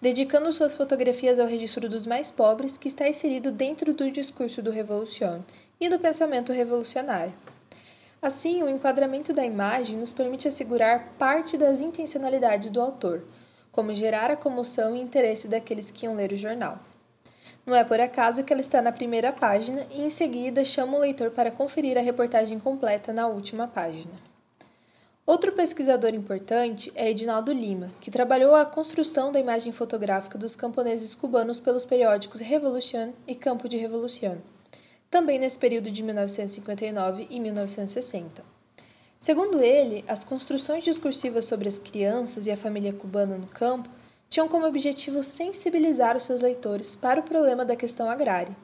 dedicando 0.02 0.52
suas 0.52 0.76
fotografias 0.76 1.40
ao 1.40 1.48
registro 1.48 1.88
dos 1.88 2.06
mais 2.06 2.30
pobres, 2.30 2.78
que 2.78 2.90
está 2.90 3.08
inserido 3.08 3.54
dentro 3.54 3.94
do 3.94 4.12
discurso 4.12 4.62
do 4.62 4.70
Revolution 4.70 5.40
e 5.80 5.90
do 5.90 6.00
pensamento 6.00 6.52
revolucionário. 6.52 7.34
Assim, 8.22 8.64
o 8.64 8.70
enquadramento 8.70 9.34
da 9.34 9.46
imagem 9.46 9.98
nos 9.98 10.12
permite 10.12 10.48
assegurar 10.48 11.10
parte 11.20 11.58
das 11.58 11.82
intencionalidades 11.82 12.70
do 12.70 12.80
autor, 12.80 13.24
como 13.72 13.94
gerar 13.94 14.32
a 14.32 14.38
comoção 14.38 14.96
e 14.96 15.02
interesse 15.02 15.48
daqueles 15.48 15.92
que 15.92 16.06
iam 16.06 16.16
ler 16.16 16.32
o 16.32 16.38
jornal. 16.38 16.80
Não 17.66 17.76
é 17.76 17.84
por 17.84 18.00
acaso 18.00 18.44
que 18.44 18.52
ela 18.52 18.62
está 18.62 18.82
na 18.82 18.92
primeira 18.92 19.32
página 19.32 19.86
e 19.92 20.02
em 20.02 20.10
seguida 20.10 20.64
chama 20.64 20.98
o 20.98 21.02
leitor 21.02 21.32
para 21.32 21.52
conferir 21.52 21.98
a 21.98 22.02
reportagem 22.02 22.60
completa 22.60 23.12
na 23.12 23.28
última 23.28 23.68
página. 23.68 24.14
Outro 25.26 25.54
pesquisador 25.54 26.14
importante 26.14 26.92
é 26.96 27.10
Edinaldo 27.10 27.54
Lima, 27.54 27.90
que 28.02 28.12
trabalhou 28.12 28.54
a 28.56 28.66
construção 28.66 29.32
da 29.32 29.40
imagem 29.40 29.72
fotográfica 29.72 30.38
dos 30.38 30.54
camponeses 30.54 31.16
cubanos 31.16 31.62
pelos 31.62 31.86
periódicos 31.86 32.42
Revolution 32.42 33.14
e 33.26 33.34
Campo 33.34 33.70
de 33.70 33.78
Revolución, 33.78 34.40
também 35.14 35.38
nesse 35.38 35.60
período 35.60 35.92
de 35.92 36.02
1959 36.02 37.28
e 37.30 37.40
1960. 37.40 38.44
Segundo 39.20 39.62
ele, 39.62 40.04
as 40.08 40.24
construções 40.24 40.84
discursivas 40.84 41.46
sobre 41.46 41.70
as 41.70 41.78
crianças 41.78 42.48
e 42.48 42.52
a 42.52 42.58
família 42.58 42.92
cubana 42.92 43.38
no 43.38 43.46
campo 43.46 43.88
tinham 44.28 44.48
como 44.48 44.66
objetivo 44.66 45.22
sensibilizar 45.22 46.18
os 46.18 46.24
seus 46.24 46.42
leitores 46.42 46.96
para 46.96 47.20
o 47.20 47.24
problema 47.24 47.64
da 47.64 47.76
questão 47.76 48.10
agrária. 48.10 48.58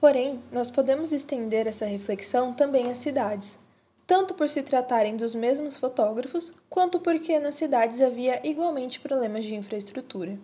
Porém, 0.00 0.42
nós 0.50 0.68
podemos 0.68 1.12
estender 1.12 1.68
essa 1.68 1.86
reflexão 1.86 2.52
também 2.52 2.90
às 2.90 2.98
cidades, 2.98 3.56
tanto 4.04 4.34
por 4.34 4.48
se 4.48 4.64
tratarem 4.64 5.16
dos 5.16 5.32
mesmos 5.32 5.76
fotógrafos, 5.76 6.52
quanto 6.68 6.98
porque 6.98 7.38
nas 7.38 7.54
cidades 7.54 8.00
havia 8.00 8.44
igualmente 8.44 8.98
problemas 8.98 9.44
de 9.44 9.54
infraestrutura. 9.54 10.36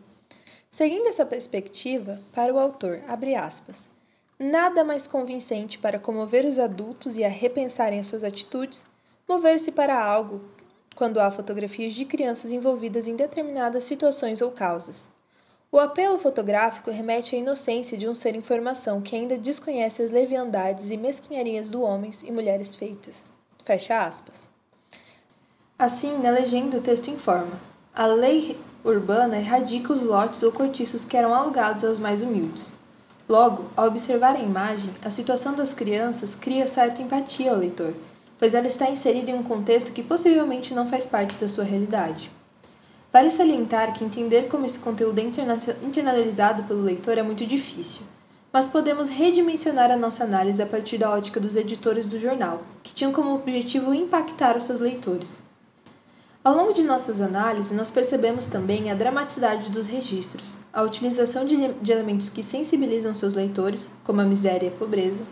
Seguindo 0.71 1.09
essa 1.09 1.27
perspectiva, 1.27 2.21
para 2.33 2.55
o 2.55 2.59
autor, 2.59 3.03
abre 3.09 3.35
aspas, 3.35 3.91
nada 4.43 4.83
mais 4.83 5.07
convincente 5.07 5.79
para 5.79 5.99
comover 5.99 6.45
os 6.45 6.59
adultos 6.59 7.17
e 7.17 7.25
a 7.25 7.29
repensarem 7.29 8.01
as 8.01 8.07
suas 8.07 8.25
atitudes, 8.25 8.85
mover-se 9.29 9.71
para 9.71 10.03
algo 10.03 10.41
quando 10.97 11.21
há 11.21 11.31
fotografias 11.31 11.95
de 11.95 12.05
crianças 12.05 12.53
envolvidas 12.53 13.09
em 13.09 13.17
determinadas 13.17 13.85
situações 13.85 14.43
ou 14.43 14.51
causas. 14.51 15.09
O 15.71 15.79
apelo 15.79 16.19
fotográfico 16.19 16.91
remete 16.91 17.35
à 17.35 17.39
inocência 17.39 17.97
de 17.97 18.07
um 18.07 18.15
ser 18.15 18.37
em 18.37 18.43
formação 18.43 19.01
que 19.01 19.17
ainda 19.17 19.39
desconhece 19.39 20.03
as 20.03 20.11
leviandades 20.11 20.91
e 20.91 20.99
mesquinharias 20.99 21.71
do 21.71 21.81
homens 21.81 22.23
e 22.23 22.31
mulheres 22.31 22.75
feitas. 22.75 23.31
Fecha 23.65 24.05
aspas. 24.05 24.51
Assim, 25.79 26.19
na 26.19 26.31
legenda, 26.31 26.77
o 26.77 26.83
texto 26.83 27.09
informa: 27.11 27.59
a 27.95 28.05
lei 28.05 28.59
urbana 28.85 29.39
erradica 29.39 29.93
os 29.93 30.03
lotes 30.03 30.43
ou 30.43 30.53
cortiços 30.53 31.05
que 31.05 31.17
eram 31.17 31.35
alugados 31.35 31.85
aos 31.85 31.99
mais 31.99 32.21
humildes. 32.21 32.73
Logo, 33.33 33.65
ao 33.75 33.87
observar 33.87 34.37
a 34.37 34.41
imagem, 34.41 34.91
a 35.03 35.09
situação 35.09 35.55
das 35.55 35.73
crianças 35.73 36.35
cria 36.35 36.67
certa 36.67 37.01
empatia 37.01 37.51
ao 37.51 37.57
leitor 37.57 37.95
pois 38.43 38.55
ela 38.55 38.67
está 38.67 38.91
inserida 38.91 39.31
em 39.31 39.35
um 39.35 39.43
contexto 39.45 39.93
que 39.93 40.03
possivelmente 40.03 40.75
não 40.75 40.89
faz 40.91 41.07
parte 41.07 41.37
da 41.37 41.47
sua 41.47 41.63
realidade. 41.63 42.29
Vale 43.13 43.31
salientar 43.31 43.93
que 43.93 44.03
entender 44.03 44.49
como 44.49 44.67
esse 44.67 44.81
conteúdo 44.81 45.17
é 45.21 45.23
internalizado 45.81 46.65
pelo 46.65 46.83
leitor 46.83 47.17
é 47.17 47.23
muito 47.23 47.47
difícil, 47.47 48.03
mas 48.53 48.67
podemos 48.67 49.09
redimensionar 49.09 49.93
a 49.93 49.97
nossa 49.97 50.25
análise 50.25 50.61
a 50.61 50.67
partir 50.67 50.99
da 50.99 51.13
ótica 51.13 51.39
dos 51.39 51.55
editores 51.55 52.05
do 52.05 52.19
jornal, 52.19 52.63
que 52.83 52.93
tinham 52.93 53.13
como 53.13 53.33
objetivo 53.33 53.95
impactar 53.95 54.57
os 54.57 54.65
seus 54.65 54.81
leitores. 54.81 55.45
Ao 56.45 56.57
longo 56.57 56.73
de 56.73 56.83
nossas 56.83 57.21
análises, 57.21 57.71
nós 57.71 57.89
percebemos 57.89 58.49
também 58.49 58.91
a 58.91 58.95
dramaticidade 58.97 59.71
dos 59.71 59.87
registros, 59.87 60.59
a 60.73 60.83
utilização 60.83 61.45
de 61.45 61.93
elementos 61.93 62.29
que 62.29 62.43
sensibilizam 62.43 63.15
seus 63.15 63.33
leitores, 63.33 63.93
como 64.03 64.21
a 64.21 64.25
miséria 64.25 64.67
e 64.67 64.69
a 64.69 64.77
pobreza, 64.77 65.25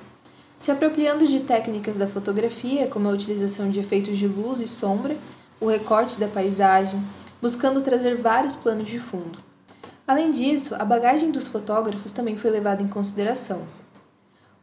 se 0.56 0.70
apropriando 0.70 1.26
de 1.26 1.40
técnicas 1.40 1.98
da 1.98 2.06
fotografia, 2.06 2.86
como 2.86 3.08
a 3.08 3.12
utilização 3.12 3.68
de 3.72 3.80
efeitos 3.80 4.16
de 4.18 4.28
luz 4.28 4.60
e 4.60 4.68
sombra, 4.68 5.16
o 5.60 5.66
recorte 5.66 6.20
da 6.20 6.28
paisagem, 6.28 7.02
buscando 7.42 7.80
trazer 7.80 8.14
vários 8.14 8.54
planos 8.54 8.88
de 8.88 9.00
fundo. 9.00 9.40
Além 10.06 10.30
disso, 10.30 10.76
a 10.76 10.84
bagagem 10.84 11.32
dos 11.32 11.48
fotógrafos 11.48 12.12
também 12.12 12.36
foi 12.36 12.50
levada 12.52 12.84
em 12.84 12.88
consideração. 12.88 13.62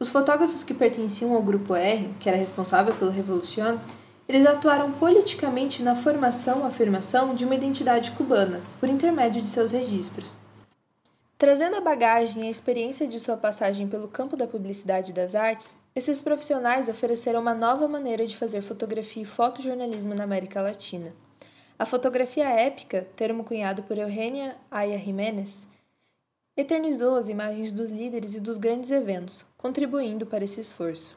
Os 0.00 0.08
fotógrafos 0.08 0.64
que 0.64 0.72
pertenciam 0.72 1.34
ao 1.34 1.42
grupo 1.42 1.74
R, 1.74 2.08
que 2.18 2.28
era 2.28 2.38
responsável 2.38 2.94
pela 2.94 3.10
Revolução, 3.10 3.78
eles 4.28 4.44
atuaram 4.44 4.92
politicamente 4.92 5.82
na 5.82 5.96
formação 5.96 6.64
afirmação 6.64 7.34
de 7.34 7.46
uma 7.46 7.54
identidade 7.54 8.10
cubana, 8.10 8.60
por 8.78 8.88
intermédio 8.88 9.40
de 9.40 9.48
seus 9.48 9.72
registros. 9.72 10.36
Trazendo 11.38 11.76
a 11.76 11.80
bagagem 11.80 12.42
e 12.42 12.48
a 12.48 12.50
experiência 12.50 13.06
de 13.06 13.18
sua 13.18 13.36
passagem 13.36 13.88
pelo 13.88 14.08
campo 14.08 14.36
da 14.36 14.46
publicidade 14.46 15.12
e 15.12 15.14
das 15.14 15.34
artes, 15.34 15.78
esses 15.94 16.20
profissionais 16.20 16.88
ofereceram 16.88 17.40
uma 17.40 17.54
nova 17.54 17.88
maneira 17.88 18.26
de 18.26 18.36
fazer 18.36 18.60
fotografia 18.60 19.22
e 19.22 19.26
fotojornalismo 19.26 20.14
na 20.14 20.24
América 20.24 20.60
Latina. 20.60 21.12
A 21.78 21.86
fotografia 21.86 22.50
épica, 22.50 23.06
termo 23.14 23.44
cunhado 23.44 23.84
por 23.84 23.96
Eugênia 23.96 24.56
Aya 24.68 24.98
Jiménez, 24.98 25.66
eternizou 26.56 27.14
as 27.14 27.28
imagens 27.28 27.72
dos 27.72 27.92
líderes 27.92 28.34
e 28.34 28.40
dos 28.40 28.58
grandes 28.58 28.90
eventos, 28.90 29.46
contribuindo 29.56 30.26
para 30.26 30.44
esse 30.44 30.60
esforço. 30.60 31.16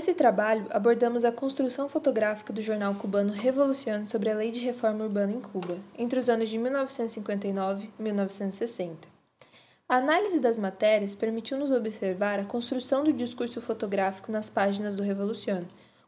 Nesse 0.00 0.14
trabalho, 0.14 0.64
abordamos 0.70 1.26
a 1.26 1.30
construção 1.30 1.86
fotográfica 1.86 2.54
do 2.54 2.62
jornal 2.62 2.94
cubano 2.94 3.34
Revolución 3.34 4.06
sobre 4.06 4.30
a 4.30 4.34
Lei 4.34 4.50
de 4.50 4.60
Reforma 4.60 5.04
Urbana 5.04 5.30
em 5.30 5.42
Cuba, 5.42 5.76
entre 5.94 6.18
os 6.18 6.30
anos 6.30 6.48
de 6.48 6.56
1959 6.56 7.90
e 7.98 8.02
1960. 8.02 9.06
A 9.86 9.96
análise 9.96 10.40
das 10.40 10.58
matérias 10.58 11.14
permitiu-nos 11.14 11.70
observar 11.70 12.40
a 12.40 12.46
construção 12.46 13.04
do 13.04 13.12
discurso 13.12 13.60
fotográfico 13.60 14.32
nas 14.32 14.48
páginas 14.48 14.96
do 14.96 15.02
Revolución, 15.02 15.64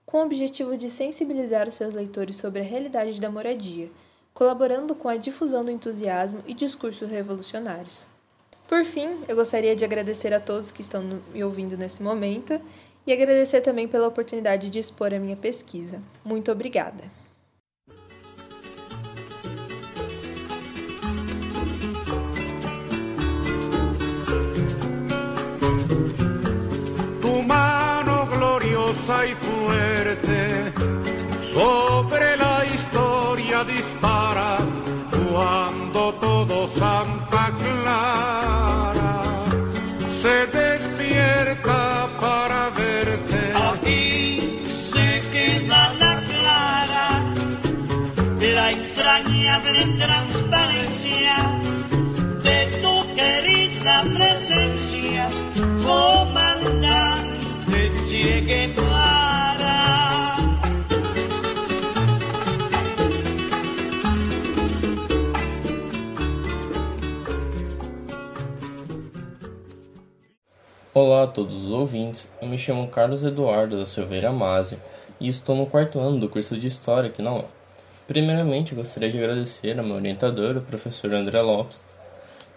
com 0.07 0.21
o 0.21 0.25
objetivo 0.25 0.75
de 0.75 0.89
sensibilizar 0.89 1.69
os 1.69 1.75
seus 1.75 1.93
leitores 1.93 2.39
sobre 2.39 2.63
a 2.63 2.65
realidade 2.65 3.21
da 3.21 3.31
moradia, 3.31 3.91
colaborando 4.33 4.95
com 4.95 5.11
a 5.11 5.19
difusão 5.19 5.63
do 5.63 5.71
entusiasmo 5.71 6.43
e 6.47 6.55
discursos 6.55 7.11
revolucionários. 7.11 8.07
Por 8.67 8.87
fim, 8.87 9.19
eu 9.29 9.37
gostaria 9.37 9.77
de 9.77 9.85
agradecer 9.85 10.33
a 10.33 10.41
todos 10.41 10.73
que 10.73 10.81
estão 10.81 11.21
me 11.35 11.45
ouvindo 11.45 11.77
nesse 11.77 12.03
momento 12.03 12.59
e 13.07 13.13
agradecer 13.13 13.61
também 13.61 13.89
pela 13.89 14.09
oportunidade 14.09 14.71
de 14.71 14.79
expor 14.79 15.13
a 15.13 15.19
minha 15.19 15.37
pesquisa. 15.37 16.01
Muito 16.25 16.51
obrigada! 16.53 17.05
Tu 27.21 27.43
mano 27.43 28.27
gloriosa 28.27 29.27
y 29.27 29.35
fuerte 29.35 30.73
sobre 31.41 32.37
la 32.37 32.65
historia 32.65 33.65
dispara 33.65 34.59
cuando 35.11 36.13
todo 36.15 36.67
Santa 36.69 37.53
Clara 37.59 39.23
se 40.09 40.47
despierta 40.47 40.72
entrañable 49.13 49.99
transparencia 49.99 51.37
de 52.43 52.67
tu 52.81 53.15
querida 53.15 54.03
presencia, 54.05 55.29
comandante 55.85 57.43
Che 58.09 58.41
Guevara. 58.41 60.37
Olá 70.95 71.25
a 71.25 71.27
todos 71.27 71.65
os 71.65 71.71
ouvintes, 71.71 72.29
eu 72.41 72.49
me 72.49 72.59
chamo 72.59 72.89
Carlos 72.89 73.23
Eduardo 73.23 73.79
da 73.79 73.87
Silveira 73.87 74.33
Masi 74.33 74.79
e 75.21 75.29
estou 75.29 75.55
no 75.55 75.67
quarto 75.67 75.99
ano 76.01 76.19
do 76.19 76.29
curso 76.31 76.57
de 76.57 76.67
História 76.67 77.11
aqui 77.11 77.21
na 77.21 77.35
UF. 77.35 77.62
Primeiramente, 78.07 78.75
gostaria 78.75 79.11
de 79.11 79.19
agradecer 79.19 79.79
ao 79.79 79.85
meu 79.85 79.97
orientador, 79.97 80.57
o 80.57 80.63
professor 80.63 81.15
André 81.15 81.41
Lopes, 81.41 81.81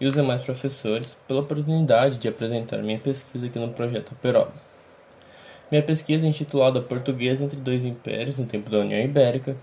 e 0.00 0.06
os 0.06 0.14
demais 0.14 0.40
professores 0.40 1.16
pela 1.26 1.40
oportunidade 1.40 2.16
de 2.16 2.28
apresentar 2.28 2.78
minha 2.78 2.98
pesquisa 2.98 3.46
aqui 3.46 3.58
no 3.58 3.68
projeto 3.68 4.14
Peroba. 4.20 4.52
Minha 5.70 5.82
pesquisa 5.82 6.26
é 6.26 6.28
intitulada 6.28 6.80
Português 6.80 7.40
entre 7.40 7.56
dois 7.56 7.84
impérios 7.84 8.38
no 8.38 8.46
tempo 8.46 8.68
da 8.70 8.78
União 8.78 9.00
Ibérica 9.00 9.56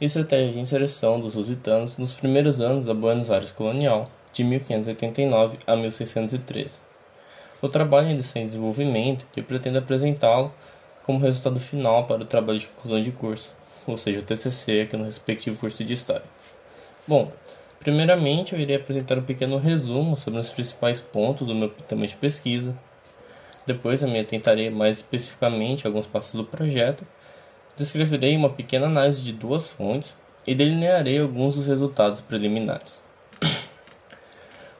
e 0.00 0.04
estratégia 0.04 0.52
de 0.52 0.60
inserção 0.60 1.20
dos 1.20 1.34
lusitanos 1.34 1.96
nos 1.96 2.12
primeiros 2.12 2.60
anos 2.60 2.84
da 2.84 2.94
Buenos 2.94 3.30
Aires 3.30 3.50
colonial, 3.50 4.10
de 4.32 4.44
1589 4.44 5.58
a 5.66 5.76
1613. 5.76 6.78
O 7.60 7.68
trabalho 7.68 8.08
ainda 8.08 8.20
está 8.20 8.40
em 8.40 8.46
desenvolvimento 8.46 9.24
e 9.36 9.42
pretendo 9.42 9.78
apresentá-lo 9.78 10.52
como 11.02 11.18
resultado 11.18 11.58
final 11.58 12.06
para 12.06 12.22
o 12.22 12.26
trabalho 12.26 12.58
de 12.58 12.66
conclusão 12.66 13.02
de 13.02 13.12
curso, 13.12 13.52
ou 13.86 13.96
seja, 13.96 14.20
o 14.20 14.22
TCC 14.22 14.82
aqui 14.82 14.96
no 14.96 15.04
respectivo 15.04 15.58
curso 15.58 15.84
de 15.84 15.94
História. 15.94 16.24
Bom, 17.06 17.32
primeiramente 17.80 18.52
eu 18.52 18.60
irei 18.60 18.76
apresentar 18.76 19.18
um 19.18 19.22
pequeno 19.22 19.58
resumo 19.58 20.16
sobre 20.16 20.40
os 20.40 20.48
principais 20.48 21.00
pontos 21.00 21.48
do 21.48 21.54
meu 21.54 21.68
tema 21.68 22.06
de 22.06 22.16
pesquisa. 22.16 22.76
Depois 23.66 24.02
eu 24.02 24.08
me 24.08 24.20
atentarei 24.20 24.70
mais 24.70 24.98
especificamente 24.98 25.86
alguns 25.86 26.06
passos 26.06 26.32
do 26.32 26.44
projeto, 26.44 27.06
descreverei 27.76 28.36
uma 28.36 28.50
pequena 28.50 28.86
análise 28.86 29.22
de 29.22 29.32
duas 29.32 29.68
fontes 29.68 30.14
e 30.46 30.54
delinearei 30.54 31.18
alguns 31.18 31.54
dos 31.54 31.66
resultados 31.66 32.20
preliminares. 32.20 33.02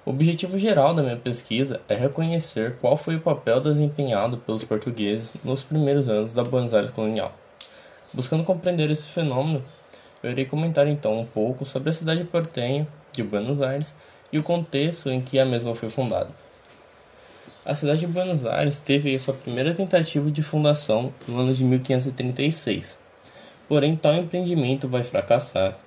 O 0.04 0.10
objetivo 0.10 0.58
geral 0.58 0.92
da 0.92 1.02
minha 1.02 1.16
pesquisa 1.16 1.80
é 1.88 1.94
reconhecer 1.94 2.76
qual 2.80 2.96
foi 2.96 3.14
o 3.14 3.20
papel 3.20 3.60
desempenhado 3.60 4.36
pelos 4.36 4.64
portugueses 4.64 5.32
nos 5.44 5.62
primeiros 5.62 6.08
anos 6.08 6.34
da 6.34 6.42
Buenos 6.42 6.74
Aires 6.74 6.90
colonial. 6.90 7.32
Buscando 8.14 8.44
compreender 8.44 8.90
esse 8.90 9.08
fenômeno, 9.08 9.62
eu 10.22 10.30
irei 10.30 10.44
comentar 10.44 10.86
então 10.86 11.18
um 11.18 11.24
pouco 11.24 11.64
sobre 11.64 11.88
a 11.88 11.92
cidade 11.92 12.24
portenha 12.24 12.86
de 13.10 13.22
Buenos 13.22 13.62
Aires 13.62 13.94
e 14.30 14.38
o 14.38 14.42
contexto 14.42 15.10
em 15.10 15.20
que 15.20 15.38
a 15.38 15.46
mesma 15.46 15.74
foi 15.74 15.88
fundada. 15.88 16.28
A 17.64 17.74
cidade 17.74 18.00
de 18.00 18.06
Buenos 18.06 18.44
Aires 18.44 18.80
teve 18.80 19.18
sua 19.18 19.32
primeira 19.32 19.72
tentativa 19.72 20.30
de 20.30 20.42
fundação 20.42 21.12
no 21.26 21.40
ano 21.40 21.54
de 21.54 21.64
1536, 21.64 22.98
porém 23.66 23.96
tal 23.96 24.12
empreendimento 24.14 24.88
vai 24.88 25.02
fracassar 25.02 25.78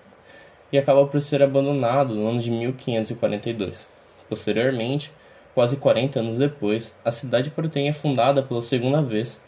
e 0.71 0.77
acaba 0.77 1.05
por 1.05 1.21
ser 1.21 1.43
abandonado 1.43 2.15
no 2.15 2.27
ano 2.27 2.39
de 2.39 2.49
1542. 2.49 3.87
Posteriormente, 4.27 5.11
quase 5.53 5.77
40 5.77 6.19
anos 6.19 6.37
depois, 6.37 6.91
a 7.03 7.11
cidade 7.11 7.51
portenha 7.51 7.91
é 7.91 7.93
fundada 7.93 8.41
pela 8.41 8.61
segunda 8.61 9.01
vez 9.01 9.39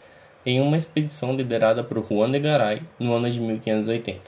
em 0.44 0.60
uma 0.60 0.76
expedição 0.76 1.34
liderada 1.34 1.82
por 1.82 2.04
Juan 2.08 2.30
de 2.30 2.38
Garay 2.38 2.82
no 2.98 3.14
ano 3.14 3.30
de 3.30 3.40
1580. 3.40 4.20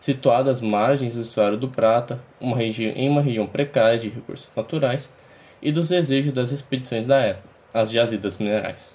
Situada 0.00 0.50
às 0.50 0.60
margens 0.60 1.14
do 1.14 1.20
estuário 1.20 1.58
do 1.58 1.68
Prata, 1.68 2.20
uma 2.40 2.62
em 2.62 3.08
uma 3.08 3.20
região 3.20 3.46
precária 3.46 3.98
de 3.98 4.08
recursos 4.08 4.48
naturais 4.56 5.08
e 5.60 5.70
dos 5.70 5.88
desejos 5.90 6.32
das 6.32 6.52
expedições 6.52 7.06
da 7.06 7.18
época, 7.18 7.48
as 7.74 7.90
jazidas 7.90 8.38
minerais. 8.38 8.94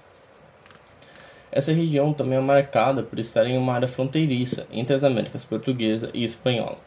Essa 1.52 1.72
região 1.72 2.12
também 2.12 2.38
é 2.38 2.42
marcada 2.42 3.04
por 3.04 3.20
estar 3.20 3.46
em 3.46 3.58
uma 3.58 3.74
área 3.74 3.88
fronteiriça 3.88 4.68
entre 4.72 4.96
as 4.96 5.04
Américas 5.04 5.46
portuguesa 5.46 6.10
e 6.14 6.24
espanhola. 6.24 6.80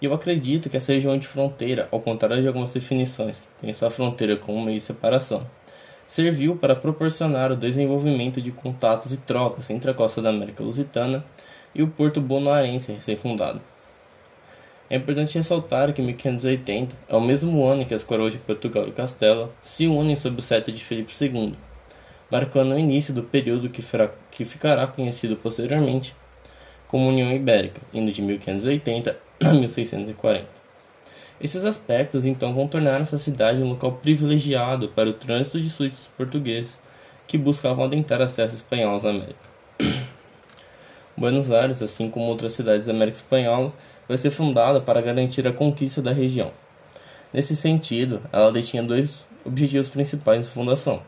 E 0.00 0.06
eu 0.06 0.12
acredito 0.12 0.68
que 0.68 0.76
essa 0.76 0.92
região 0.92 1.16
de 1.16 1.26
fronteira, 1.26 1.88
ao 1.92 2.00
contrário 2.00 2.42
de 2.42 2.48
algumas 2.48 2.72
definições 2.72 3.40
que 3.40 3.46
pensam 3.66 3.86
a 3.86 3.90
fronteira 3.90 4.36
como 4.36 4.64
meio 4.64 4.78
de 4.78 4.84
separação, 4.84 5.46
serviu 6.06 6.56
para 6.56 6.76
proporcionar 6.76 7.50
o 7.52 7.56
desenvolvimento 7.56 8.40
de 8.40 8.50
contatos 8.50 9.12
e 9.12 9.16
trocas 9.16 9.70
entre 9.70 9.90
a 9.90 9.94
costa 9.94 10.20
da 10.20 10.30
América 10.30 10.62
Lusitana 10.62 11.24
e 11.74 11.82
o 11.82 11.88
porto 11.88 12.20
bonaerense 12.20 12.92
recém-fundado. 12.92 13.60
É 14.88 14.96
importante 14.96 15.36
ressaltar 15.36 15.92
que 15.92 16.02
1580 16.02 16.94
é 17.08 17.16
o 17.16 17.20
mesmo 17.20 17.64
ano 17.66 17.86
que 17.86 17.94
as 17.94 18.04
coroas 18.04 18.34
de 18.34 18.38
Portugal 18.38 18.86
e 18.86 18.92
Castela 18.92 19.50
se 19.62 19.86
unem 19.86 20.14
sob 20.14 20.38
o 20.38 20.42
cetro 20.42 20.70
de 20.72 20.84
Felipe 20.84 21.12
II, 21.18 21.54
marcando 22.30 22.74
o 22.74 22.78
início 22.78 23.12
do 23.14 23.22
período 23.22 23.70
que, 23.70 23.82
que 24.30 24.44
ficará 24.44 24.86
conhecido 24.86 25.36
posteriormente 25.36 26.14
como 26.86 27.08
União 27.08 27.32
Ibérica, 27.32 27.80
indo 27.92 28.12
de 28.12 28.22
1580 28.22 29.16
a 29.42 29.52
1640. 29.52 30.63
Esses 31.40 31.64
aspectos 31.64 32.24
então 32.24 32.54
vão 32.54 32.68
tornar 32.68 33.00
essa 33.00 33.18
cidade 33.18 33.60
um 33.60 33.68
local 33.68 33.92
privilegiado 33.92 34.88
para 34.88 35.10
o 35.10 35.12
trânsito 35.12 35.60
de 35.60 35.68
súditos 35.68 36.08
portugueses 36.16 36.78
que 37.26 37.36
buscavam 37.36 37.84
adentrar 37.84 38.22
as 38.22 38.34
terras 38.34 38.52
espanholas 38.52 39.02
na 39.02 39.10
América. 39.10 39.54
Buenos 41.16 41.50
Aires, 41.50 41.82
assim 41.82 42.08
como 42.08 42.26
outras 42.26 42.52
cidades 42.52 42.86
da 42.86 42.92
América 42.92 43.16
Espanhola, 43.16 43.72
vai 44.08 44.16
ser 44.16 44.30
fundada 44.30 44.80
para 44.80 45.00
garantir 45.00 45.46
a 45.46 45.52
conquista 45.52 46.00
da 46.00 46.12
região. 46.12 46.50
Nesse 47.32 47.56
sentido, 47.56 48.20
ela 48.32 48.52
detinha 48.52 48.82
dois 48.82 49.24
objetivos 49.44 49.88
principais 49.88 50.40
em 50.40 50.42
sua 50.44 50.52
fundação: 50.52 51.02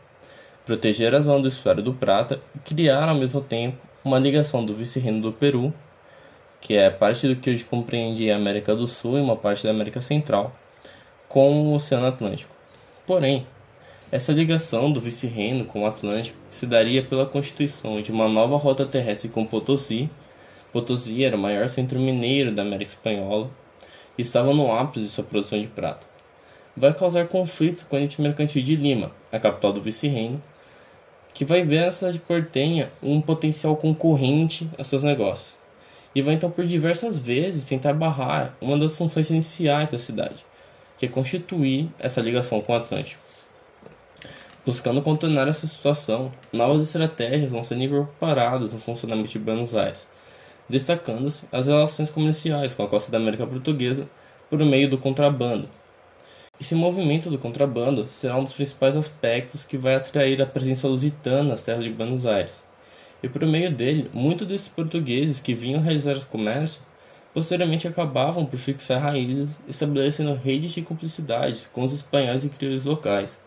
proteger 0.65 1.15
a 1.15 1.21
zona 1.21 1.41
do 1.41 1.47
estuário 1.47 1.83
do 1.83 1.93
Prata 1.93 2.39
e 2.55 2.59
criar 2.59 3.07
ao 3.07 3.15
mesmo 3.15 3.41
tempo 3.41 3.77
uma 4.03 4.19
ligação 4.19 4.65
do 4.65 4.73
vice-reino 4.73 5.21
do 5.21 5.31
Peru, 5.31 5.73
que 6.61 6.75
é 6.75 6.89
parte 6.89 7.27
do 7.27 7.35
que 7.35 7.49
hoje 7.49 7.63
compreende 7.63 8.29
a 8.31 8.35
América 8.35 8.75
do 8.75 8.87
Sul 8.87 9.17
e 9.17 9.21
uma 9.21 9.35
parte 9.35 9.63
da 9.63 9.69
América 9.69 10.01
Central, 10.01 10.51
com 11.27 11.61
o 11.61 11.73
Oceano 11.73 12.07
Atlântico. 12.07 12.55
Porém, 13.05 13.45
essa 14.09 14.31
ligação 14.31 14.89
do 14.89 15.01
vice-reino 15.01 15.65
com 15.65 15.83
o 15.83 15.85
Atlântico 15.85 16.37
se 16.49 16.65
daria 16.65 17.03
pela 17.03 17.25
constituição 17.25 18.01
de 18.01 18.09
uma 18.09 18.29
nova 18.29 18.55
rota 18.55 18.85
terrestre 18.85 19.27
com 19.27 19.45
Potosí. 19.45 20.09
Potosí 20.71 21.25
era 21.25 21.35
o 21.35 21.39
maior 21.39 21.67
centro 21.67 21.99
mineiro 21.99 22.55
da 22.55 22.61
América 22.61 22.91
Espanhola 22.91 23.51
e 24.17 24.21
estava 24.21 24.53
no 24.53 24.71
ápice 24.71 25.01
de 25.01 25.09
sua 25.09 25.25
produção 25.25 25.59
de 25.59 25.67
prata. 25.67 26.07
Vai 26.75 26.93
causar 26.93 27.27
conflitos 27.27 27.83
com 27.83 27.97
a 27.97 27.99
elite 27.99 28.21
mercantil 28.21 28.63
de 28.63 28.75
Lima, 28.75 29.11
a 29.29 29.39
capital 29.39 29.73
do 29.73 29.81
vice-reino, 29.81 30.41
que 31.33 31.43
vai 31.43 31.63
ver 31.63 31.83
a 31.83 31.91
cidade 31.91 32.17
portenha 32.17 32.89
um 33.03 33.19
potencial 33.19 33.75
concorrente 33.75 34.69
a 34.77 34.85
seus 34.85 35.03
negócios. 35.03 35.56
E 36.17 36.21
vai 36.23 36.33
então 36.33 36.49
por 36.49 36.65
diversas 36.65 37.15
vezes 37.15 37.63
tentar 37.63 37.93
barrar 37.93 38.57
uma 38.59 38.75
das 38.75 38.97
funções 38.97 39.29
iniciais 39.29 39.89
da 39.89 39.99
cidade, 39.99 40.43
que 40.97 41.05
é 41.05 41.07
constituir 41.07 41.91
essa 41.99 42.19
ligação 42.19 42.59
com 42.59 42.73
o 42.73 42.75
Atlântico. 42.75 43.21
Buscando 44.65 44.99
contornar 45.03 45.47
essa 45.47 45.67
situação, 45.67 46.31
novas 46.51 46.81
estratégias 46.81 47.51
vão 47.51 47.61
sendo 47.61 47.83
incorporadas 47.83 48.73
no 48.73 48.79
funcionamento 48.79 49.29
de 49.29 49.37
Buenos 49.37 49.77
Aires, 49.77 50.07
destacando-se 50.67 51.45
as 51.51 51.67
relações 51.67 52.09
comerciais 52.09 52.73
com 52.73 52.81
a 52.81 52.87
costa 52.87 53.11
da 53.11 53.19
América 53.19 53.45
Portuguesa 53.45 54.09
por 54.49 54.57
meio 54.65 54.89
do 54.89 54.97
contrabando. 54.97 55.69
Esse 56.59 56.73
movimento 56.73 57.29
do 57.29 57.37
contrabando 57.37 58.07
será 58.09 58.35
um 58.37 58.43
dos 58.43 58.53
principais 58.53 58.95
aspectos 58.95 59.63
que 59.63 59.77
vai 59.77 59.93
atrair 59.93 60.41
a 60.41 60.47
presença 60.47 60.87
lusitana 60.87 61.43
nas 61.43 61.61
terras 61.61 61.83
de 61.83 61.91
Buenos 61.91 62.25
Aires. 62.25 62.65
E 63.21 63.27
por 63.27 63.45
meio 63.45 63.71
dele, 63.71 64.09
muitos 64.13 64.47
desses 64.47 64.67
portugueses 64.67 65.39
que 65.39 65.53
vinham 65.53 65.81
realizar 65.81 66.23
comércio 66.25 66.81
posteriormente 67.33 67.87
acabavam 67.87 68.45
por 68.45 68.57
fixar 68.57 69.01
raízes, 69.01 69.59
estabelecendo 69.67 70.33
redes 70.33 70.71
de 70.71 70.81
cumplicidades 70.81 71.69
com 71.71 71.83
os 71.83 71.93
espanhóis 71.93 72.43
e 72.43 72.49
crioulos 72.49 72.85
locais, 72.85 73.39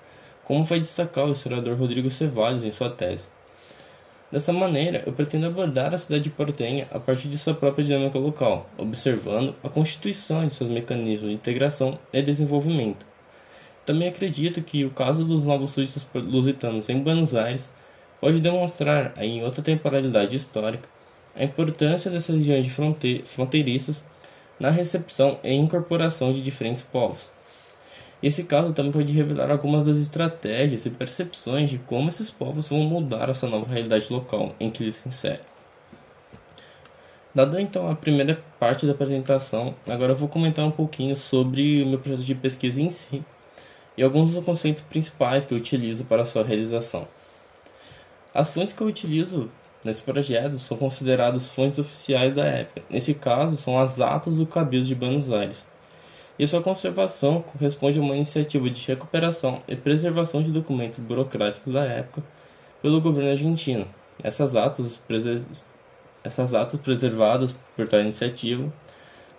como 0.44 0.62
vai 0.62 0.78
destacar 0.78 1.26
o 1.26 1.32
historiador 1.32 1.76
Rodrigo 1.76 2.10
Cevallos 2.10 2.64
em 2.64 2.70
sua 2.70 2.90
tese. 2.90 3.28
Dessa 4.30 4.52
maneira, 4.52 5.02
eu 5.06 5.12
pretendo 5.12 5.46
abordar 5.46 5.92
a 5.92 5.98
cidade 5.98 6.30
portenha 6.30 6.86
a 6.92 7.00
partir 7.00 7.26
de 7.26 7.36
sua 7.36 7.52
própria 7.52 7.84
dinâmica 7.84 8.16
local, 8.16 8.70
observando 8.78 9.56
a 9.60 9.68
constituição 9.68 10.46
de 10.46 10.54
seus 10.54 10.70
mecanismos 10.70 11.28
de 11.28 11.34
integração 11.34 11.98
e 12.12 12.22
desenvolvimento. 12.22 13.04
Também 13.84 14.08
acredito 14.08 14.62
que 14.62 14.84
o 14.84 14.90
caso 14.90 15.24
dos 15.24 15.42
novos 15.42 15.70
súditos 15.70 16.06
lusitanos 16.14 16.88
em 16.88 17.00
Buenos 17.00 17.34
Aires 17.34 17.68
pode 18.20 18.40
demonstrar, 18.40 19.14
em 19.16 19.42
outra 19.42 19.62
temporalidade 19.62 20.36
histórica, 20.36 20.88
a 21.34 21.42
importância 21.44 22.10
dessas 22.10 22.36
regiões 22.36 22.64
de 22.64 22.70
fronte 22.70 23.22
fronteiriças 23.24 24.04
na 24.58 24.70
recepção 24.70 25.38
e 25.42 25.54
incorporação 25.54 26.32
de 26.32 26.42
diferentes 26.42 26.82
povos. 26.82 27.30
Esse 28.22 28.44
caso 28.44 28.74
também 28.74 28.92
pode 28.92 29.10
revelar 29.12 29.50
algumas 29.50 29.86
das 29.86 29.96
estratégias 29.96 30.84
e 30.84 30.90
percepções 30.90 31.70
de 31.70 31.78
como 31.78 32.10
esses 32.10 32.30
povos 32.30 32.68
vão 32.68 32.80
mudar 32.80 33.30
essa 33.30 33.46
nova 33.46 33.66
realidade 33.72 34.12
local 34.12 34.54
em 34.60 34.68
que 34.68 34.82
eles 34.82 34.96
se 34.96 35.08
inserem. 35.08 35.40
Dada 37.34 37.62
então 37.62 37.88
a 37.88 37.94
primeira 37.94 38.42
parte 38.58 38.84
da 38.84 38.92
apresentação, 38.92 39.74
agora 39.88 40.12
eu 40.12 40.16
vou 40.16 40.28
comentar 40.28 40.66
um 40.66 40.70
pouquinho 40.70 41.16
sobre 41.16 41.82
o 41.82 41.86
meu 41.86 41.98
projeto 41.98 42.24
de 42.24 42.34
pesquisa 42.34 42.82
em 42.82 42.90
si 42.90 43.24
e 43.96 44.02
alguns 44.02 44.32
dos 44.32 44.44
conceitos 44.44 44.82
principais 44.82 45.44
que 45.44 45.54
eu 45.54 45.58
utilizo 45.58 46.04
para 46.04 46.24
sua 46.26 46.44
realização. 46.44 47.08
As 48.32 48.48
fontes 48.48 48.72
que 48.72 48.80
eu 48.80 48.86
utilizo 48.86 49.50
nesse 49.84 50.02
projeto 50.02 50.58
são 50.58 50.76
consideradas 50.76 51.48
fontes 51.48 51.78
oficiais 51.78 52.34
da 52.34 52.44
época. 52.44 52.82
Nesse 52.88 53.14
caso, 53.14 53.56
são 53.56 53.78
as 53.78 54.00
atas 54.00 54.36
do 54.36 54.46
Cabildo 54.46 54.86
de 54.86 54.94
Buenos 54.94 55.30
Aires, 55.30 55.64
e 56.38 56.46
sua 56.46 56.62
conservação 56.62 57.42
corresponde 57.42 57.98
a 57.98 58.02
uma 58.02 58.16
iniciativa 58.16 58.70
de 58.70 58.86
recuperação 58.86 59.62
e 59.68 59.76
preservação 59.76 60.42
de 60.42 60.50
documentos 60.50 60.98
burocráticos 60.98 61.74
da 61.74 61.84
época 61.84 62.22
pelo 62.80 63.00
governo 63.00 63.30
argentino. 63.30 63.86
Essas 64.22 64.56
atas, 64.56 64.98
essas 66.24 66.54
atas 66.54 66.80
preservadas 66.80 67.54
por 67.76 67.86
tal 67.88 68.00
iniciativa 68.00 68.72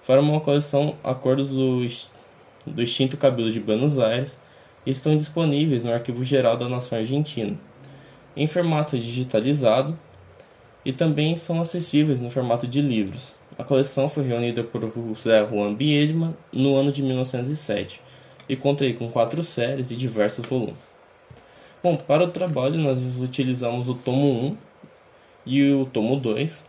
formam 0.02 0.34
uma 0.34 0.42
coleção 0.42 0.96
Acordos 1.04 1.50
do, 1.50 1.86
do 2.68 2.82
extinto 2.84 3.18
Cabildo 3.18 3.52
de 3.52 3.60
Buenos 3.60 3.98
Aires 3.98 4.38
e 4.86 4.92
estão 4.92 5.18
disponíveis 5.18 5.84
no 5.84 5.94
Arquivo 5.94 6.24
Geral 6.24 6.58
da 6.58 6.70
Nação 6.70 6.98
Argentina, 6.98 7.58
em 8.36 8.48
formato 8.48 8.98
digitalizado 8.98 9.98
e 10.84 10.92
também 10.92 11.36
são 11.36 11.62
acessíveis 11.62 12.20
no 12.20 12.30
formato 12.30 12.68
de 12.68 12.82
livros. 12.82 13.34
A 13.58 13.64
coleção 13.64 14.10
foi 14.10 14.24
reunida 14.24 14.64
por 14.64 14.82
José 14.82 15.46
Juan 15.48 15.74
Biedman 15.74 16.36
no 16.52 16.76
ano 16.76 16.92
de 16.92 17.04
1907 17.04 18.02
e 18.48 18.56
conta 18.56 18.92
com 18.94 19.10
quatro 19.10 19.44
séries 19.44 19.92
e 19.92 19.96
diversos 19.96 20.46
volumes. 20.46 20.76
Bom, 21.84 21.98
para 21.98 22.24
o 22.24 22.28
trabalho 22.28 22.78
nós 22.78 23.00
utilizamos 23.18 23.88
o 23.88 23.96
tomo 23.96 24.28
1 24.28 24.58
e 25.46 25.72
o 25.74 25.86
tomo 25.86 26.16
2. 26.16 26.64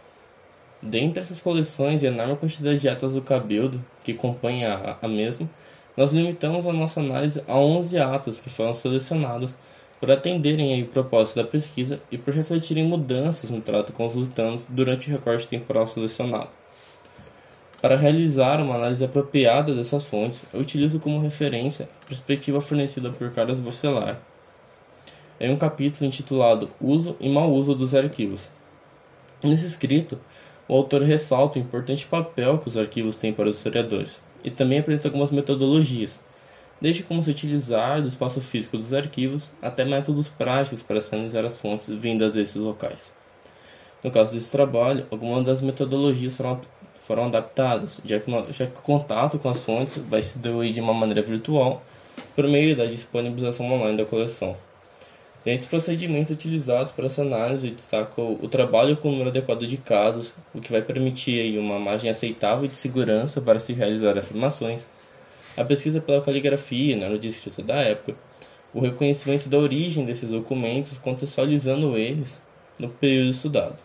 Dentre 0.83 1.23
essas 1.23 1.41
coleções 1.41 2.03
e 2.03 2.07
a 2.07 2.11
enorme 2.11 2.37
quantidade 2.37 2.81
de 2.81 2.89
atas 2.89 3.13
do 3.13 3.23
Cabildo 3.23 3.83
que 4.03 4.15
compõem 4.15 4.65
a, 4.65 4.97
a 5.01 5.07
mesma, 5.07 5.49
nós 5.97 6.13
limitamos 6.13 6.67
a 6.67 6.73
nossa 6.73 7.01
análise 7.01 7.43
a 7.47 7.57
11 7.57 7.99
atas 7.99 8.41
que 8.41 8.51
foram 8.51 8.73
selecionadas 8.73 9.55
por 10.03 10.11
atenderem 10.11 10.83
o 10.83 10.87
propósito 10.89 11.37
da 11.37 11.45
pesquisa 11.45 12.01
e 12.11 12.19
por 12.19 12.35
refletirem 12.35 12.85
mudanças 12.85 13.51
no 13.51 13.61
trato 13.61 13.93
com 13.93 14.05
os 14.05 14.17
lusitanos 14.17 14.67
durante 14.69 15.09
o 15.09 15.13
recorte 15.13 15.47
temporal 15.47 15.87
selecionado. 15.87 16.49
Para 17.81 17.95
realizar 17.95 18.61
uma 18.61 18.75
análise 18.75 19.05
apropriada 19.05 19.73
dessas 19.73 20.05
fontes, 20.05 20.43
eu 20.53 20.59
utilizo 20.59 20.99
como 20.99 21.21
referência 21.21 21.89
a 22.03 22.07
perspectiva 22.07 22.61
fornecida 22.61 23.11
por 23.13 23.31
Carlos 23.31 23.61
Bacelar 23.61 24.21
em 25.39 25.53
um 25.53 25.57
capítulo 25.57 26.05
intitulado 26.05 26.69
Uso 26.81 27.15
e 27.21 27.29
Mau 27.29 27.53
Uso 27.53 27.73
dos 27.73 27.95
Arquivos. 27.95 28.51
Nesse 29.41 29.67
escrito, 29.67 30.19
o 30.67 30.75
autor 30.75 31.03
ressalta 31.05 31.61
o 31.61 31.63
importante 31.63 32.09
papel 32.09 32.59
que 32.59 32.67
os 32.67 32.77
arquivos 32.77 33.15
têm 33.15 33.33
para 33.33 33.49
os 33.49 33.57
historiadores 33.57 34.21
e 34.43 34.51
também 34.51 34.81
apresenta 34.81 35.07
algumas 35.07 35.31
metodologias, 35.31 36.19
desde 36.83 37.05
como 37.05 37.23
se 37.23 37.31
utilizar 37.31 38.03
do 38.03 38.09
espaço 38.09 38.41
físico 38.41 38.77
dos 38.77 38.93
arquivos 38.93 39.51
até 39.63 39.85
métodos 39.85 40.27
práticos 40.29 40.83
para 40.83 40.99
analisar 41.13 41.45
as 41.45 41.61
fontes 41.61 41.89
vindas 41.89 42.35
desses 42.35 42.57
locais. 42.57 43.15
No 44.03 44.11
caso 44.11 44.33
desse 44.33 44.51
trabalho, 44.51 45.07
algumas 45.09 45.45
das 45.45 45.63
metodologias 45.63 46.37
foram 46.37 46.61
foram 47.03 47.25
adaptadas, 47.25 48.01
já 48.05 48.21
que, 48.21 48.31
já 48.53 48.67
que 48.67 48.79
o 48.79 48.83
contato 48.83 49.37
com 49.39 49.49
as 49.49 49.61
fontes 49.61 49.99
vai 49.99 50.23
se 50.23 50.39
doer 50.39 50.73
de 50.73 50.81
uma 50.81 50.95
maneira 50.95 51.21
virtual 51.21 51.83
por 52.35 52.47
meio 52.47 52.77
da 52.77 52.85
disponibilização 52.85 53.71
online 53.73 53.99
da 53.99 54.05
coleção. 54.05 54.57
Dentre 55.45 55.63
os 55.63 55.67
procedimentos 55.67 56.31
utilizados 56.31 56.93
para 56.93 57.07
essa 57.07 57.23
análise, 57.23 57.71
destaca 57.71 58.23
o 58.23 58.47
trabalho 58.47 58.97
com 58.97 59.09
o 59.09 59.11
número 59.11 59.31
adequado 59.31 59.67
de 59.67 59.77
casos, 59.77 60.33
o 60.55 60.61
que 60.61 60.71
vai 60.71 60.81
permitir 60.81 61.59
uma 61.59 61.81
margem 61.81 62.09
aceitável 62.09 62.69
de 62.69 62.77
segurança 62.77 63.41
para 63.41 63.59
se 63.59 63.73
realizar 63.73 64.17
afirmações, 64.17 64.87
a 65.57 65.65
pesquisa 65.65 66.01
pela 66.01 66.21
caligrafia 66.21 66.97
né, 66.97 67.09
no 67.09 67.17
escrita 67.17 67.63
da 67.63 67.77
época, 67.77 68.17
o 68.73 68.81
reconhecimento 68.81 69.49
da 69.49 69.59
origem 69.59 70.05
desses 70.05 70.31
documentos, 70.31 70.97
contextualizando 70.99 71.97
eles 71.97 72.41
no 72.79 72.89
período 72.89 73.31
estudado. 73.31 73.77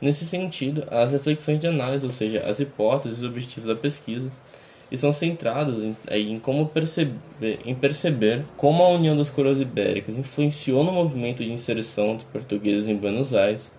Nesse 0.00 0.24
sentido, 0.24 0.84
as 0.90 1.12
reflexões 1.12 1.60
de 1.60 1.66
análise, 1.66 2.04
ou 2.04 2.10
seja, 2.10 2.40
as 2.40 2.58
hipóteses 2.58 3.20
e 3.20 3.26
objetivos 3.26 3.68
da 3.68 3.76
pesquisa, 3.76 4.32
estão 4.90 5.12
centradas 5.12 5.82
em, 5.82 5.96
em 6.10 6.38
como 6.38 6.66
perceber, 6.66 7.18
em 7.64 7.74
perceber 7.74 8.44
como 8.56 8.82
a 8.82 8.88
união 8.88 9.16
das 9.16 9.30
coroas 9.30 9.60
ibéricas 9.60 10.18
influenciou 10.18 10.84
no 10.84 10.92
movimento 10.92 11.42
de 11.42 11.52
inserção 11.52 12.16
dos 12.16 12.24
portugueses 12.24 12.88
em 12.88 12.96
Buenos 12.96 13.32
Aires. 13.32 13.70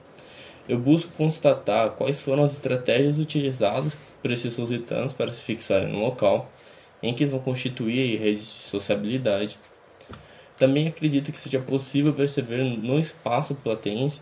Eu 0.68 0.80
busco 0.80 1.12
constatar 1.18 1.92
quais 1.92 2.22
foram 2.22 2.44
as 2.44 2.54
estratégias 2.54 3.20
utilizadas 3.20 3.96
por 4.22 4.32
esses 4.32 4.58
lusitanos 4.58 5.14
para 5.14 5.32
se 5.32 5.44
fixarem 5.44 5.92
no 5.92 6.00
local, 6.00 6.50
em 7.04 7.14
que 7.14 7.26
vão 7.26 7.40
constituir 7.40 8.18
redes 8.18 8.46
de 8.46 8.62
sociabilidade. 8.62 9.60
Também 10.58 10.88
acredito 10.88 11.32
que 11.32 11.38
seja 11.38 11.60
possível 11.60 12.14
perceber 12.14 12.64
no 12.64 12.98
espaço 12.98 13.54
platense 13.54 14.22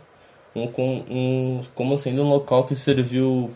um, 0.56 0.64
um, 1.10 1.62
como 1.76 1.98
sendo 1.98 2.24
um 2.24 2.30
local 2.30 2.66
que 2.66 2.76
serviu 2.76 3.52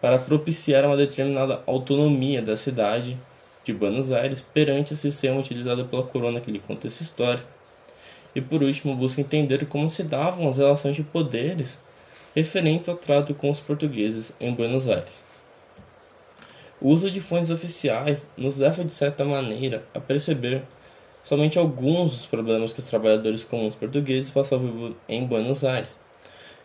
para 0.00 0.18
propiciar 0.18 0.84
uma 0.84 0.96
determinada 0.96 1.62
autonomia 1.66 2.40
da 2.40 2.56
cidade 2.56 3.18
de 3.64 3.72
Buenos 3.72 4.12
Aires 4.12 4.40
perante 4.40 4.92
o 4.92 4.96
sistema 4.96 5.40
utilizado 5.40 5.84
pela 5.84 6.02
coroa 6.02 6.32
naquele 6.32 6.58
contexto 6.60 7.00
histórico. 7.00 7.48
E 8.34 8.40
por 8.40 8.62
último, 8.62 8.94
busca 8.94 9.20
entender 9.20 9.66
como 9.66 9.90
se 9.90 10.02
davam 10.02 10.48
as 10.48 10.56
relações 10.56 10.96
de 10.96 11.02
poderes 11.02 11.78
referentes 12.34 12.88
ao 12.88 12.96
trato 12.96 13.34
com 13.34 13.50
os 13.50 13.60
portugueses 13.60 14.32
em 14.40 14.54
Buenos 14.54 14.88
Aires. 14.88 15.31
O 16.82 16.88
uso 16.88 17.08
de 17.12 17.20
fontes 17.20 17.48
oficiais 17.48 18.28
nos 18.36 18.56
leva, 18.56 18.84
de 18.84 18.90
certa 18.90 19.24
maneira, 19.24 19.84
a 19.94 20.00
perceber 20.00 20.64
somente 21.22 21.56
alguns 21.56 22.10
dos 22.10 22.26
problemas 22.26 22.72
que 22.72 22.80
os 22.80 22.86
trabalhadores 22.86 23.44
comuns 23.44 23.76
portugueses 23.76 24.32
passavam 24.32 24.92
em 25.08 25.24
Buenos 25.24 25.62
Aires, 25.62 25.96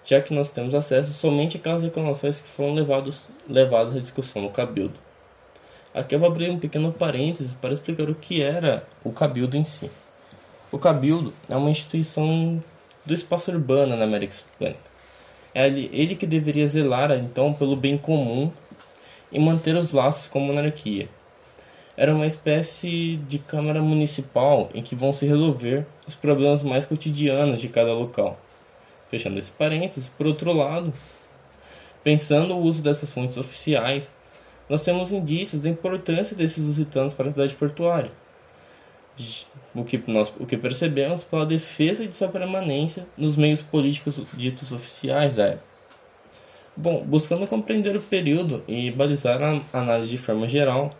já 0.03 0.19
que 0.19 0.33
nós 0.33 0.49
temos 0.49 0.73
acesso 0.73 1.13
somente 1.13 1.57
àquelas 1.57 1.83
reclamações 1.83 2.39
que 2.39 2.47
foram 2.47 2.73
levados, 2.73 3.29
levadas 3.47 3.95
à 3.95 3.99
discussão 3.99 4.41
no 4.41 4.49
Cabildo. 4.49 4.95
Aqui 5.93 6.15
eu 6.15 6.19
vou 6.19 6.29
abrir 6.29 6.49
um 6.49 6.57
pequeno 6.57 6.91
parêntese 6.91 7.53
para 7.53 7.75
explicar 7.75 8.09
o 8.09 8.15
que 8.15 8.41
era 8.41 8.87
o 9.03 9.11
Cabildo 9.11 9.55
em 9.55 9.63
si. 9.63 9.91
O 10.71 10.79
Cabildo 10.79 11.31
é 11.47 11.55
uma 11.55 11.69
instituição 11.69 12.63
do 13.05 13.13
espaço 13.13 13.51
urbano 13.51 13.95
na 13.95 14.05
América 14.05 14.33
Hispânica. 14.33 14.79
É 15.53 15.67
ele 15.67 16.15
que 16.15 16.25
deveria 16.25 16.67
zelar 16.67 17.11
então 17.11 17.53
pelo 17.53 17.75
bem 17.75 17.99
comum 17.99 18.51
e 19.31 19.39
manter 19.39 19.75
os 19.75 19.91
laços 19.91 20.27
com 20.27 20.39
a 20.39 20.47
monarquia, 20.47 21.09
era 21.97 22.13
uma 22.13 22.27
espécie 22.27 23.15
de 23.27 23.39
Câmara 23.39 23.81
Municipal 23.81 24.69
em 24.71 24.83
que 24.83 24.95
vão 24.95 25.11
se 25.11 25.25
resolver 25.25 25.83
os 26.07 26.13
problemas 26.13 26.61
mais 26.61 26.85
cotidianos 26.85 27.59
de 27.59 27.67
cada 27.67 27.91
local. 27.91 28.39
Fechando 29.09 29.39
esse 29.39 29.51
parênteses, 29.51 30.07
por 30.07 30.27
outro 30.27 30.53
lado, 30.53 30.93
pensando 32.03 32.53
o 32.53 32.61
uso 32.61 32.83
dessas 32.83 33.11
fontes 33.11 33.35
oficiais, 33.35 34.11
nós 34.69 34.83
temos 34.83 35.11
indícios 35.11 35.61
da 35.61 35.69
importância 35.69 36.35
desses 36.35 36.65
lusitanos 36.65 37.15
para 37.15 37.29
a 37.29 37.31
cidade 37.31 37.55
portuária. 37.55 38.11
o 39.73 39.83
que, 39.83 39.99
nós, 40.05 40.31
o 40.39 40.45
que 40.45 40.55
percebemos 40.55 41.23
pela 41.23 41.47
defesa 41.47 42.05
de 42.05 42.15
sua 42.15 42.27
permanência 42.27 43.07
nos 43.17 43.35
meios 43.35 43.63
políticos 43.63 44.21
ditos 44.33 44.71
oficiais 44.71 45.35
da 45.35 45.47
época. 45.47 45.76
Bom, 46.79 47.03
buscando 47.03 47.47
compreender 47.47 47.95
o 47.95 47.99
período 47.99 48.63
e 48.67 48.91
balizar 48.91 49.41
a 49.41 49.59
análise 49.73 50.11
de 50.11 50.17
forma 50.19 50.47
geral, 50.47 50.91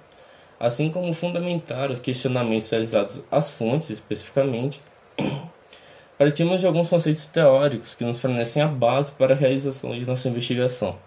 assim 0.59 0.89
como 0.89 1.13
fundamentar 1.13 1.91
os 1.91 1.99
questionamentos 1.99 2.67
realizados 2.67 3.21
às 3.30 3.51
fontes 3.51 3.91
especificamente, 3.91 4.82
partimos 6.17 6.61
de 6.61 6.65
alguns 6.65 6.89
conceitos 6.89 7.28
teóricos 7.28 7.93
que 7.93 8.03
nos 8.03 8.19
fornecem 8.19 8.59
a 8.59 8.67
base 8.67 9.11
para 9.11 9.36
a 9.36 9.38
realização 9.38 9.95
de 9.95 10.03
nossa 10.03 10.28
investigação. 10.28 10.97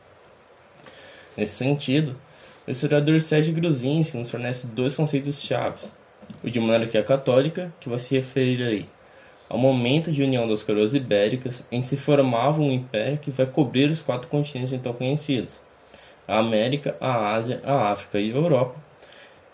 Nesse 1.36 1.56
sentido, 1.56 2.16
o 2.64 2.70
historiador 2.70 3.20
Sérgio 3.20 3.52
Gruzinski 3.52 4.16
nos 4.16 4.30
fornece 4.30 4.68
dois 4.68 4.94
conceitos 4.94 5.42
chaves 5.42 5.90
o 6.44 6.48
de 6.48 6.60
monarquia 6.60 7.02
católica, 7.02 7.72
que 7.80 7.88
vai 7.88 7.98
se 7.98 8.14
referir 8.14 8.62
aí 8.62 8.88
ao 9.50 9.58
momento 9.58 10.12
de 10.12 10.22
união 10.22 10.48
das 10.48 10.62
coroas 10.62 10.94
ibéricas, 10.94 11.64
em 11.72 11.80
que 11.80 11.86
se 11.88 11.96
formava 11.96 12.62
um 12.62 12.70
império 12.70 13.18
que 13.18 13.32
vai 13.32 13.44
cobrir 13.44 13.90
os 13.90 14.00
quatro 14.00 14.28
continentes 14.28 14.72
então 14.72 14.92
conhecidos: 14.92 15.60
a 16.26 16.38
América, 16.38 16.96
a 17.00 17.34
Ásia, 17.34 17.60
a 17.64 17.90
África 17.90 18.20
e 18.20 18.30
a 18.30 18.36
Europa. 18.36 18.76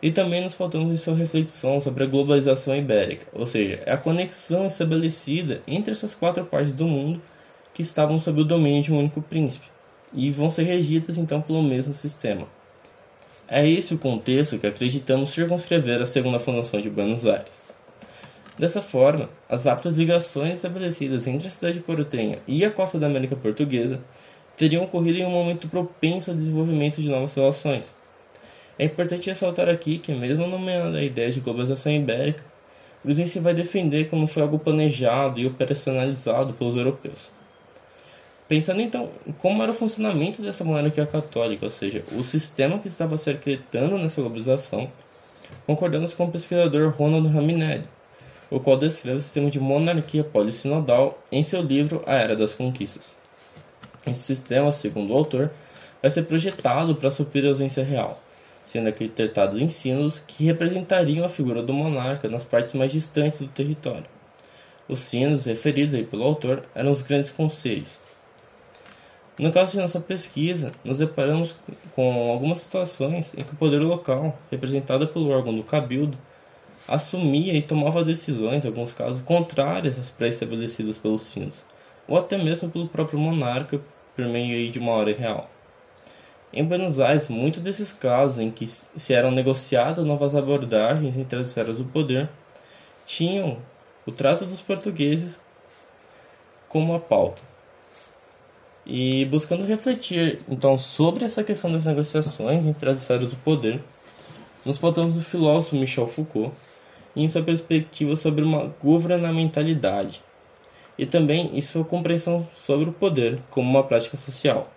E 0.02 0.10
também 0.12 0.44
nos 0.44 0.52
faltamos 0.52 0.92
em 0.92 0.96
sua 0.96 1.14
reflexão 1.14 1.80
sobre 1.80 2.04
a 2.04 2.06
globalização 2.06 2.76
ibérica, 2.76 3.26
ou 3.32 3.46
seja, 3.46 3.82
é 3.86 3.92
a 3.92 3.96
conexão 3.96 4.66
estabelecida 4.66 5.62
entre 5.66 5.92
essas 5.92 6.14
quatro 6.14 6.44
partes 6.44 6.74
do 6.74 6.86
mundo 6.86 7.20
que 7.72 7.80
estavam 7.80 8.18
sob 8.18 8.42
o 8.42 8.44
domínio 8.44 8.82
de 8.82 8.92
um 8.92 8.98
único 8.98 9.22
príncipe 9.22 9.66
e 10.12 10.30
vão 10.30 10.50
ser 10.50 10.64
regidas 10.64 11.16
então 11.16 11.40
pelo 11.40 11.62
mesmo 11.62 11.94
sistema. 11.94 12.46
É 13.48 13.66
esse 13.66 13.94
o 13.94 13.98
contexto 13.98 14.58
que 14.58 14.66
acreditamos 14.66 15.30
circunscrever 15.30 16.02
a 16.02 16.06
segunda 16.06 16.38
fundação 16.38 16.80
de 16.80 16.90
Buenos 16.90 17.26
Aires. 17.26 17.65
Dessa 18.58 18.80
forma, 18.80 19.28
as 19.48 19.66
aptas 19.66 19.98
ligações 19.98 20.54
estabelecidas 20.54 21.26
entre 21.26 21.46
a 21.46 21.50
cidade 21.50 21.80
portenha 21.80 22.38
e 22.48 22.64
a 22.64 22.70
costa 22.70 22.98
da 22.98 23.06
América 23.06 23.36
Portuguesa 23.36 24.00
teriam 24.56 24.84
ocorrido 24.84 25.18
em 25.18 25.26
um 25.26 25.30
momento 25.30 25.68
propenso 25.68 26.30
ao 26.30 26.36
desenvolvimento 26.36 27.02
de 27.02 27.08
novas 27.10 27.34
relações. 27.34 27.94
É 28.78 28.84
importante 28.84 29.28
ressaltar 29.28 29.68
aqui 29.68 29.98
que, 29.98 30.14
mesmo 30.14 30.46
nomeando 30.46 30.96
a 30.96 31.02
ideia 31.02 31.30
de 31.30 31.40
globalização 31.40 31.92
ibérica, 31.92 32.42
Cruzense 33.02 33.38
vai 33.40 33.52
defender 33.52 34.08
como 34.08 34.26
foi 34.26 34.42
algo 34.42 34.58
planejado 34.58 35.38
e 35.38 35.46
operacionalizado 35.46 36.54
pelos 36.54 36.76
europeus. 36.76 37.30
Pensando 38.48 38.80
então 38.80 39.10
como 39.38 39.62
era 39.62 39.72
o 39.72 39.74
funcionamento 39.74 40.40
dessa 40.40 40.64
monarquia 40.64 41.04
católica, 41.04 41.66
ou 41.66 41.70
seja, 41.70 42.02
o 42.12 42.24
sistema 42.24 42.78
que 42.78 42.88
estava 42.88 43.18
se 43.18 43.28
arquitetando 43.28 43.98
nessa 43.98 44.20
globalização, 44.20 44.90
concordamos 45.66 46.14
com 46.14 46.24
o 46.24 46.30
pesquisador 46.30 46.90
Ronald 46.96 47.28
Raminelli, 47.28 47.84
o 48.50 48.60
qual 48.60 48.76
descreve 48.76 49.18
o 49.18 49.20
sistema 49.20 49.50
de 49.50 49.58
monarquia 49.58 50.22
polissinodal 50.22 51.22
em 51.30 51.42
seu 51.42 51.62
livro 51.62 52.02
A 52.06 52.14
Era 52.14 52.36
das 52.36 52.54
Conquistas. 52.54 53.16
Esse 54.06 54.22
sistema, 54.22 54.70
segundo 54.72 55.12
o 55.12 55.16
autor, 55.16 55.50
vai 56.00 56.10
ser 56.10 56.22
projetado 56.22 56.94
para 56.94 57.10
suprir 57.10 57.44
a 57.44 57.48
ausência 57.48 57.82
real, 57.82 58.22
sendo 58.64 58.86
arquitetados 58.86 59.60
em 59.60 59.68
sínodos 59.68 60.22
que 60.26 60.44
representariam 60.44 61.24
a 61.24 61.28
figura 61.28 61.62
do 61.62 61.72
monarca 61.72 62.28
nas 62.28 62.44
partes 62.44 62.74
mais 62.74 62.92
distantes 62.92 63.40
do 63.40 63.48
território. 63.48 64.06
Os 64.88 65.00
sínodos 65.00 65.46
referidos 65.46 65.94
aí 65.94 66.04
pelo 66.04 66.22
autor 66.22 66.62
eram 66.74 66.92
os 66.92 67.02
grandes 67.02 67.30
conselhos, 67.30 67.98
no 69.38 69.52
caso 69.52 69.72
de 69.72 69.78
nossa 69.78 70.00
pesquisa, 70.00 70.72
nos 70.82 70.96
deparamos 70.96 71.54
com 71.94 72.30
algumas 72.30 72.60
situações 72.60 73.34
em 73.36 73.44
que 73.44 73.52
o 73.52 73.56
poder 73.56 73.80
local, 73.80 74.34
representado 74.50 75.06
pelo 75.08 75.28
órgão 75.28 75.54
do 75.54 75.62
cabildo, 75.62 76.16
assumia 76.88 77.54
e 77.54 77.62
tomava 77.62 78.04
decisões, 78.04 78.64
em 78.64 78.68
alguns 78.68 78.92
casos, 78.92 79.22
contrárias 79.22 79.98
às 79.98 80.10
pré-estabelecidas 80.10 80.98
pelos 80.98 81.22
sínodos, 81.22 81.64
ou 82.06 82.16
até 82.16 82.38
mesmo 82.38 82.70
pelo 82.70 82.88
próprio 82.88 83.18
monarca, 83.18 83.80
por 84.14 84.24
meio 84.24 84.70
de 84.70 84.78
uma 84.78 84.92
hora 84.92 85.12
real. 85.12 85.50
Em 86.52 86.64
Buenos 86.64 86.98
Aires, 87.00 87.28
muitos 87.28 87.60
desses 87.60 87.92
casos 87.92 88.38
em 88.38 88.50
que 88.50 88.66
se 88.66 89.12
eram 89.12 89.30
negociadas 89.30 90.06
novas 90.06 90.34
abordagens 90.34 91.16
entre 91.16 91.38
as 91.38 91.48
esferas 91.48 91.76
do 91.76 91.84
poder 91.84 92.30
tinham 93.04 93.58
o 94.06 94.12
trato 94.12 94.46
dos 94.46 94.60
portugueses 94.60 95.40
como 96.68 96.94
a 96.94 97.00
pauta. 97.00 97.42
E 98.86 99.24
buscando 99.26 99.66
refletir 99.66 100.40
então 100.48 100.78
sobre 100.78 101.24
essa 101.24 101.42
questão 101.42 101.70
das 101.70 101.84
negociações 101.84 102.64
entre 102.64 102.88
as 102.88 102.98
esferas 102.98 103.28
do 103.30 103.36
poder, 103.36 103.82
nos 104.64 104.78
pautamos 104.78 105.14
do 105.14 105.20
filósofo 105.20 105.76
Michel 105.76 106.06
Foucault 106.06 106.54
em 107.16 107.28
sua 107.28 107.42
perspectiva 107.42 108.14
sobre 108.14 108.44
uma 108.44 108.74
governamentalidade, 108.82 110.22
e 110.98 111.06
também 111.06 111.56
em 111.56 111.60
sua 111.60 111.84
compreensão 111.84 112.46
sobre 112.54 112.90
o 112.90 112.92
poder 112.92 113.40
como 113.50 113.68
uma 113.68 113.82
prática 113.82 114.16
social. 114.16 114.70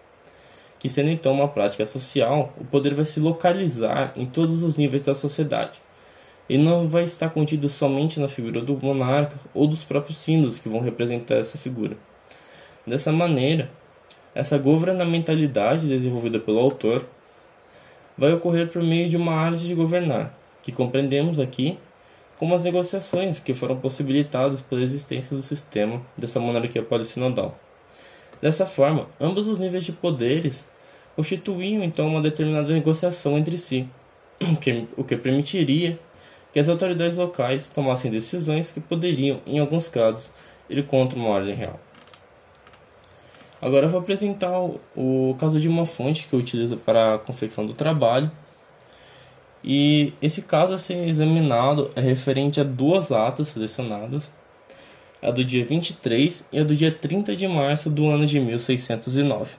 Que 0.80 0.88
sendo 0.88 1.10
então 1.10 1.34
uma 1.34 1.50
prática 1.50 1.86
social, 1.86 2.54
o 2.58 2.64
poder 2.64 2.94
vai 2.94 3.04
se 3.04 3.20
localizar 3.20 4.14
em 4.16 4.26
todos 4.26 4.64
os 4.64 4.78
níveis 4.78 5.04
da 5.04 5.14
sociedade, 5.14 5.82
e 6.48 6.58
não 6.58 6.88
vai 6.88 7.04
estar 7.04 7.30
contido 7.30 7.70
somente 7.70 8.20
na 8.20 8.28
figura 8.28 8.62
do 8.62 8.78
monarca 8.82 9.38
ou 9.54 9.68
dos 9.68 9.84
próprios 9.84 10.18
símbolos 10.18 10.58
que 10.58 10.70
vão 10.70 10.80
representar 10.80 11.36
essa 11.36 11.58
figura. 11.58 11.96
Dessa 12.88 13.12
maneira, 13.12 13.70
essa 14.34 14.58
governamentalidade 14.58 15.88
desenvolvida 15.88 16.40
pelo 16.40 16.60
autor 16.60 17.06
vai 18.18 18.34
ocorrer 18.34 18.68
por 18.68 18.82
meio 18.82 19.10
de 19.10 19.16
uma 19.16 19.34
arte 19.34 19.66
de 19.66 19.76
governar, 19.76 20.34
que 20.64 20.72
compreendemos 20.72 21.40
aqui 21.40 21.78
como 22.40 22.56
as 22.56 22.64
negociações 22.64 23.38
que 23.40 23.54
foram 23.54 23.76
possibilitadas 23.76 24.62
pela 24.62 24.82
existência 24.82 25.36
do 25.36 25.44
sistema 25.44 26.02
dessa 26.18 26.40
monarquia 26.40 26.82
polissinodal. 26.82 27.60
Dessa 28.42 28.66
forma, 28.66 29.10
ambos 29.20 29.46
os 29.46 29.60
níveis 29.60 29.84
de 29.84 29.92
poderes 29.92 30.66
constituíam 31.18 31.84
então 31.84 32.08
uma 32.08 32.22
determinada 32.22 32.72
negociação 32.72 33.38
entre 33.38 33.58
si, 33.58 33.86
o 34.96 35.04
que 35.04 35.18
permitiria 35.18 36.00
que 36.54 36.60
as 36.60 36.70
autoridades 36.70 37.18
locais 37.18 37.68
tomassem 37.68 38.10
decisões 38.10 38.72
que 38.72 38.80
poderiam, 38.80 39.42
em 39.46 39.60
alguns 39.60 39.90
casos, 39.90 40.32
ir 40.70 40.86
contra 40.86 41.20
uma 41.20 41.30
ordem 41.30 41.54
real. 41.54 41.78
Agora 43.62 43.86
eu 43.86 43.90
vou 43.90 44.00
apresentar 44.00 44.58
o, 44.58 44.80
o 44.96 45.36
caso 45.38 45.60
de 45.60 45.68
uma 45.68 45.86
fonte 45.86 46.26
que 46.26 46.34
eu 46.34 46.40
utilizo 46.40 46.78
para 46.78 47.16
a 47.16 47.20
confecção 47.20 47.68
do 47.68 47.74
trabalho. 47.74 48.32
E 49.64 50.14
esse 50.22 50.42
caso 50.42 50.74
a 50.74 50.78
ser 50.78 51.08
examinado 51.08 51.90
é 51.96 52.02
referente 52.02 52.62
a 52.62 52.64
duas 52.64 53.12
atas 53.12 53.50
selecionadas, 53.50 54.32
a 55.22 55.32
do 55.32 55.44
dia 55.44 55.66
23 55.66 56.46
e 56.52 56.60
a 56.60 56.64
do 56.64 56.76
dia 56.76 56.92
30 56.92 57.36
de 57.36 57.48
março 57.48 57.90
do 57.90 58.08
ano 58.08 58.26
de 58.26 58.40
1609. 58.40 59.58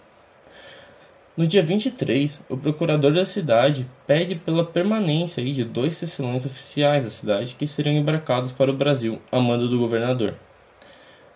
No 1.37 1.47
dia 1.47 1.63
23, 1.63 2.41
o 2.49 2.57
procurador 2.57 3.13
da 3.13 3.25
cidade 3.25 3.87
pede 4.07 4.35
pela 4.35 4.65
permanência 4.65 5.43
de 5.43 5.65
dois 5.65 5.99
tecelões 5.99 6.45
oficiais 6.45 7.05
da 7.05 7.11
cidade 7.11 7.55
que 7.59 7.67
seriam 7.67 7.95
embarcados 7.95 8.53
para 8.53 8.71
o 8.71 8.77
Brasil 8.77 9.21
a 9.31 9.39
mando 9.39 9.69
do 9.69 9.79
governador. 9.79 10.35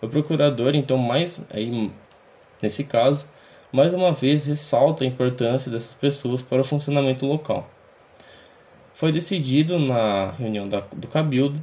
O 0.01 0.07
procurador, 0.07 0.75
então, 0.75 0.97
mais 0.97 1.39
aí, 1.51 1.89
Nesse 2.61 2.83
caso, 2.83 3.25
mais 3.71 3.93
uma 3.93 4.11
vez 4.11 4.45
ressalta 4.45 5.03
a 5.03 5.07
importância 5.07 5.69
dessas 5.69 5.93
pessoas 5.93 6.41
para 6.41 6.61
o 6.61 6.63
funcionamento 6.63 7.25
local. 7.25 7.69
Foi 8.95 9.11
decidido 9.11 9.77
na 9.77 10.31
reunião 10.31 10.69
da, 10.69 10.79
do 10.79 11.07
Cabildo 11.09 11.61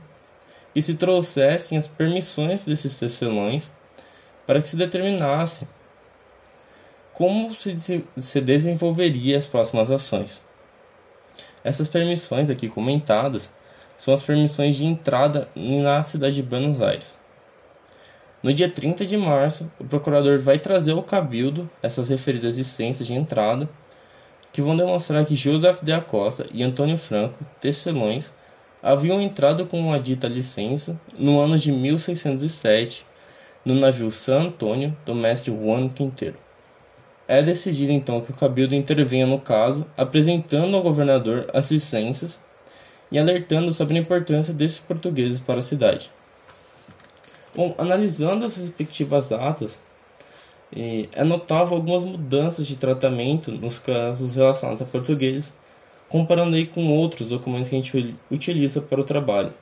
que 0.74 0.82
se 0.82 0.94
trouxessem 0.94 1.78
as 1.78 1.88
permissões 1.88 2.62
desses 2.62 2.98
tecelões 2.98 3.70
para 4.46 4.60
que 4.60 4.68
se 4.68 4.76
determinasse 4.76 5.66
como 7.14 7.54
se, 7.54 8.04
se 8.18 8.40
desenvolveria 8.40 9.38
as 9.38 9.46
próximas 9.46 9.90
ações. 9.90 10.42
Essas 11.64 11.88
permissões 11.88 12.50
aqui 12.50 12.68
comentadas 12.68 13.50
são 13.96 14.12
as 14.12 14.22
permissões 14.22 14.76
de 14.76 14.84
entrada 14.84 15.48
na 15.56 16.02
cidade 16.02 16.36
de 16.36 16.42
Buenos 16.42 16.82
Aires. 16.82 17.14
No 18.42 18.52
dia 18.52 18.68
30 18.68 19.06
de 19.06 19.16
março, 19.16 19.70
o 19.78 19.84
procurador 19.84 20.38
vai 20.38 20.58
trazer 20.58 20.92
ao 20.92 21.02
cabildo 21.02 21.70
essas 21.82 22.10
referidas 22.10 22.58
licenças 22.58 23.06
de 23.06 23.14
entrada, 23.14 23.70
que 24.52 24.60
vão 24.60 24.76
demonstrar 24.76 25.24
que 25.24 25.34
Joseph 25.34 25.82
de 25.82 25.92
Acosta 25.92 26.46
e 26.52 26.62
Antônio 26.62 26.98
Franco, 26.98 27.38
tecelões, 27.60 28.32
haviam 28.82 29.20
entrado 29.20 29.64
com 29.64 29.92
a 29.92 29.98
dita 29.98 30.28
licença 30.28 31.00
no 31.18 31.40
ano 31.40 31.58
de 31.58 31.72
1607 31.72 33.06
no 33.64 33.74
navio 33.74 34.10
San 34.10 34.42
Antônio 34.42 34.96
do 35.06 35.14
mestre 35.14 35.52
Juan 35.52 35.88
Quinteiro. 35.88 36.36
É 37.28 37.42
decidido 37.42 37.92
então 37.92 38.20
que 38.20 38.30
o 38.30 38.34
cabildo 38.34 38.74
intervenha 38.74 39.26
no 39.26 39.38
caso, 39.38 39.86
apresentando 39.96 40.76
ao 40.76 40.82
governador 40.82 41.48
as 41.54 41.70
licenças 41.70 42.40
e 43.10 43.18
alertando 43.18 43.72
sobre 43.72 43.96
a 43.96 44.00
importância 44.00 44.52
desses 44.52 44.80
portugueses 44.80 45.38
para 45.38 45.60
a 45.60 45.62
cidade. 45.62 46.10
Bom, 47.54 47.74
analisando 47.78 48.44
as 48.44 48.56
respectivas 48.56 49.30
atas, 49.30 49.78
é 50.74 51.24
notável 51.24 51.76
algumas 51.76 52.04
mudanças 52.04 52.66
de 52.66 52.76
tratamento 52.76 53.52
nos 53.52 53.78
casos 53.78 54.34
relacionados 54.34 54.80
a 54.80 54.86
portugueses, 54.86 55.52
comparando 56.08 56.56
aí 56.56 56.66
com 56.66 56.88
outros 56.88 57.28
documentos 57.28 57.68
que 57.68 57.76
a 57.76 57.78
gente 57.78 58.16
utiliza 58.30 58.80
para 58.80 59.00
o 59.00 59.04
trabalho. 59.04 59.52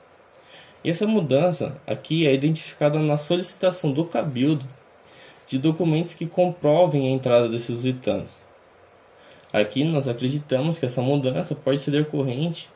E 0.83 0.89
essa 0.89 1.05
mudança 1.05 1.79
aqui 1.85 2.25
é 2.25 2.33
identificada 2.33 2.99
na 2.99 3.17
solicitação 3.17 3.91
do 3.91 4.05
Cabildo 4.05 4.65
de 5.47 5.59
documentos 5.59 6.13
que 6.13 6.25
comprovem 6.25 7.07
a 7.07 7.11
entrada 7.11 7.49
desses 7.49 7.69
lusitanos. 7.69 8.31
Aqui 9.51 9.83
nós 9.83 10.07
acreditamos 10.07 10.79
que 10.79 10.85
essa 10.85 11.01
mudança 11.01 11.53
pode 11.53 11.79
ser 11.79 11.91
decorrente 11.91 12.69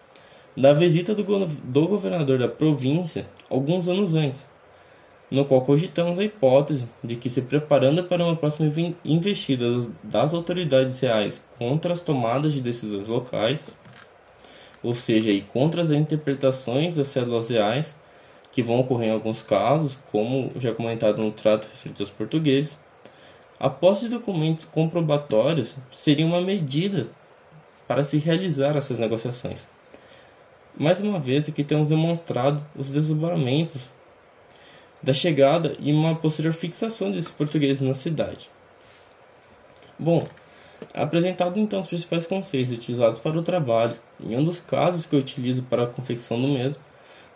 da 0.58 0.74
visita 0.74 1.16
do, 1.16 1.24
do 1.46 1.88
governador 1.88 2.38
da 2.38 2.50
província 2.50 3.28
alguns 3.50 3.88
anos 3.88 4.14
antes, 4.14 4.46
no 5.30 5.46
qual 5.46 5.62
cogitamos 5.62 6.20
a 6.20 6.24
hipótese 6.24 6.88
de 7.04 7.16
que, 7.16 7.30
se 7.30 7.42
preparando 7.42 8.04
para 8.04 8.24
uma 8.24 8.36
próxima 8.36 8.72
investida 9.04 9.66
das 10.04 10.34
autoridades 10.34 11.00
reais 11.00 11.44
contra 11.58 11.94
as 11.94 12.02
tomadas 12.02 12.54
de 12.54 12.62
decisões 12.62 13.08
locais, 13.08 13.78
ou 14.84 14.94
seja, 14.94 15.32
e 15.32 15.42
contra 15.42 15.82
as 15.82 15.90
interpretações 15.90 16.96
das 16.96 17.08
cédulas 17.08 17.50
reais, 17.50 17.96
que 18.52 18.62
vão 18.62 18.80
ocorrer 18.80 19.10
em 19.10 19.12
alguns 19.12 19.42
casos, 19.42 19.98
como 20.12 20.52
já 20.58 20.74
comentado 20.74 21.22
no 21.22 21.32
trato 21.32 21.68
referente 21.72 22.02
aos 22.02 22.12
portugueses, 22.12 22.80
a 23.60 23.70
posse 23.70 24.06
de 24.06 24.12
documentos 24.12 24.64
comprobatórios 24.64 25.76
seria 25.92 26.26
uma 26.26 26.42
medida 26.42 27.08
para 27.88 28.04
se 28.04 28.18
realizar 28.18 28.76
essas 28.76 29.00
negociações. 29.00 29.68
Mais 30.78 31.00
uma 31.00 31.20
vez, 31.20 31.48
aqui 31.48 31.64
temos 31.64 31.88
demonstrado 31.88 32.66
os 32.76 32.92
desdobramentos 32.92 33.90
da 35.02 35.14
chegada 35.14 35.76
e 35.80 35.92
uma 35.92 36.16
posterior 36.16 36.54
fixação 36.54 37.12
desses 37.12 37.32
portugueses 37.32 37.82
na 37.82 37.94
cidade. 37.94 38.50
Bom, 39.98 40.28
apresentado 40.94 41.60
então 41.60 41.80
os 41.80 41.88
principais 41.88 42.26
conceitos 42.28 42.72
utilizados 42.72 43.20
para 43.20 43.38
o 43.38 43.44
trabalho, 43.44 43.96
em 44.24 44.36
um 44.36 44.44
dos 44.44 44.60
casos 44.60 45.06
que 45.06 45.16
eu 45.16 45.20
utilizo 45.20 45.64
para 45.64 45.84
a 45.84 45.88
confecção 45.88 46.42
do 46.42 46.48
mesmo, 46.48 46.82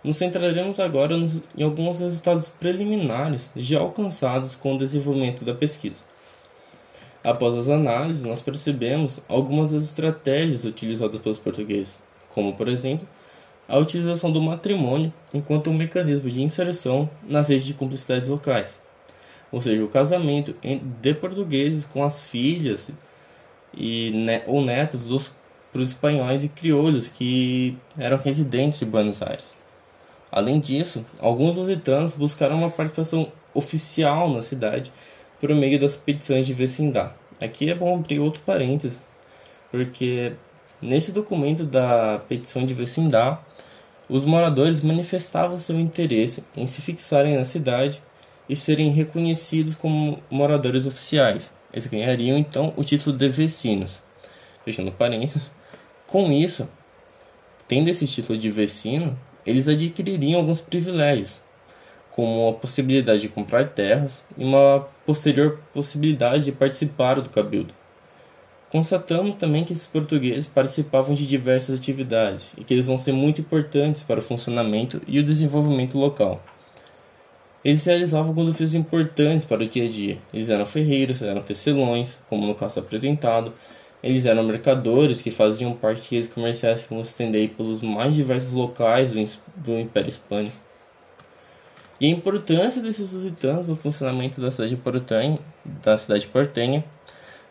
nos 0.03 0.15
centraremos 0.15 0.79
agora 0.79 1.17
nos, 1.17 1.41
em 1.57 1.63
alguns 1.63 1.99
resultados 1.99 2.47
preliminares 2.47 3.49
já 3.55 3.79
alcançados 3.79 4.55
com 4.55 4.75
o 4.75 4.77
desenvolvimento 4.77 5.43
da 5.43 5.53
pesquisa. 5.53 6.03
Após 7.23 7.55
as 7.55 7.67
análises, 7.67 8.23
nós 8.23 8.41
percebemos 8.41 9.19
algumas 9.27 9.71
das 9.71 9.83
estratégias 9.83 10.63
utilizadas 10.63 11.21
pelos 11.21 11.37
portugueses, 11.37 11.99
como, 12.29 12.53
por 12.53 12.69
exemplo, 12.69 13.07
a 13.69 13.77
utilização 13.77 14.31
do 14.31 14.41
matrimônio 14.41 15.13
enquanto 15.31 15.69
um 15.69 15.73
mecanismo 15.73 16.29
de 16.29 16.41
inserção 16.41 17.07
nas 17.27 17.49
redes 17.49 17.65
de 17.65 17.75
cumplicidades 17.75 18.27
locais, 18.27 18.81
ou 19.51 19.61
seja, 19.61 19.83
o 19.83 19.87
casamento 19.87 20.55
de 21.01 21.13
portugueses 21.13 21.85
com 21.85 22.03
as 22.03 22.19
filhas 22.19 22.91
e, 23.73 24.11
ou 24.47 24.61
netos 24.61 25.05
dos 25.05 25.31
espanhóis 25.75 26.43
e 26.43 26.49
crioulos 26.49 27.07
que 27.07 27.77
eram 27.97 28.17
residentes 28.17 28.79
de 28.79 28.85
Buenos 28.85 29.21
Aires. 29.21 29.53
Além 30.31 30.59
disso, 30.59 31.05
alguns 31.19 31.55
lusitanos 31.55 32.15
buscaram 32.15 32.57
uma 32.57 32.69
participação 32.69 33.31
oficial 33.53 34.29
na 34.29 34.41
cidade 34.41 34.91
por 35.39 35.53
meio 35.53 35.79
das 35.79 35.95
petições 35.95 36.45
de 36.45 36.53
vecindade. 36.53 37.13
Aqui 37.39 37.69
é 37.69 37.75
bom 37.75 37.95
abrir 37.95 38.19
outro 38.19 38.41
parênteses, 38.45 38.99
porque 39.71 40.33
nesse 40.81 41.11
documento 41.11 41.63
da 41.63 42.19
petição 42.27 42.65
de 42.65 42.73
vecindade, 42.73 43.39
os 44.09 44.25
moradores 44.25 44.81
manifestavam 44.81 45.59
seu 45.59 45.79
interesse 45.79 46.43
em 46.57 46.65
se 46.65 46.81
fixarem 46.81 47.35
na 47.35 47.45
cidade 47.45 48.01
e 48.47 48.55
serem 48.55 48.89
reconhecidos 48.89 49.75
como 49.75 50.21
moradores 50.29 50.85
oficiais. 50.85 51.53
Eles 51.71 51.85
ganhariam 51.85 52.37
então 52.37 52.73
o 52.75 52.83
título 52.83 53.15
de 53.15 53.29
vecinos. 53.29 54.01
Fechando 54.65 54.91
parênteses. 54.91 55.51
Com 56.07 56.31
isso, 56.31 56.67
tendo 57.67 57.87
esse 57.89 58.07
título 58.07 58.37
de 58.37 58.49
vecino, 58.49 59.17
eles 59.45 59.67
adquiririam 59.67 60.39
alguns 60.39 60.59
privilégios, 60.59 61.39
como 62.09 62.49
a 62.49 62.53
possibilidade 62.53 63.21
de 63.21 63.29
comprar 63.29 63.69
terras 63.69 64.25
e 64.35 64.43
uma 64.43 64.87
posterior 65.05 65.59
possibilidade 65.71 66.45
de 66.45 66.51
participar 66.51 67.21
do 67.21 67.29
cabildo. 67.29 67.73
Constatamos 68.69 69.35
também 69.35 69.63
que 69.63 69.73
esses 69.73 69.87
portugueses 69.87 70.45
participavam 70.45 71.15
de 71.15 71.25
diversas 71.25 71.79
atividades 71.79 72.53
e 72.55 72.63
que 72.63 72.75
eles 72.75 72.85
vão 72.85 72.97
ser 72.97 73.11
muito 73.11 73.41
importantes 73.41 74.03
para 74.03 74.19
o 74.19 74.21
funcionamento 74.21 75.01
e 75.07 75.19
o 75.19 75.23
desenvolvimento 75.23 75.97
local. 75.97 76.43
Eles 77.65 77.83
realizavam 77.83 78.27
alguns 78.27 78.49
ofícios 78.49 78.75
importantes 78.75 79.43
para 79.43 79.63
o 79.63 79.67
dia 79.67 79.85
a 79.85 79.87
dia. 79.87 80.19
Eles 80.31 80.49
eram 80.49 80.67
ferreiros, 80.67 81.21
eram 81.23 81.41
tecelões, 81.41 82.19
como 82.29 82.45
no 82.45 82.53
caso 82.53 82.79
apresentado, 82.79 83.53
eles 84.03 84.25
eram 84.25 84.43
mercadores 84.43 85.19
que 85.19 85.31
faziam 85.31 85.73
parte 85.73 86.07
de 86.07 86.15
redes 86.15 86.31
comerciais 86.31 86.83
que 86.83 86.93
vão 86.93 87.03
se 87.03 87.09
estender 87.09 87.49
pelos 87.49 87.81
mais 87.81 88.15
diversos 88.15 88.53
locais 88.53 89.11
do, 89.11 89.25
do 89.57 89.79
Império 89.79 90.07
Hispânico. 90.07 90.55
E 91.99 92.05
a 92.05 92.09
importância 92.09 92.81
desses 92.81 93.11
lusitanos 93.11 93.67
no 93.67 93.75
funcionamento 93.75 94.39
da 94.39 94.49
cidade 94.51 94.75
portenha, 94.77 95.39
da 95.65 95.97
cidade 95.97 96.27
portenha 96.27 96.85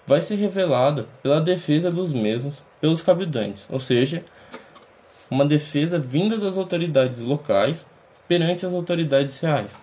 vai 0.08 0.22
ser 0.22 0.36
revelada 0.36 1.06
pela 1.22 1.38
defesa 1.38 1.90
dos 1.90 2.14
mesmos 2.14 2.62
pelos 2.80 3.02
cabildantes, 3.02 3.66
ou 3.68 3.78
seja, 3.78 4.24
uma 5.30 5.44
defesa 5.44 5.98
vinda 5.98 6.38
das 6.38 6.56
autoridades 6.56 7.20
locais 7.20 7.84
perante 8.26 8.64
as 8.64 8.72
autoridades 8.72 9.38
reais. 9.38 9.78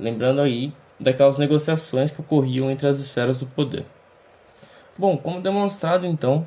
Lembrando 0.00 0.40
aí 0.40 0.72
daquelas 0.98 1.38
negociações 1.38 2.10
que 2.10 2.20
ocorriam 2.20 2.68
entre 2.68 2.88
as 2.88 2.98
esferas 2.98 3.38
do 3.38 3.46
poder. 3.46 3.84
Bom, 4.98 5.16
como 5.16 5.40
demonstrado 5.40 6.04
então, 6.04 6.44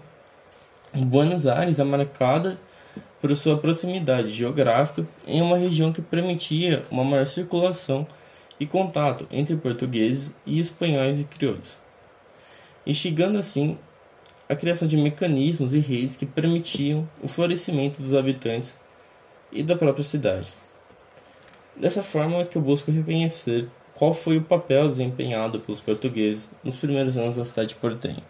Buenos 0.94 1.48
Aires 1.48 1.80
é 1.80 1.86
marcada 1.86 2.60
por 3.22 3.34
sua 3.34 3.58
proximidade 3.58 4.30
geográfica 4.30 5.08
em 5.26 5.42
uma 5.42 5.56
região 5.56 5.94
que 5.94 6.02
permitia 6.02 6.84
uma 6.92 7.06
maior 7.06 7.28
circulação 7.28 8.06
e 8.60 8.66
contato 8.66 9.26
entre 9.32 9.56
portugueses 9.56 10.36
e 10.46 10.60
espanhóis 10.60 11.18
e 11.18 11.24
crioulos, 11.24 11.80
instigando 12.86 13.38
assim 13.38 13.78
a 14.48 14.56
criação 14.56 14.88
de 14.88 14.98
mecanismos 14.98 15.74
e 15.74 15.80
redes 15.80 16.16
que 16.16 16.26
permitiam 16.26 17.08
o 17.22 17.28
florescimento 17.28 18.02
dos 18.02 18.14
habitantes 18.14 18.76
e 19.52 19.64
da 19.64 19.76
própria 19.76 20.04
cidade. 20.04 20.52
Dessa 21.76 22.04
forma 22.04 22.38
é 22.38 22.46
que 22.46 22.58
eu 22.58 22.62
busco 22.62 22.92
reconhecer 22.92 23.68
qual 23.96 24.14
foi 24.14 24.38
o 24.38 24.44
papel 24.44 24.88
desempenhado 24.90 25.60
pelos 25.60 25.82
portugueses 25.82 26.50
nos 26.64 26.76
primeiros 26.76 27.18
anos 27.18 27.36
da 27.36 27.46
cidade 27.46 27.76
portenha. 27.76 28.24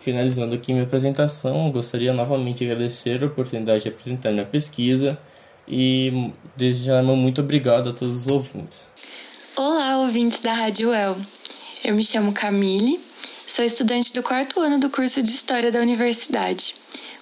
Finalizando 0.00 0.54
aqui 0.54 0.72
minha 0.72 0.84
apresentação, 0.84 1.70
gostaria 1.70 2.12
novamente 2.12 2.64
de 2.64 2.70
agradecer 2.70 3.22
a 3.22 3.26
oportunidade 3.26 3.82
de 3.82 3.88
apresentar 3.88 4.32
minha 4.32 4.44
pesquisa 4.44 5.18
e 5.66 6.32
desejar 6.56 7.02
muito 7.02 7.40
obrigado 7.40 7.90
a 7.90 7.92
todos 7.92 8.20
os 8.20 8.26
ouvintes. 8.26 8.86
Olá, 9.56 9.98
ouvintes 9.98 10.40
da 10.40 10.52
Rádio 10.52 10.92
El. 10.92 11.16
Eu 11.84 11.94
me 11.94 12.04
chamo 12.04 12.32
Camille, 12.32 13.00
sou 13.48 13.64
estudante 13.64 14.12
do 14.12 14.22
quarto 14.22 14.60
ano 14.60 14.78
do 14.78 14.90
curso 14.90 15.22
de 15.22 15.30
História 15.30 15.72
da 15.72 15.80
Universidade. 15.80 16.74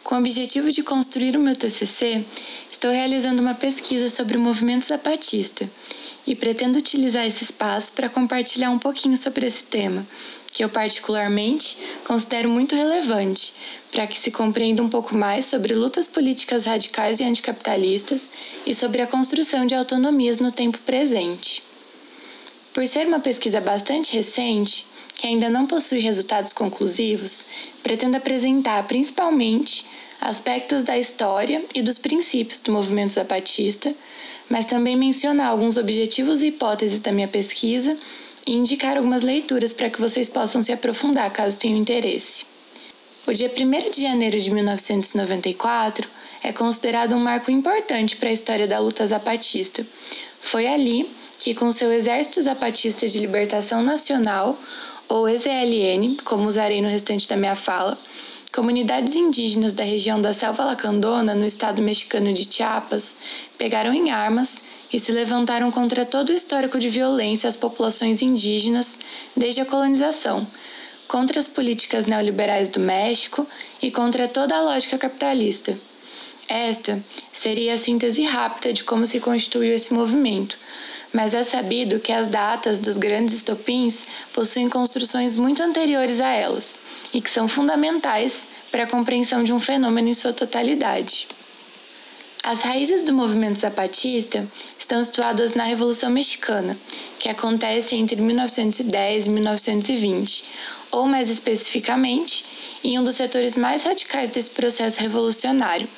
Com 0.03 0.17
o 0.17 0.19
objetivo 0.19 0.73
de 0.73 0.83
construir 0.83 1.37
o 1.37 1.41
meu 1.41 1.55
TCC, 1.55 2.25
estou 2.71 2.91
realizando 2.91 3.41
uma 3.41 3.55
pesquisa 3.55 4.11
sobre 4.11 4.37
o 4.37 4.41
movimento 4.41 4.85
zapatista 4.85 5.71
e 6.27 6.35
pretendo 6.35 6.79
utilizar 6.79 7.25
esse 7.25 7.45
espaço 7.45 7.93
para 7.93 8.09
compartilhar 8.09 8.71
um 8.71 8.79
pouquinho 8.79 9.17
sobre 9.17 9.47
esse 9.47 9.65
tema, 9.65 10.05
que 10.51 10.65
eu 10.65 10.69
particularmente 10.69 11.77
considero 12.05 12.49
muito 12.49 12.75
relevante 12.75 13.55
para 13.93 14.07
que 14.09 14.19
se 14.19 14.33
compreenda 14.33 14.83
um 14.83 14.91
pouco 14.91 15.15
mais 15.15 15.47
sobre 15.47 15.75
lutas 15.75 16.09
políticas 16.09 16.65
radicais 16.67 17.21
e 17.21 17.25
anticapitalistas 17.25 18.33
e 18.67 18.75
sobre 18.75 19.01
a 19.01 19.07
construção 19.07 19.65
de 19.65 19.77
autonomias 19.77 20.39
no 20.39 20.51
tempo 20.51 20.79
presente. 20.79 21.63
Por 22.75 22.85
ser 22.87 23.07
uma 23.07 23.21
pesquisa 23.21 23.61
bastante 23.61 24.13
recente, 24.13 24.87
que 25.17 25.27
ainda 25.27 25.51
não 25.51 25.67
possui 25.67 25.99
resultados 25.99 26.53
conclusivos, 26.53 27.47
pretendo 27.83 28.17
apresentar 28.17 28.87
principalmente 28.87 29.87
aspectos 30.21 30.85
da 30.85 30.97
história 30.97 31.65
e 31.75 31.83
dos 31.83 31.99
princípios 31.99 32.61
do 32.61 32.73
movimento 32.73 33.15
zapatista, 33.15 33.95
mas 34.49 34.67
também 34.67 34.97
mencionar 34.97 35.49
alguns 35.49 35.77
objetivos 35.77 36.43
e 36.43 36.49
hipóteses 36.49 37.01
da 37.01 37.13
minha 37.13 37.29
pesquisa 37.29 37.97
e 38.47 38.53
indicar 38.53 38.97
algumas 38.97 39.23
leituras 39.23 39.73
para 39.73 39.91
que 39.91 40.01
vocês 40.01 40.29
possam 40.29 40.63
se 40.63 40.73
aprofundar 40.73 41.31
caso 41.33 41.59
tenham 41.59 41.79
interesse. 41.79 42.47
O 43.27 43.33
dia 43.33 43.51
1 43.51 43.91
de 43.91 44.03
janeiro 44.03 44.39
de 44.39 44.51
1994 44.53 46.09
é 46.45 46.53
considerado 46.53 47.17
um 47.17 47.19
marco 47.19 47.51
importante 47.51 48.17
para 48.17 48.29
a 48.29 48.33
história 48.33 48.69
da 48.69 48.79
luta 48.79 49.05
zapatista. 49.05 49.85
Foi 50.41 50.65
ali 50.69 51.11
que, 51.41 51.53
com 51.53 51.73
seu 51.73 51.91
Exército 51.91 52.41
Zapatista 52.41 53.09
de 53.09 53.19
Libertação 53.19 53.83
Nacional, 53.83 54.57
ou 55.09 55.29
EZLN, 55.29 56.17
como 56.25 56.49
usarei 56.49 56.81
no 56.81 56.89
restante 56.89 57.29
da 57.29 57.37
minha 57.37 57.55
fala, 57.55 57.99
comunidades 58.53 59.15
indígenas 59.15 59.73
da 59.73 59.85
região 59.85 60.21
da 60.21 60.33
Selva 60.33 60.65
Lacandona, 60.65 61.35
no 61.35 61.45
estado 61.45 61.83
mexicano 61.83 62.33
de 62.33 62.47
Chiapas, 62.51 63.19
pegaram 63.59 63.93
em 63.93 64.11
armas 64.11 64.65
e 64.93 64.99
se 64.99 65.13
levantaram 65.13 65.71
contra 65.71 66.05
todo 66.05 66.31
o 66.31 66.33
histórico 66.33 66.79
de 66.79 66.89
violência 66.89 67.49
às 67.49 67.57
populações 67.57 68.23
indígenas 68.23 68.99
desde 69.37 69.61
a 69.61 69.67
colonização, 69.67 70.47
contra 71.07 71.39
as 71.39 71.49
políticas 71.49 72.07
neoliberais 72.07 72.69
do 72.69 72.81
México 72.81 73.47
e 73.83 73.91
contra 73.91 74.27
toda 74.27 74.57
a 74.57 74.63
lógica 74.63 74.99
capitalista. 74.99 75.79
Esta 76.49 77.03
seria 77.33 77.75
a 77.75 77.79
síntese 77.79 78.23
rápida 78.23 78.73
de 78.73 78.85
como 78.85 79.05
se 79.05 79.19
constituiu 79.21 79.75
esse 79.75 79.93
movimento, 79.93 80.57
mas 81.13 81.35
é 81.35 81.43
sabido 81.43 82.01
que 82.01 82.13
as 82.13 82.29
datas 82.29 82.79
dos 82.79 82.97
grandes 82.97 83.35
estopins 83.37 84.07
possuem 84.33 84.69
construções 84.69 85.37
muito 85.37 85.63
anteriores 85.63 86.21
a 86.21 86.29
elas 86.29 86.79
e 87.13 87.21
que 87.21 87.31
são 87.31 87.49
fundamentais 87.49 88.49
para 88.71 88.85
a 88.85 88.87
compreensão 88.87 89.43
de 89.43 89.53
um 89.53 89.61
fenômeno 89.61 90.09
em 90.09 90.15
sua 90.15 90.33
totalidade. 90.33 91.29
As 92.43 92.63
raízes 92.63 93.03
do 93.03 93.13
movimento 93.13 93.59
zapatista 93.59 94.47
estão 94.79 95.03
situadas 95.03 95.55
na 95.55 95.65
Revolução 95.65 96.11
Mexicana, 96.11 96.79
que 97.19 97.29
acontece 97.29 97.97
entre 97.97 98.21
1910 98.21 99.27
e 99.27 99.31
1920, 99.31 100.45
ou 100.93 101.07
mais 101.07 101.29
especificamente, 101.29 102.45
em 102.85 102.99
um 103.01 103.03
dos 103.03 103.17
setores 103.17 103.57
mais 103.57 103.83
radicais 103.83 104.31
desse 104.31 104.51
processo 104.51 105.01
revolucionário, 105.01 105.89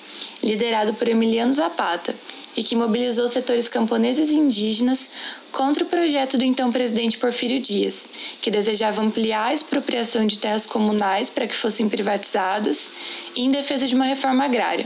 liderado 0.43 0.95
por 0.95 1.07
Emiliano 1.07 1.53
Zapata, 1.53 2.17
e 2.59 2.63
que 2.65 2.75
mobilizou 2.75 3.29
setores 3.29 3.69
camponeses 3.69 4.33
e 4.33 4.35
indígenas 4.35 5.11
contra 5.53 5.85
o 5.85 5.87
projeto 5.87 6.37
do 6.37 6.45
então 6.45 6.73
presidente 6.73 7.17
Porfírio 7.17 7.61
Dias, 7.61 8.09
que 8.43 8.51
desejava 8.51 9.01
ampliar 9.01 9.47
a 9.47 9.55
expropriação 9.55 10.27
de 10.27 10.41
terras 10.41 10.67
comunais 10.67 11.31
para 11.31 11.47
que 11.47 11.55
fossem 11.55 11.89
privatizadas 11.89 12.91
e 13.37 13.43
em 13.43 13.49
defesa 13.49 13.87
de 13.87 13.95
uma 13.95 14.07
reforma 14.07 14.45
agrária. 14.45 14.85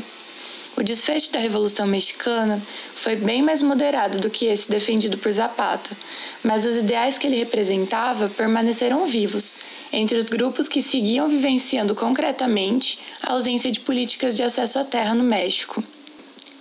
O 0.76 0.82
desfecho 0.82 1.32
da 1.32 1.38
Revolução 1.38 1.86
Mexicana 1.86 2.60
foi 2.94 3.16
bem 3.16 3.40
mais 3.40 3.62
moderado 3.62 4.18
do 4.18 4.28
que 4.28 4.44
esse 4.44 4.70
defendido 4.70 5.16
por 5.16 5.32
Zapata, 5.32 5.96
mas 6.44 6.66
os 6.66 6.76
ideais 6.76 7.16
que 7.16 7.26
ele 7.26 7.36
representava 7.36 8.28
permaneceram 8.28 9.06
vivos 9.06 9.60
entre 9.90 10.18
os 10.18 10.26
grupos 10.26 10.68
que 10.68 10.82
seguiam 10.82 11.26
vivenciando 11.26 11.94
concretamente 11.94 12.98
a 13.22 13.32
ausência 13.32 13.72
de 13.72 13.80
políticas 13.80 14.36
de 14.36 14.42
acesso 14.42 14.78
à 14.78 14.84
terra 14.84 15.14
no 15.14 15.24
México. 15.24 15.82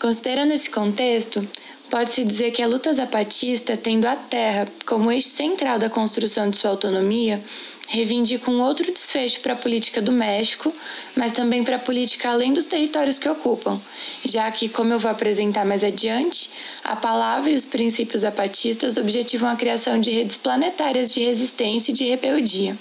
Considerando 0.01 0.51
esse 0.51 0.67
contexto, 0.67 1.47
pode-se 1.87 2.25
dizer 2.25 2.49
que 2.49 2.63
a 2.63 2.67
luta 2.67 2.91
zapatista, 2.91 3.77
tendo 3.77 4.07
a 4.07 4.15
terra 4.15 4.67
como 4.83 5.11
eixo 5.11 5.27
central 5.27 5.77
da 5.77 5.91
construção 5.91 6.49
de 6.49 6.57
sua 6.57 6.71
autonomia, 6.71 7.39
reivindica 7.87 8.49
um 8.49 8.63
outro 8.63 8.91
desfecho 8.91 9.41
para 9.41 9.53
a 9.53 9.55
política 9.55 10.01
do 10.01 10.11
México, 10.11 10.73
mas 11.15 11.33
também 11.33 11.63
para 11.63 11.75
a 11.75 11.79
política 11.79 12.31
além 12.31 12.51
dos 12.51 12.65
territórios 12.65 13.19
que 13.19 13.29
ocupam, 13.29 13.79
já 14.25 14.49
que, 14.49 14.67
como 14.69 14.91
eu 14.91 14.97
vou 14.97 15.11
apresentar 15.11 15.67
mais 15.67 15.83
adiante, 15.83 16.49
a 16.83 16.95
palavra 16.95 17.51
e 17.51 17.55
os 17.55 17.65
princípios 17.65 18.21
zapatistas 18.21 18.97
objetivam 18.97 19.49
a 19.49 19.55
criação 19.55 20.01
de 20.01 20.09
redes 20.09 20.35
planetárias 20.35 21.13
de 21.13 21.21
resistência 21.21 21.91
e 21.91 21.93
de 21.93 22.05
rebeldia. 22.05 22.75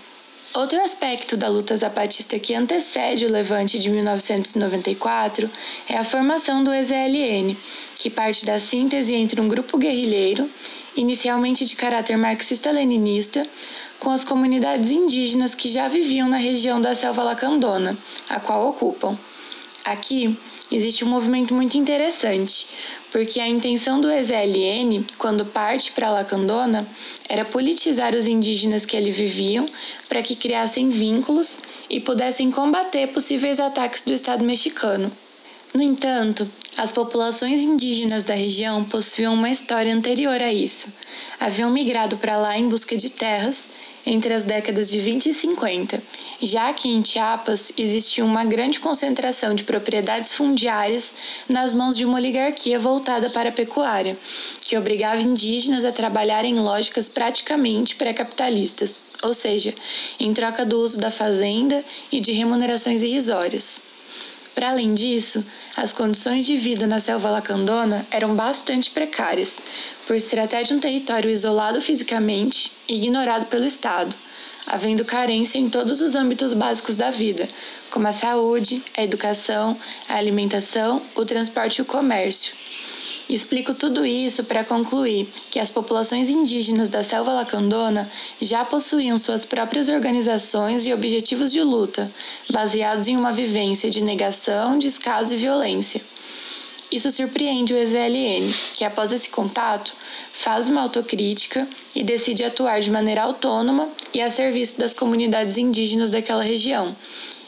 Outro 0.53 0.80
aspecto 0.82 1.36
da 1.36 1.48
luta 1.48 1.76
zapatista 1.76 2.36
que 2.36 2.55
antecede 2.55 3.24
o 3.24 3.30
levante 3.30 3.78
de 3.78 3.88
1994 3.88 5.48
é 5.88 5.96
a 5.96 6.03
formação 6.03 6.64
do 6.64 6.74
EZLN, 6.74 7.57
que 7.96 8.11
parte 8.11 8.44
da 8.44 8.59
síntese 8.59 9.14
entre 9.14 9.40
um 9.40 9.46
grupo 9.46 9.78
guerrilheiro, 9.78 10.51
inicialmente 10.96 11.64
de 11.64 11.76
caráter 11.76 12.16
marxista-leninista, 12.16 13.46
com 14.01 14.11
as 14.11 14.24
comunidades 14.24 14.90
indígenas 14.90 15.55
que 15.55 15.68
já 15.68 15.86
viviam 15.86 16.28
na 16.28 16.36
região 16.36 16.80
da 16.80 16.96
selva 16.96 17.22
lacandona, 17.22 17.96
a 18.28 18.40
qual 18.40 18.70
ocupam. 18.70 19.16
Aqui 19.84 20.36
existe 20.71 21.05
um 21.05 21.09
movimento 21.09 21.55
muito 21.55 21.77
interessante, 21.77 22.66
porque 23.11 23.41
a 23.41 23.49
intenção 23.49 24.01
do 24.01 24.11
EZLN, 24.11 25.05
quando 25.18 25.45
parte 25.45 25.93
para 25.93 26.11
Lacandona, 26.11 26.87
era 27.29 27.45
politizar 27.45 28.14
os 28.14 28.27
indígenas 28.27 28.85
que 28.85 28.97
ali 28.97 29.11
viviam 29.11 29.68
para 30.09 30.23
que 30.23 30.37
criassem 30.37 30.91
vínculos 30.91 31.62
e 31.89 32.01
pudessem 32.01 32.51
combater 32.51 33.09
possíveis 33.09 33.59
ataques 33.59 34.03
do 34.03 34.12
Estado 34.12 34.45
mexicano. 34.45 35.11
No 35.73 35.83
entanto, 35.83 36.51
as 36.77 36.93
populações 36.93 37.61
indígenas 37.61 38.23
da 38.25 38.35
região 38.35 38.85
possuíam 38.85 39.35
uma 39.35 39.51
história 39.51 39.95
anterior 39.95 40.41
a 40.41 40.53
isso. 40.53 40.93
Haviam 41.39 41.71
migrado 41.71 42.16
para 42.16 42.37
lá 42.37 42.59
em 42.59 42.68
busca 42.68 42.97
de 42.97 43.11
terras 43.11 43.71
entre 44.07 44.32
as 44.32 44.44
décadas 44.44 44.90
de 44.90 45.01
20 45.01 45.26
e 45.26 45.34
50, 45.34 46.03
já 46.40 46.72
que 46.72 46.88
em 46.88 47.05
Chiapas 47.05 47.72
existia 47.76 48.24
uma 48.24 48.44
grande 48.44 48.80
concentração 48.80 49.55
de 49.55 49.64
propriedades 49.64 50.32
fundiárias 50.34 51.14
nas 51.48 51.74
mãos 51.74 51.96
de 51.96 52.05
uma 52.05 52.18
oligarquia 52.18 52.78
voltada 52.78 53.30
para 53.30 53.51
a 53.51 53.53
pecuária, 53.53 54.16
que 54.62 54.76
obrigava 54.76 55.20
indígenas 55.20 55.84
a 55.84 55.92
trabalhar 55.92 56.44
em 56.44 56.55
lógicas 56.55 57.09
praticamente 57.09 57.96
pré-capitalistas, 57.96 59.05
ou 59.22 59.34
seja, 59.34 59.74
em 60.18 60.32
troca 60.32 60.64
do 60.64 60.80
uso 60.80 60.98
da 60.98 61.11
fazenda 61.11 61.84
e 62.11 62.20
de 62.20 62.32
remunerações 62.32 63.03
irrisórias. 63.03 63.89
Para 64.61 64.72
além 64.72 64.92
disso, 64.92 65.42
as 65.74 65.90
condições 65.90 66.44
de 66.44 66.58
vida 66.58 66.86
na 66.86 67.00
selva 67.00 67.30
lacandona 67.30 68.06
eram 68.11 68.36
bastante 68.36 68.90
precárias, 68.90 69.58
por 70.06 70.20
se 70.20 70.28
tratar 70.28 70.64
de 70.64 70.74
um 70.74 70.78
território 70.78 71.30
isolado 71.30 71.80
fisicamente 71.80 72.70
e 72.86 72.96
ignorado 72.96 73.46
pelo 73.46 73.64
Estado, 73.64 74.14
havendo 74.66 75.02
carência 75.02 75.58
em 75.58 75.70
todos 75.70 76.02
os 76.02 76.14
âmbitos 76.14 76.52
básicos 76.52 76.94
da 76.94 77.11
vida, 77.11 77.48
como 77.90 78.06
a 78.06 78.12
saúde, 78.12 78.82
a 78.98 79.02
educação, 79.02 79.74
a 80.06 80.16
alimentação, 80.16 81.00
o 81.14 81.24
transporte 81.24 81.78
e 81.78 81.82
o 81.82 81.86
comércio. 81.86 82.59
Explico 83.31 83.74
tudo 83.74 84.05
isso 84.05 84.43
para 84.43 84.64
concluir 84.64 85.28
que 85.53 85.61
as 85.61 85.70
populações 85.70 86.28
indígenas 86.28 86.89
da 86.89 87.05
selva 87.05 87.33
lacandona 87.33 88.11
já 88.41 88.64
possuíam 88.64 89.16
suas 89.18 89.45
próprias 89.45 89.89
organizações 89.89 90.85
e 90.85 90.93
objetivos 90.93 91.53
de 91.53 91.62
luta, 91.62 92.11
baseados 92.51 93.07
em 93.07 93.16
uma 93.16 93.31
vivência 93.31 93.89
de 93.89 94.01
negação, 94.01 94.81
descaso 94.81 95.33
e 95.33 95.37
violência. 95.37 96.03
Isso 96.91 97.09
surpreende 97.12 97.72
o 97.72 97.76
EZLN, 97.76 98.53
que 98.74 98.85
após 98.85 99.12
esse 99.12 99.28
contato 99.28 99.95
faz 100.33 100.68
uma 100.68 100.83
autocrítica 100.83 101.68
e 101.95 102.03
decide 102.03 102.43
atuar 102.43 102.81
de 102.81 102.91
maneira 102.91 103.22
autônoma 103.22 103.89
e 104.12 104.20
a 104.20 104.28
serviço 104.28 104.76
das 104.76 104.93
comunidades 104.93 105.57
indígenas 105.57 106.11
daquela 106.11 106.43
região. 106.43 106.97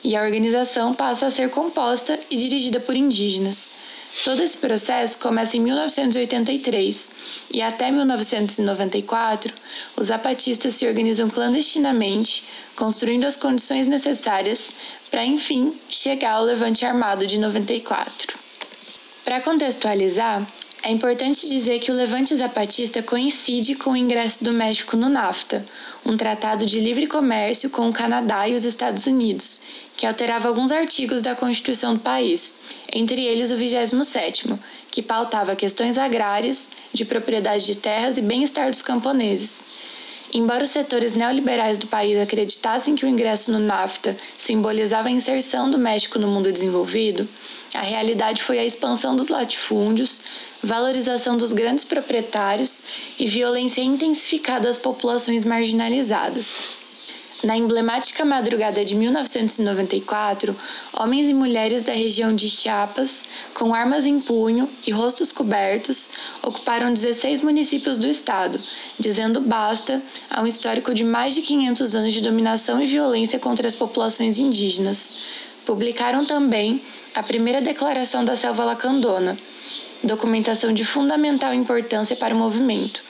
E 0.05 0.15
a 0.15 0.23
organização 0.23 0.95
passa 0.95 1.27
a 1.27 1.31
ser 1.33 1.51
composta 1.51 2.21
e 2.31 2.37
dirigida 2.37 2.79
por 2.79 2.97
indígenas. 2.97 3.73
Todo 4.25 4.43
esse 4.43 4.59
processo 4.59 5.19
começa 5.19 5.57
em 5.57 5.61
1983 5.61 7.11
e 7.51 7.63
até 7.63 7.91
1994, 7.91 9.53
os 9.97 10.09
zapatistas 10.09 10.75
se 10.75 10.87
organizam 10.87 11.31
clandestinamente, 11.31 12.45
construindo 12.77 13.25
as 13.25 13.37
condições 13.37 13.87
necessárias 13.87 14.71
para, 15.11 15.25
enfim, 15.25 15.75
chegar 15.89 16.33
ao 16.33 16.45
levante 16.45 16.85
armado 16.85 17.27
de 17.27 17.39
94. 17.39 18.39
Para 19.25 19.41
contextualizar, 19.41 20.47
é 20.85 20.91
importante 20.91 21.49
dizer 21.49 21.79
que 21.79 21.93
o 21.93 21.95
levante 21.95 22.35
zapatista 22.35 23.03
coincide 23.03 23.77
com 23.77 23.93
o 23.93 23.97
ingresso 23.97 24.43
do 24.43 24.53
México 24.53 24.97
no 24.97 25.09
NAFTA, 25.09 25.65
um 26.05 26.17
tratado 26.17 26.67
de 26.67 26.81
livre 26.81 27.07
comércio 27.07 27.71
com 27.71 27.89
o 27.89 27.93
Canadá 27.93 28.49
e 28.49 28.55
os 28.55 28.65
Estados 28.65 29.07
Unidos, 29.07 29.61
que 29.97 30.07
alterava 30.07 30.49
alguns 30.49 30.73
artigos 30.73 31.23
da 31.23 31.35
Constituição 31.35 31.95
do 31.95 32.01
país, 32.01 32.55
entre 32.93 33.23
eles 33.25 33.51
o 33.51 33.57
27º, 33.57 34.59
que 34.91 35.03
pautava 35.03 35.57
questões 35.57 35.97
agrárias, 35.97 36.71
de 36.93 37.05
propriedade 37.05 37.67
de 37.67 37.77
terras 37.77 38.19
e 38.19 38.23
bem-estar 38.23 38.71
dos 38.71 38.83
camponeses. 38.83 39.65
Embora 40.35 40.65
os 40.65 40.71
setores 40.71 41.13
neoliberais 41.13 41.77
do 41.77 41.87
país 41.87 42.19
acreditassem 42.19 42.95
que 42.95 43.05
o 43.05 43.09
ingresso 43.09 43.53
no 43.53 43.59
NAFTA 43.59 44.17
simbolizava 44.39 45.09
a 45.09 45.11
inserção 45.11 45.71
do 45.71 45.79
México 45.79 46.19
no 46.19 46.27
mundo 46.27 46.51
desenvolvido, 46.51 47.29
a 47.75 47.83
realidade 47.83 48.43
foi 48.43 48.59
a 48.59 48.65
expansão 48.65 49.15
dos 49.15 49.29
latifúndios, 49.29 50.23
valorização 50.63 51.37
dos 51.37 51.53
grandes 51.53 51.85
proprietários 51.85 52.83
e 53.19 53.29
violência 53.29 53.83
intensificada 53.83 54.71
às 54.71 54.79
populações 54.79 55.45
marginalizadas. 55.45 56.82
Na 57.43 57.57
emblemática 57.57 58.25
madrugada 58.25 58.85
de 58.85 58.95
1994, 58.95 60.55
homens 60.93 61.29
e 61.29 61.35
mulheres 61.35 61.83
da 61.83 61.93
região 61.93 62.33
de 62.33 62.49
Chiapas, 62.49 63.25
com 63.53 63.75
armas 63.75 64.07
em 64.07 64.21
punho 64.21 64.69
e 64.87 64.93
rostos 64.93 65.33
cobertos, 65.33 66.13
ocuparam 66.41 66.93
16 66.93 67.41
municípios 67.41 67.99
do 67.99 68.07
estado, 68.07 68.61
dizendo 68.97 69.41
basta 69.41 70.01
a 70.31 70.41
um 70.41 70.47
histórico 70.47 70.95
de 70.95 71.03
mais 71.03 71.35
de 71.35 71.43
500 71.43 71.97
anos 71.97 72.13
de 72.13 72.21
dominação 72.21 72.81
e 72.81 72.87
violência 72.87 73.41
contra 73.41 73.67
as 73.67 73.75
populações 73.75 74.39
indígenas. 74.39 75.13
Publicaram 75.67 76.25
também 76.25 76.81
a 77.13 77.25
primeira 77.25 77.61
declaração 77.61 78.25
da 78.25 78.37
selva 78.37 78.65
lacandona, 78.65 79.37
documentação 80.03 80.73
de 80.73 80.85
fundamental 80.85 81.55
importância 81.55 82.17
para 82.17 82.35
o 82.35 82.39
movimento, 82.39 83.03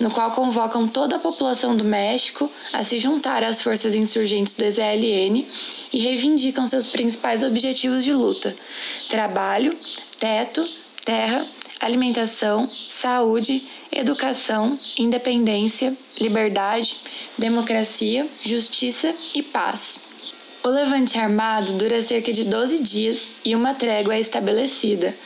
no 0.00 0.10
qual 0.10 0.32
convocam 0.32 0.88
toda 0.88 1.16
a 1.16 1.18
população 1.18 1.76
do 1.76 1.84
México 1.84 2.50
a 2.72 2.82
se 2.82 2.98
juntar 2.98 3.42
às 3.42 3.60
forças 3.60 3.94
insurgentes 3.94 4.54
do 4.54 4.64
EZLN 4.64 5.46
e 5.92 5.98
reivindicam 5.98 6.66
seus 6.66 6.86
principais 6.86 7.42
objetivos 7.42 8.04
de 8.04 8.12
luta: 8.12 8.54
trabalho, 9.08 9.76
teto, 10.18 10.66
terra, 11.04 11.46
alimentação, 11.80 12.68
saúde, 12.88 13.62
educação, 13.92 14.78
independência, 14.98 15.96
liberdade, 16.20 16.96
democracia, 17.36 18.26
justiça 18.42 19.14
e 19.34 19.42
paz. 19.42 20.07
O 20.68 20.70
levante 20.70 21.18
armado 21.18 21.72
dura 21.72 22.02
cerca 22.02 22.30
de 22.30 22.44
12 22.44 22.82
dias 22.82 23.34
e 23.42 23.56
uma 23.56 23.72
trégua 23.72 24.14
é 24.16 24.20
estabelecida. 24.20 25.16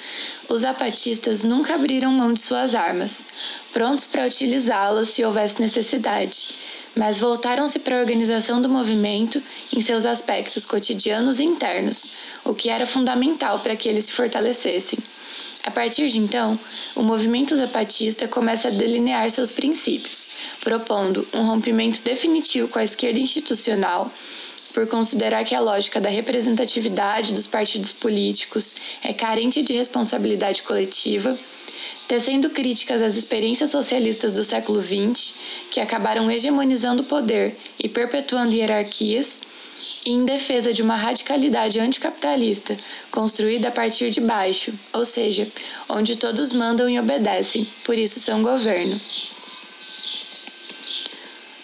Os 0.48 0.60
zapatistas 0.60 1.42
nunca 1.42 1.74
abriram 1.74 2.12
mão 2.12 2.32
de 2.32 2.40
suas 2.40 2.76
armas, 2.76 3.24
prontos 3.72 4.06
para 4.06 4.24
utilizá-las 4.24 5.08
se 5.08 5.24
houvesse 5.24 5.60
necessidade, 5.60 6.50
mas 6.94 7.18
voltaram-se 7.18 7.80
para 7.80 7.96
a 7.96 8.00
organização 8.00 8.62
do 8.62 8.68
movimento 8.68 9.42
em 9.74 9.80
seus 9.80 10.06
aspectos 10.06 10.64
cotidianos 10.64 11.40
e 11.40 11.44
internos, 11.44 12.12
o 12.44 12.54
que 12.54 12.70
era 12.70 12.86
fundamental 12.86 13.58
para 13.58 13.74
que 13.74 13.88
eles 13.88 14.04
se 14.04 14.12
fortalecessem. 14.12 15.00
A 15.64 15.72
partir 15.72 16.08
de 16.08 16.20
então, 16.20 16.56
o 16.94 17.02
movimento 17.02 17.56
zapatista 17.56 18.28
começa 18.28 18.68
a 18.68 18.70
delinear 18.70 19.28
seus 19.28 19.50
princípios, 19.50 20.30
propondo 20.60 21.26
um 21.32 21.42
rompimento 21.42 22.00
definitivo 22.02 22.68
com 22.68 22.78
a 22.78 22.84
esquerda 22.84 23.18
institucional 23.18 24.08
por 24.72 24.86
considerar 24.86 25.44
que 25.44 25.54
a 25.54 25.60
lógica 25.60 26.00
da 26.00 26.08
representatividade 26.08 27.32
dos 27.32 27.46
partidos 27.46 27.92
políticos 27.92 28.74
é 29.02 29.12
carente 29.12 29.62
de 29.62 29.72
responsabilidade 29.72 30.62
coletiva, 30.62 31.38
tecendo 32.08 32.50
críticas 32.50 33.02
às 33.02 33.16
experiências 33.16 33.70
socialistas 33.70 34.32
do 34.32 34.44
século 34.44 34.82
XX, 34.82 35.34
que 35.70 35.80
acabaram 35.80 36.30
hegemonizando 36.30 37.02
o 37.02 37.06
poder 37.06 37.56
e 37.78 37.88
perpetuando 37.88 38.54
hierarquias, 38.54 39.42
e 40.04 40.10
em 40.10 40.24
defesa 40.24 40.72
de 40.72 40.82
uma 40.82 40.96
radicalidade 40.96 41.78
anticapitalista, 41.78 42.76
construída 43.10 43.68
a 43.68 43.72
partir 43.72 44.10
de 44.10 44.20
baixo, 44.20 44.72
ou 44.92 45.04
seja, 45.04 45.46
onde 45.88 46.16
todos 46.16 46.52
mandam 46.52 46.88
e 46.88 46.98
obedecem, 46.98 47.66
por 47.84 47.96
isso 47.96 48.18
são 48.18 48.42
governo. 48.42 49.00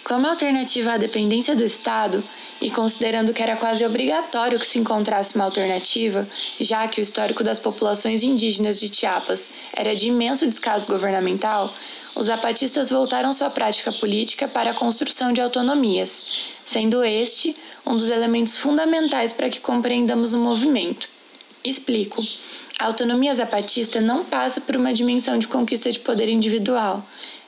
Como 0.04 0.26
alternativa 0.26 0.92
à 0.92 0.96
dependência 0.96 1.54
do 1.54 1.64
Estado, 1.64 2.24
e 2.60 2.70
considerando 2.70 3.32
que 3.32 3.42
era 3.42 3.56
quase 3.56 3.84
obrigatório 3.84 4.58
que 4.58 4.66
se 4.66 4.78
encontrasse 4.78 5.34
uma 5.34 5.44
alternativa, 5.44 6.26
já 6.60 6.86
que 6.88 7.00
o 7.00 7.02
histórico 7.02 7.44
das 7.44 7.58
populações 7.58 8.22
indígenas 8.22 8.80
de 8.80 8.94
Chiapas 8.94 9.50
era 9.72 9.94
de 9.94 10.08
imenso 10.08 10.46
descaso 10.46 10.88
governamental, 10.88 11.72
os 12.14 12.26
zapatistas 12.26 12.90
voltaram 12.90 13.32
sua 13.32 13.48
prática 13.48 13.92
política 13.92 14.48
para 14.48 14.72
a 14.72 14.74
construção 14.74 15.32
de 15.32 15.40
autonomias, 15.40 16.48
sendo 16.64 17.04
este 17.04 17.54
um 17.86 17.96
dos 17.96 18.08
elementos 18.08 18.56
fundamentais 18.56 19.32
para 19.32 19.48
que 19.48 19.60
compreendamos 19.60 20.34
o 20.34 20.38
movimento. 20.38 21.08
Explico. 21.64 22.26
A 22.78 22.86
autonomia 22.86 23.34
zapatista 23.34 24.00
não 24.00 24.24
passa 24.24 24.60
por 24.60 24.76
uma 24.76 24.92
dimensão 24.92 25.38
de 25.38 25.48
conquista 25.48 25.90
de 25.92 26.00
poder 26.00 26.28
individual. 26.28 27.04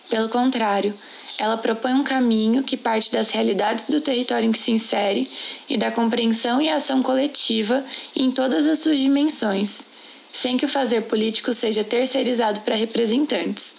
Pelo 0.08 0.28
contrário, 0.28 0.94
ela 1.40 1.56
propõe 1.56 1.94
um 1.94 2.04
caminho 2.04 2.62
que 2.62 2.76
parte 2.76 3.10
das 3.10 3.30
realidades 3.30 3.86
do 3.86 3.98
território 3.98 4.46
em 4.46 4.52
que 4.52 4.58
se 4.58 4.72
insere 4.72 5.30
e 5.70 5.78
da 5.78 5.90
compreensão 5.90 6.60
e 6.60 6.68
ação 6.68 7.02
coletiva 7.02 7.82
em 8.14 8.30
todas 8.30 8.66
as 8.66 8.80
suas 8.80 9.00
dimensões, 9.00 9.86
sem 10.30 10.58
que 10.58 10.66
o 10.66 10.68
fazer 10.68 11.00
político 11.04 11.54
seja 11.54 11.82
terceirizado 11.82 12.60
para 12.60 12.74
representantes. 12.74 13.74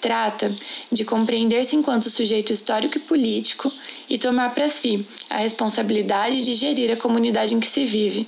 Trata 0.00 0.52
de 0.90 1.04
compreender-se 1.04 1.76
enquanto 1.76 2.10
sujeito 2.10 2.52
histórico 2.52 2.98
e 2.98 3.00
político 3.00 3.72
e 4.10 4.18
tomar 4.18 4.52
para 4.52 4.68
si 4.68 5.06
a 5.30 5.36
responsabilidade 5.36 6.44
de 6.44 6.52
gerir 6.52 6.90
a 6.90 6.96
comunidade 6.96 7.54
em 7.54 7.60
que 7.60 7.66
se 7.68 7.84
vive 7.84 8.26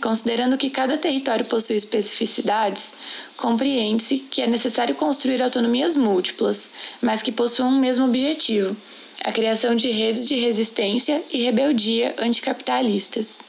Considerando 0.00 0.58
que 0.58 0.68
cada 0.68 0.98
território 0.98 1.44
possui 1.46 1.76
especificidades, 1.76 2.92
compreende-se 3.36 4.18
que 4.18 4.42
é 4.42 4.46
necessário 4.46 4.94
construir 4.94 5.42
autonomias 5.42 5.96
múltiplas, 5.96 6.70
mas 7.02 7.22
que 7.22 7.32
possuam 7.32 7.70
um 7.70 7.80
mesmo 7.80 8.04
objetivo: 8.04 8.76
a 9.24 9.32
criação 9.32 9.74
de 9.74 9.88
redes 9.90 10.26
de 10.26 10.34
resistência 10.34 11.22
e 11.30 11.42
rebeldia 11.42 12.14
anticapitalistas. 12.18 13.40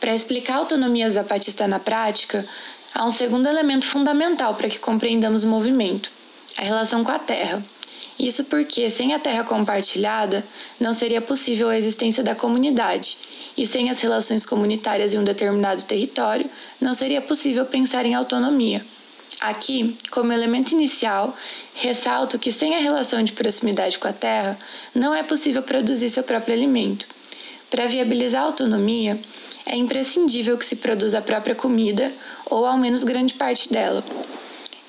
Para 0.00 0.14
explicar 0.14 0.54
a 0.54 0.58
autonomia 0.58 1.10
zapatista 1.10 1.68
na 1.68 1.78
prática, 1.78 2.46
há 2.94 3.06
um 3.06 3.10
segundo 3.10 3.46
elemento 3.46 3.84
fundamental 3.84 4.54
para 4.54 4.68
que 4.68 4.78
compreendamos 4.78 5.44
o 5.44 5.48
movimento: 5.48 6.10
a 6.56 6.62
relação 6.62 7.04
com 7.04 7.12
a 7.12 7.18
terra. 7.18 7.62
Isso 8.20 8.44
porque, 8.44 8.90
sem 8.90 9.14
a 9.14 9.18
terra 9.18 9.44
compartilhada, 9.44 10.44
não 10.78 10.92
seria 10.92 11.22
possível 11.22 11.70
a 11.70 11.78
existência 11.78 12.22
da 12.22 12.34
comunidade, 12.34 13.16
e 13.56 13.66
sem 13.66 13.88
as 13.88 13.98
relações 13.98 14.44
comunitárias 14.44 15.14
em 15.14 15.18
um 15.18 15.24
determinado 15.24 15.82
território, 15.84 16.44
não 16.78 16.92
seria 16.92 17.22
possível 17.22 17.64
pensar 17.64 18.04
em 18.04 18.14
autonomia. 18.14 18.84
Aqui, 19.40 19.96
como 20.10 20.34
elemento 20.34 20.72
inicial, 20.72 21.34
ressalto 21.74 22.38
que 22.38 22.52
sem 22.52 22.74
a 22.74 22.80
relação 22.80 23.22
de 23.22 23.32
proximidade 23.32 23.98
com 23.98 24.08
a 24.08 24.12
terra, 24.12 24.58
não 24.94 25.14
é 25.14 25.22
possível 25.22 25.62
produzir 25.62 26.10
seu 26.10 26.22
próprio 26.22 26.54
alimento. 26.54 27.06
Para 27.70 27.86
viabilizar 27.86 28.42
a 28.42 28.46
autonomia, 28.46 29.18
é 29.64 29.76
imprescindível 29.76 30.58
que 30.58 30.66
se 30.66 30.76
produza 30.76 31.20
a 31.20 31.22
própria 31.22 31.54
comida, 31.54 32.12
ou 32.50 32.66
ao 32.66 32.76
menos 32.76 33.02
grande 33.02 33.32
parte 33.32 33.72
dela. 33.72 34.04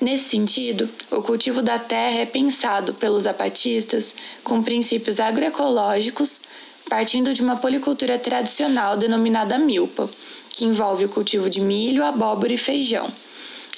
Nesse 0.02 0.30
sentido, 0.30 0.88
o 1.12 1.22
cultivo 1.22 1.62
da 1.62 1.78
terra 1.78 2.18
é 2.18 2.26
pensado 2.26 2.92
pelos 2.92 3.22
zapatistas 3.22 4.16
com 4.42 4.60
princípios 4.60 5.20
agroecológicos, 5.20 6.42
partindo 6.90 7.32
de 7.32 7.40
uma 7.40 7.54
policultura 7.54 8.18
tradicional 8.18 8.96
denominada 8.96 9.60
milpa, 9.60 10.10
que 10.50 10.64
envolve 10.64 11.04
o 11.04 11.08
cultivo 11.08 11.48
de 11.48 11.60
milho, 11.60 12.04
abóbora 12.04 12.52
e 12.52 12.58
feijão, 12.58 13.12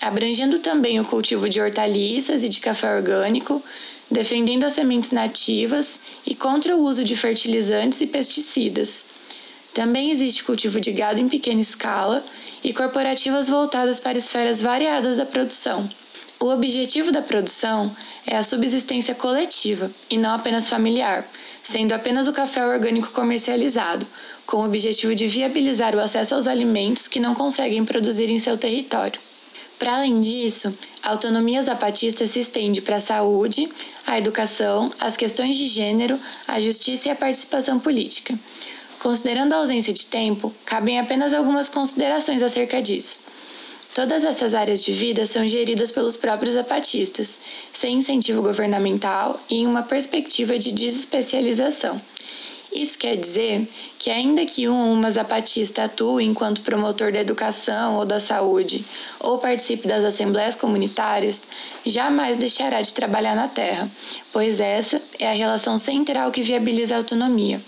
abrangendo 0.01 0.61
também 0.61 0.99
o 0.99 1.05
cultivo 1.05 1.47
de 1.47 1.61
hortaliças 1.61 2.43
e 2.43 2.49
de 2.49 2.59
café 2.59 2.97
orgânico, 2.97 3.63
defendendo 4.11 4.65
as 4.65 4.73
sementes 4.73 5.11
nativas 5.11 6.01
e 6.27 6.35
contra 6.35 6.75
o 6.75 6.81
uso 6.81 7.05
de 7.05 7.15
fertilizantes 7.15 8.01
e 8.01 8.07
pesticidas. 8.07 9.05
Também 9.75 10.11
existe 10.11 10.43
cultivo 10.43 10.81
de 10.81 10.91
gado 10.91 11.21
em 11.21 11.29
pequena 11.29 11.61
escala 11.61 12.25
e 12.63 12.73
corporativas 12.73 13.47
voltadas 13.47 14.01
para 14.01 14.17
esferas 14.17 14.63
variadas 14.63 15.19
da 15.19 15.27
produção. 15.27 15.87
O 16.41 16.47
objetivo 16.47 17.11
da 17.11 17.23
produção 17.23 17.95
é 18.27 18.37
a 18.37 18.45
subsistência 18.45 19.15
coletiva 19.15 19.91
e 20.11 20.19
não 20.19 20.35
apenas 20.35 20.69
familiar, 20.69 21.27
sendo 21.63 21.93
apenas 21.93 22.29
o 22.29 22.33
café 22.33 22.67
orgânico 22.67 23.13
comercializado, 23.13 24.07
com 24.47 24.59
o 24.59 24.65
objetivo 24.67 25.15
de 25.15 25.27
viabilizar 25.27 25.95
o 25.97 26.01
acesso 26.01 26.35
aos 26.35 26.47
alimentos 26.47 27.09
que 27.09 27.21
não 27.21 27.35
conseguem 27.35 27.85
produzir 27.85 28.31
em 28.31 28.39
seu 28.39 28.59
território. 28.59 29.19
Para 29.79 29.97
além 29.97 30.21
disso, 30.21 30.77
a 31.03 31.11
autonomia 31.11 31.63
zapatista 31.63 32.27
se 32.27 32.41
estende 32.41 32.81
para 32.81 32.97
a 32.97 33.01
saúde, 33.01 33.69
a 34.07 34.19
educação, 34.19 34.91
as 35.01 35.17
questões 35.17 35.57
de 35.57 35.67
gênero, 35.67 36.19
a 36.47 36.61
justiça 36.61 37.09
e 37.09 37.11
a 37.11 37.17
participação 37.17 37.79
política. 37.79 38.39
Considerando 39.01 39.53
a 39.53 39.57
ausência 39.57 39.93
de 39.93 40.07
tempo, 40.07 40.55
cabem 40.65 40.99
apenas 40.99 41.35
algumas 41.35 41.69
considerações 41.69 42.43
acerca 42.43 42.81
disso. 42.81 43.34
Todas 43.95 44.25
essas 44.25 44.55
áreas 44.55 44.83
de 44.83 44.93
vida 44.93 45.25
são 45.25 45.47
geridas 45.47 45.93
pelos 45.93 46.17
próprios 46.17 46.55
zapatistas, 46.55 47.39
sem 47.73 47.99
incentivo 47.99 48.43
governamental 48.43 49.41
e 49.49 49.59
em 49.59 49.67
uma 49.69 49.85
perspectiva 49.85 50.59
de 50.59 50.73
desespecialização. 50.73 52.01
Isso 52.73 52.99
quer 52.99 53.17
dizer 53.17 53.69
que, 53.97 54.11
ainda 54.11 54.45
que 54.45 54.69
um 54.69 54.77
ou 54.77 54.93
uma 54.93 55.13
zapatista 55.13 55.85
atue 55.85 56.25
enquanto 56.25 56.63
promotor 56.63 57.13
da 57.13 57.21
educação 57.21 57.95
ou 57.95 58.05
da 58.05 58.19
saúde, 58.19 58.85
ou 59.21 59.39
participe 59.39 59.87
das 59.87 60.03
assembleias 60.03 60.57
comunitárias, 60.57 61.45
jamais 61.87 62.37
deixará 62.37 62.83
de 62.83 62.93
trabalhar 62.93 63.37
na 63.37 63.47
terra, 63.47 63.89
pois 64.33 64.59
essa 64.59 65.01
é 65.21 65.29
a 65.29 65.35
relação 65.35 65.79
central 65.79 66.33
que 66.33 66.43
viabiliza 66.43 66.97
a 66.97 66.99
autonomia. 66.99 67.63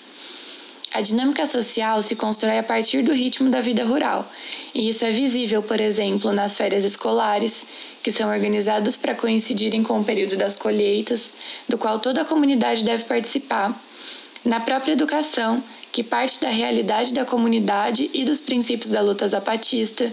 A 0.96 1.02
dinâmica 1.02 1.44
social 1.46 2.00
se 2.00 2.16
constrói 2.16 2.56
a 2.56 2.62
partir 2.62 3.02
do 3.02 3.12
ritmo 3.12 3.50
da 3.50 3.60
vida 3.60 3.84
rural, 3.84 4.26
e 4.74 4.88
isso 4.88 5.04
é 5.04 5.10
visível, 5.10 5.62
por 5.62 5.78
exemplo, 5.78 6.32
nas 6.32 6.56
férias 6.56 6.84
escolares, 6.84 7.66
que 8.02 8.10
são 8.10 8.30
organizadas 8.30 8.96
para 8.96 9.14
coincidirem 9.14 9.82
com 9.82 10.00
o 10.00 10.04
período 10.04 10.38
das 10.38 10.56
colheitas, 10.56 11.34
do 11.68 11.76
qual 11.76 12.00
toda 12.00 12.22
a 12.22 12.24
comunidade 12.24 12.82
deve 12.82 13.04
participar, 13.04 13.78
na 14.42 14.58
própria 14.58 14.94
educação, 14.94 15.62
que 15.92 16.02
parte 16.02 16.40
da 16.40 16.48
realidade 16.48 17.12
da 17.12 17.26
comunidade 17.26 18.10
e 18.14 18.24
dos 18.24 18.40
princípios 18.40 18.90
da 18.90 19.02
luta 19.02 19.28
zapatista, 19.28 20.10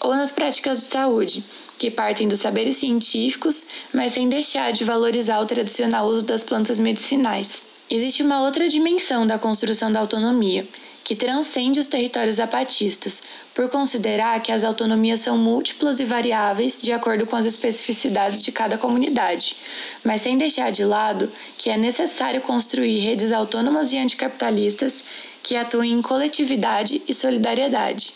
ou 0.00 0.16
nas 0.16 0.32
práticas 0.32 0.80
de 0.80 0.86
saúde, 0.86 1.44
que 1.78 1.92
partem 1.92 2.26
dos 2.26 2.40
saberes 2.40 2.76
científicos, 2.76 3.66
mas 3.92 4.10
sem 4.10 4.28
deixar 4.28 4.72
de 4.72 4.82
valorizar 4.82 5.38
o 5.38 5.46
tradicional 5.46 6.08
uso 6.08 6.22
das 6.22 6.42
plantas 6.42 6.80
medicinais. 6.80 7.73
Existe 7.90 8.22
uma 8.22 8.42
outra 8.42 8.68
dimensão 8.68 9.26
da 9.26 9.38
construção 9.38 9.92
da 9.92 10.00
autonomia, 10.00 10.66
que 11.04 11.14
transcende 11.14 11.78
os 11.78 11.86
territórios 11.86 12.36
zapatistas, 12.36 13.22
por 13.54 13.68
considerar 13.68 14.40
que 14.40 14.50
as 14.50 14.64
autonomias 14.64 15.20
são 15.20 15.36
múltiplas 15.36 16.00
e 16.00 16.04
variáveis 16.04 16.80
de 16.80 16.92
acordo 16.92 17.26
com 17.26 17.36
as 17.36 17.44
especificidades 17.44 18.40
de 18.40 18.50
cada 18.50 18.78
comunidade, 18.78 19.56
mas 20.02 20.22
sem 20.22 20.38
deixar 20.38 20.72
de 20.72 20.82
lado 20.82 21.30
que 21.58 21.68
é 21.68 21.76
necessário 21.76 22.40
construir 22.40 23.00
redes 23.00 23.32
autônomas 23.32 23.92
e 23.92 23.98
anticapitalistas 23.98 25.04
que 25.42 25.54
atuem 25.54 25.92
em 25.92 26.02
coletividade 26.02 27.02
e 27.06 27.12
solidariedade. 27.12 28.14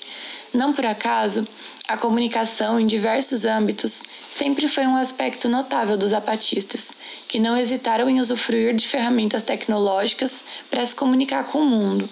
Não 0.54 0.72
por 0.72 0.86
acaso, 0.86 1.46
a 1.86 1.96
comunicação 1.96 2.80
em 2.80 2.86
diversos 2.86 3.44
âmbitos 3.44 4.02
sempre 4.38 4.68
foi 4.68 4.86
um 4.86 4.94
aspecto 4.94 5.48
notável 5.48 5.96
dos 5.96 6.10
zapatistas, 6.10 6.92
que 7.26 7.40
não 7.40 7.56
hesitaram 7.56 8.08
em 8.08 8.20
usufruir 8.20 8.72
de 8.72 8.86
ferramentas 8.86 9.42
tecnológicas 9.42 10.44
para 10.70 10.86
se 10.86 10.94
comunicar 10.94 11.42
com 11.42 11.58
o 11.58 11.66
mundo. 11.66 12.08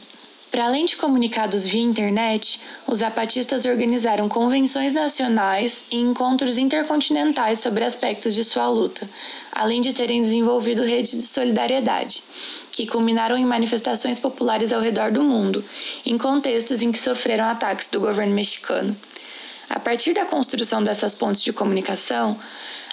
Para 0.50 0.64
além 0.64 0.86
de 0.86 0.96
comunicados 0.96 1.64
via 1.64 1.82
internet, 1.82 2.60
os 2.84 2.98
zapatistas 2.98 3.64
organizaram 3.64 4.28
convenções 4.28 4.92
nacionais 4.92 5.86
e 5.88 5.98
encontros 5.98 6.58
intercontinentais 6.58 7.60
sobre 7.60 7.84
aspectos 7.84 8.34
de 8.34 8.42
sua 8.42 8.68
luta, 8.68 9.08
além 9.52 9.80
de 9.80 9.92
terem 9.92 10.20
desenvolvido 10.20 10.82
redes 10.82 11.12
de 11.12 11.22
solidariedade, 11.22 12.24
que 12.72 12.88
culminaram 12.88 13.36
em 13.36 13.46
manifestações 13.46 14.18
populares 14.18 14.72
ao 14.72 14.80
redor 14.80 15.12
do 15.12 15.22
mundo, 15.22 15.64
em 16.04 16.18
contextos 16.18 16.82
em 16.82 16.90
que 16.90 16.98
sofreram 16.98 17.44
ataques 17.44 17.86
do 17.86 18.00
governo 18.00 18.34
mexicano. 18.34 18.96
A 19.76 19.78
partir 19.78 20.14
da 20.14 20.24
construção 20.24 20.82
dessas 20.82 21.14
pontes 21.14 21.42
de 21.42 21.52
comunicação, 21.52 22.34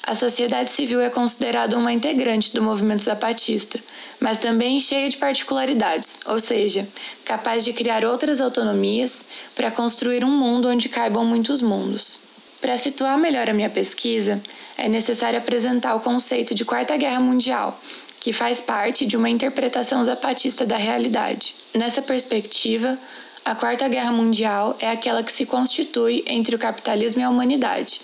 a 0.05 0.13
sociedade 0.13 0.69
civil 0.69 0.99
é 0.99 1.09
considerada 1.09 1.77
uma 1.77 1.93
integrante 1.93 2.53
do 2.53 2.61
movimento 2.61 3.01
zapatista, 3.01 3.79
mas 4.19 4.38
também 4.38 4.81
cheia 4.81 5.07
de 5.07 5.15
particularidades, 5.15 6.19
ou 6.25 6.41
seja, 6.41 6.86
capaz 7.23 7.63
de 7.63 7.71
criar 7.71 8.03
outras 8.03 8.41
autonomias 8.41 9.23
para 9.55 9.71
construir 9.71 10.25
um 10.25 10.29
mundo 10.29 10.67
onde 10.67 10.89
caibam 10.89 11.23
muitos 11.23 11.61
mundos. 11.61 12.19
Para 12.59 12.77
situar 12.77 13.17
melhor 13.17 13.49
a 13.49 13.53
minha 13.53 13.69
pesquisa, 13.69 14.41
é 14.77 14.89
necessário 14.89 15.39
apresentar 15.39 15.95
o 15.95 16.01
conceito 16.01 16.53
de 16.53 16.65
Quarta 16.65 16.97
Guerra 16.97 17.21
Mundial, 17.21 17.79
que 18.19 18.34
faz 18.34 18.59
parte 18.59 19.05
de 19.05 19.15
uma 19.15 19.29
interpretação 19.29 20.03
zapatista 20.03 20.65
da 20.65 20.75
realidade. 20.75 21.55
Nessa 21.73 22.01
perspectiva, 22.01 22.99
a 23.46 23.56
Quarta 23.56 23.88
Guerra 23.88 24.12
Mundial 24.12 24.76
é 24.80 24.89
aquela 24.89 25.24
que 25.24 25.32
se 25.32 25.46
constitui 25.46 26.24
entre 26.28 26.56
o 26.56 26.60
capitalismo 26.60 27.22
e 27.22 27.24
a 27.24 27.30
humanidade 27.30 28.00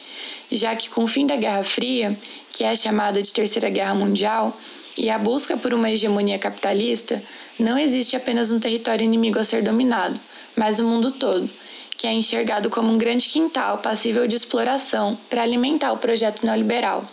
já 0.51 0.75
que 0.75 0.89
com 0.89 1.03
o 1.03 1.07
fim 1.07 1.27
da 1.27 1.35
Guerra 1.35 1.63
Fria, 1.63 2.17
que 2.51 2.63
é 2.63 2.75
chamada 2.75 3.21
de 3.21 3.31
Terceira 3.31 3.69
Guerra 3.69 3.93
Mundial, 3.93 4.55
e 4.97 5.09
a 5.09 5.17
busca 5.17 5.55
por 5.55 5.73
uma 5.73 5.89
hegemonia 5.89 6.39
capitalista, 6.39 7.21
não 7.57 7.77
existe 7.77 8.15
apenas 8.15 8.51
um 8.51 8.59
território 8.59 9.03
inimigo 9.03 9.39
a 9.39 9.43
ser 9.43 9.63
dominado, 9.63 10.19
mas 10.57 10.79
o 10.79 10.83
mundo 10.83 11.11
todo, 11.11 11.49
que 11.95 12.07
é 12.07 12.13
enxergado 12.13 12.69
como 12.69 12.91
um 12.91 12.97
grande 12.97 13.29
quintal 13.29 13.77
passível 13.77 14.27
de 14.27 14.35
exploração 14.35 15.17
para 15.29 15.43
alimentar 15.43 15.93
o 15.93 15.97
projeto 15.97 16.45
neoliberal. 16.45 17.07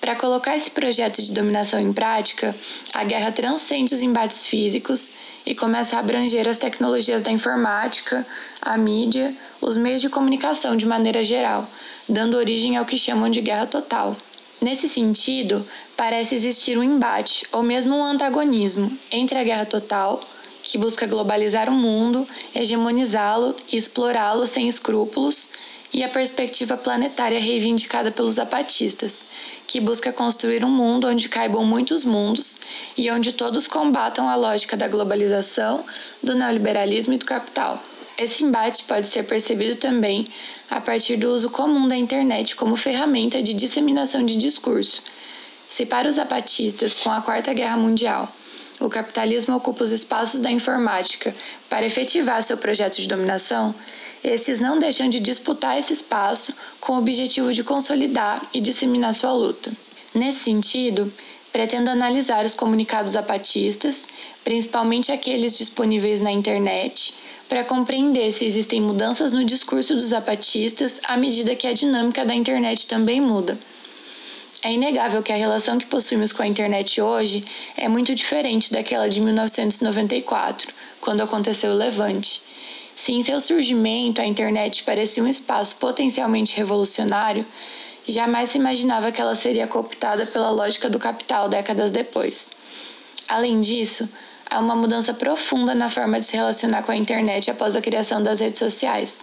Para 0.00 0.16
colocar 0.16 0.56
esse 0.56 0.70
projeto 0.70 1.20
de 1.20 1.32
dominação 1.32 1.80
em 1.80 1.92
prática, 1.92 2.54
a 2.92 3.04
guerra 3.04 3.32
transcende 3.32 3.94
os 3.94 4.02
embates 4.02 4.46
físicos 4.46 5.12
e 5.46 5.54
começa 5.54 5.96
a 5.96 6.00
abranger 6.00 6.48
as 6.48 6.58
tecnologias 6.58 7.22
da 7.22 7.30
informática, 7.30 8.26
a 8.62 8.76
mídia, 8.76 9.34
os 9.60 9.76
meios 9.76 10.00
de 10.00 10.08
comunicação 10.08 10.76
de 10.76 10.86
maneira 10.86 11.22
geral, 11.22 11.68
dando 12.08 12.36
origem 12.36 12.76
ao 12.76 12.84
que 12.84 12.98
chamam 12.98 13.30
de 13.30 13.40
guerra 13.40 13.66
total. 13.66 14.16
Nesse 14.60 14.88
sentido, 14.88 15.66
parece 15.96 16.34
existir 16.34 16.78
um 16.78 16.82
embate, 16.82 17.46
ou 17.52 17.62
mesmo 17.62 17.94
um 17.94 18.04
antagonismo, 18.04 18.90
entre 19.10 19.38
a 19.38 19.44
guerra 19.44 19.66
total, 19.66 20.20
que 20.62 20.78
busca 20.78 21.06
globalizar 21.06 21.68
o 21.68 21.72
mundo, 21.72 22.26
hegemonizá-lo 22.54 23.54
e 23.70 23.76
explorá-lo 23.76 24.46
sem 24.46 24.66
escrúpulos, 24.66 25.50
e 25.94 26.02
a 26.02 26.08
perspectiva 26.08 26.76
planetária 26.76 27.38
reivindicada 27.38 28.10
pelos 28.10 28.34
zapatistas, 28.34 29.24
que 29.64 29.80
busca 29.80 30.12
construir 30.12 30.64
um 30.64 30.68
mundo 30.68 31.06
onde 31.06 31.28
caibam 31.28 31.64
muitos 31.64 32.04
mundos 32.04 32.58
e 32.98 33.08
onde 33.12 33.32
todos 33.32 33.68
combatam 33.68 34.28
a 34.28 34.34
lógica 34.34 34.76
da 34.76 34.88
globalização, 34.88 35.84
do 36.20 36.34
neoliberalismo 36.34 37.14
e 37.14 37.18
do 37.18 37.24
capital. 37.24 37.80
Esse 38.18 38.42
embate 38.42 38.82
pode 38.84 39.06
ser 39.06 39.22
percebido 39.22 39.76
também 39.76 40.26
a 40.68 40.80
partir 40.80 41.16
do 41.16 41.28
uso 41.28 41.48
comum 41.50 41.86
da 41.86 41.96
internet 41.96 42.56
como 42.56 42.76
ferramenta 42.76 43.40
de 43.40 43.54
disseminação 43.54 44.26
de 44.26 44.36
discurso. 44.36 45.00
Se 45.68 45.86
para 45.86 46.08
os 46.08 46.16
zapatistas, 46.16 46.96
com 46.96 47.10
a 47.10 47.22
Quarta 47.22 47.54
Guerra 47.54 47.76
Mundial, 47.76 48.30
o 48.80 48.88
capitalismo 48.88 49.56
ocupa 49.56 49.84
os 49.84 49.92
espaços 49.92 50.40
da 50.40 50.50
informática 50.50 51.34
para 51.70 51.86
efetivar 51.86 52.42
seu 52.42 52.56
projeto 52.56 52.96
de 53.00 53.06
dominação, 53.06 53.74
estes 54.24 54.58
não 54.58 54.78
deixam 54.78 55.08
de 55.08 55.20
disputar 55.20 55.78
esse 55.78 55.92
espaço 55.92 56.54
com 56.80 56.94
o 56.94 56.98
objetivo 56.98 57.52
de 57.52 57.62
consolidar 57.62 58.42
e 58.54 58.60
disseminar 58.60 59.12
sua 59.12 59.34
luta. 59.34 59.70
Nesse 60.14 60.40
sentido, 60.40 61.12
pretendo 61.52 61.90
analisar 61.90 62.44
os 62.44 62.54
comunicados 62.54 63.12
zapatistas, 63.12 64.08
principalmente 64.42 65.12
aqueles 65.12 65.58
disponíveis 65.58 66.22
na 66.22 66.32
internet, 66.32 67.14
para 67.48 67.62
compreender 67.62 68.32
se 68.32 68.46
existem 68.46 68.80
mudanças 68.80 69.30
no 69.30 69.44
discurso 69.44 69.94
dos 69.94 70.06
zapatistas 70.06 71.00
à 71.04 71.16
medida 71.18 71.54
que 71.54 71.66
a 71.66 71.74
dinâmica 71.74 72.24
da 72.24 72.34
internet 72.34 72.86
também 72.86 73.20
muda. 73.20 73.58
É 74.62 74.72
inegável 74.72 75.22
que 75.22 75.30
a 75.30 75.36
relação 75.36 75.76
que 75.76 75.84
possuímos 75.84 76.32
com 76.32 76.42
a 76.42 76.46
internet 76.46 76.98
hoje 76.98 77.44
é 77.76 77.86
muito 77.86 78.14
diferente 78.14 78.72
daquela 78.72 79.06
de 79.08 79.20
1994, 79.20 80.72
quando 81.02 81.20
aconteceu 81.20 81.72
o 81.72 81.76
Levante. 81.76 82.42
Se 83.04 83.12
em 83.12 83.22
seu 83.22 83.38
surgimento 83.38 84.22
a 84.22 84.24
internet 84.24 84.82
parecia 84.82 85.22
um 85.22 85.28
espaço 85.28 85.76
potencialmente 85.76 86.56
revolucionário, 86.56 87.44
jamais 88.08 88.48
se 88.48 88.56
imaginava 88.56 89.12
que 89.12 89.20
ela 89.20 89.34
seria 89.34 89.66
cooptada 89.66 90.24
pela 90.24 90.48
lógica 90.50 90.88
do 90.88 90.98
capital 90.98 91.46
décadas 91.46 91.90
depois. 91.90 92.50
Além 93.28 93.60
disso, 93.60 94.08
há 94.50 94.58
uma 94.58 94.74
mudança 94.74 95.12
profunda 95.12 95.74
na 95.74 95.90
forma 95.90 96.18
de 96.18 96.24
se 96.24 96.34
relacionar 96.34 96.82
com 96.82 96.92
a 96.92 96.96
internet 96.96 97.50
após 97.50 97.76
a 97.76 97.82
criação 97.82 98.22
das 98.22 98.40
redes 98.40 98.58
sociais. 98.58 99.22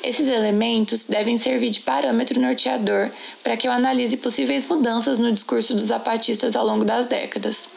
Esses 0.00 0.28
elementos 0.28 1.06
devem 1.06 1.36
servir 1.36 1.70
de 1.70 1.80
parâmetro 1.80 2.40
norteador 2.40 3.10
para 3.42 3.56
que 3.56 3.66
eu 3.66 3.72
analise 3.72 4.16
possíveis 4.18 4.64
mudanças 4.64 5.18
no 5.18 5.32
discurso 5.32 5.74
dos 5.74 5.86
zapatistas 5.86 6.54
ao 6.54 6.64
longo 6.64 6.84
das 6.84 7.06
décadas. 7.06 7.68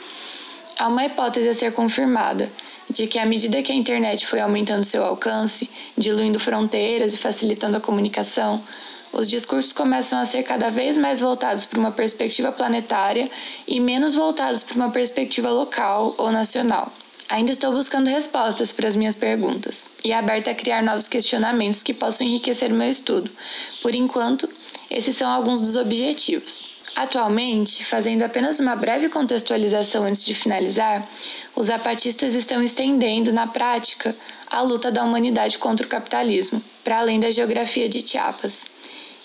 Há 0.78 0.88
uma 0.88 1.04
hipótese 1.04 1.50
a 1.50 1.54
ser 1.56 1.74
confirmada 1.74 2.48
de 2.94 3.08
que, 3.08 3.18
à 3.18 3.26
medida 3.26 3.62
que 3.62 3.72
a 3.72 3.76
internet 3.76 4.26
foi 4.26 4.40
aumentando 4.40 4.84
seu 4.84 5.04
alcance, 5.04 5.70
diluindo 5.98 6.40
fronteiras 6.40 7.14
e 7.14 7.18
facilitando 7.18 7.78
a 7.78 7.82
comunicação, 7.82 8.62
os 9.14 9.28
discursos 9.28 9.74
começam 9.74 10.20
a 10.20 10.26
ser 10.26 10.44
cada 10.44 10.70
vez 10.70 10.96
mais 10.96 11.20
voltados 11.20 11.66
para 11.66 11.80
uma 11.80 11.92
perspectiva 11.92 12.52
planetária 12.52 13.30
e 13.68 13.80
menos 13.80 14.16
voltados 14.16 14.64
para 14.64 14.76
uma 14.76 14.90
perspectiva 14.90 15.50
local 15.50 16.16
ou 16.18 16.32
nacional. 16.32 16.92
Ainda 17.30 17.52
estou 17.52 17.72
buscando 17.72 18.10
respostas 18.10 18.72
para 18.72 18.88
as 18.88 18.96
minhas 18.96 19.16
perguntas 19.16 19.90
e 20.04 20.12
aberta 20.12 20.52
a 20.52 20.56
criar 20.56 20.84
novos 20.84 21.08
questionamentos 21.08 21.82
que 21.82 21.94
possam 21.94 22.28
enriquecer 22.28 22.72
o 22.72 22.76
meu 22.76 22.90
estudo. 22.90 23.32
Por 23.82 23.96
enquanto, 23.96 24.50
esses 24.90 25.16
são 25.16 25.32
alguns 25.32 25.62
dos 25.62 25.78
objetivos. 25.78 26.81
Atualmente, 26.96 27.86
fazendo 27.86 28.24
apenas 28.24 28.60
uma 28.60 28.76
breve 28.76 29.08
contextualização 29.08 30.04
antes 30.04 30.24
de 30.24 30.34
finalizar, 30.34 31.08
os 31.56 31.68
zapatistas 31.68 32.36
estão 32.36 32.62
estendendo, 32.62 33.32
na 33.32 33.48
prática, 33.48 34.16
a 34.50 34.62
luta 34.62 34.92
da 34.92 35.04
humanidade 35.04 35.58
contra 35.58 35.86
o 35.86 35.90
capitalismo, 35.90 36.62
para 36.84 37.00
além 37.00 37.20
da 37.20 37.32
geografia 37.32 37.88
de 37.88 38.06
Chiapas. 38.06 38.66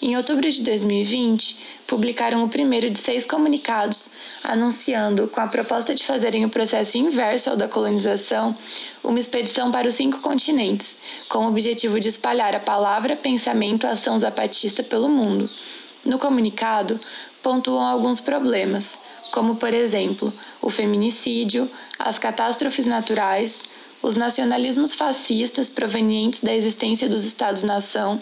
Em 0.01 0.17
outubro 0.17 0.49
de 0.49 0.62
2020, 0.62 1.59
publicaram 1.87 2.45
o 2.45 2.49
primeiro 2.49 2.91
de 2.91 2.99
seis 2.99 3.25
comunicados 3.25 4.11
anunciando, 4.45 5.27
com 5.27 5.41
a 5.41 5.47
proposta 5.47 5.95
de 5.95 6.05
fazerem 6.05 6.45
o 6.45 6.51
processo 6.51 6.99
inverso 6.99 7.51
ao 7.51 7.57
da 7.57 7.67
colonização, 7.67 8.57
uma 9.03 9.19
expedição 9.19 9.73
para 9.73 9.89
os 9.89 9.95
cinco 9.95 10.19
continentes, 10.19 10.97
com 11.29 11.39
o 11.39 11.49
objetivo 11.49 11.99
de 11.99 12.09
espalhar 12.09 12.55
a 12.55 12.61
palavra, 12.61 13.17
pensamento, 13.17 13.87
ação 13.87 14.19
zapatista 14.19 14.83
pelo 14.83 15.09
mundo. 15.09 15.49
No 16.05 16.19
comunicado, 16.19 17.01
pontuam 17.47 17.80
alguns 17.80 18.18
problemas, 18.18 18.99
como, 19.30 19.55
por 19.55 19.72
exemplo, 19.72 20.32
o 20.61 20.68
feminicídio, 20.68 21.70
as 21.97 22.18
catástrofes 22.18 22.86
naturais, 22.86 23.68
os 24.03 24.16
nacionalismos 24.16 24.94
fascistas 24.94 25.70
provenientes 25.70 26.42
da 26.42 26.53
existência 26.53 27.09
dos 27.09 27.24
Estados-nação 27.24 28.20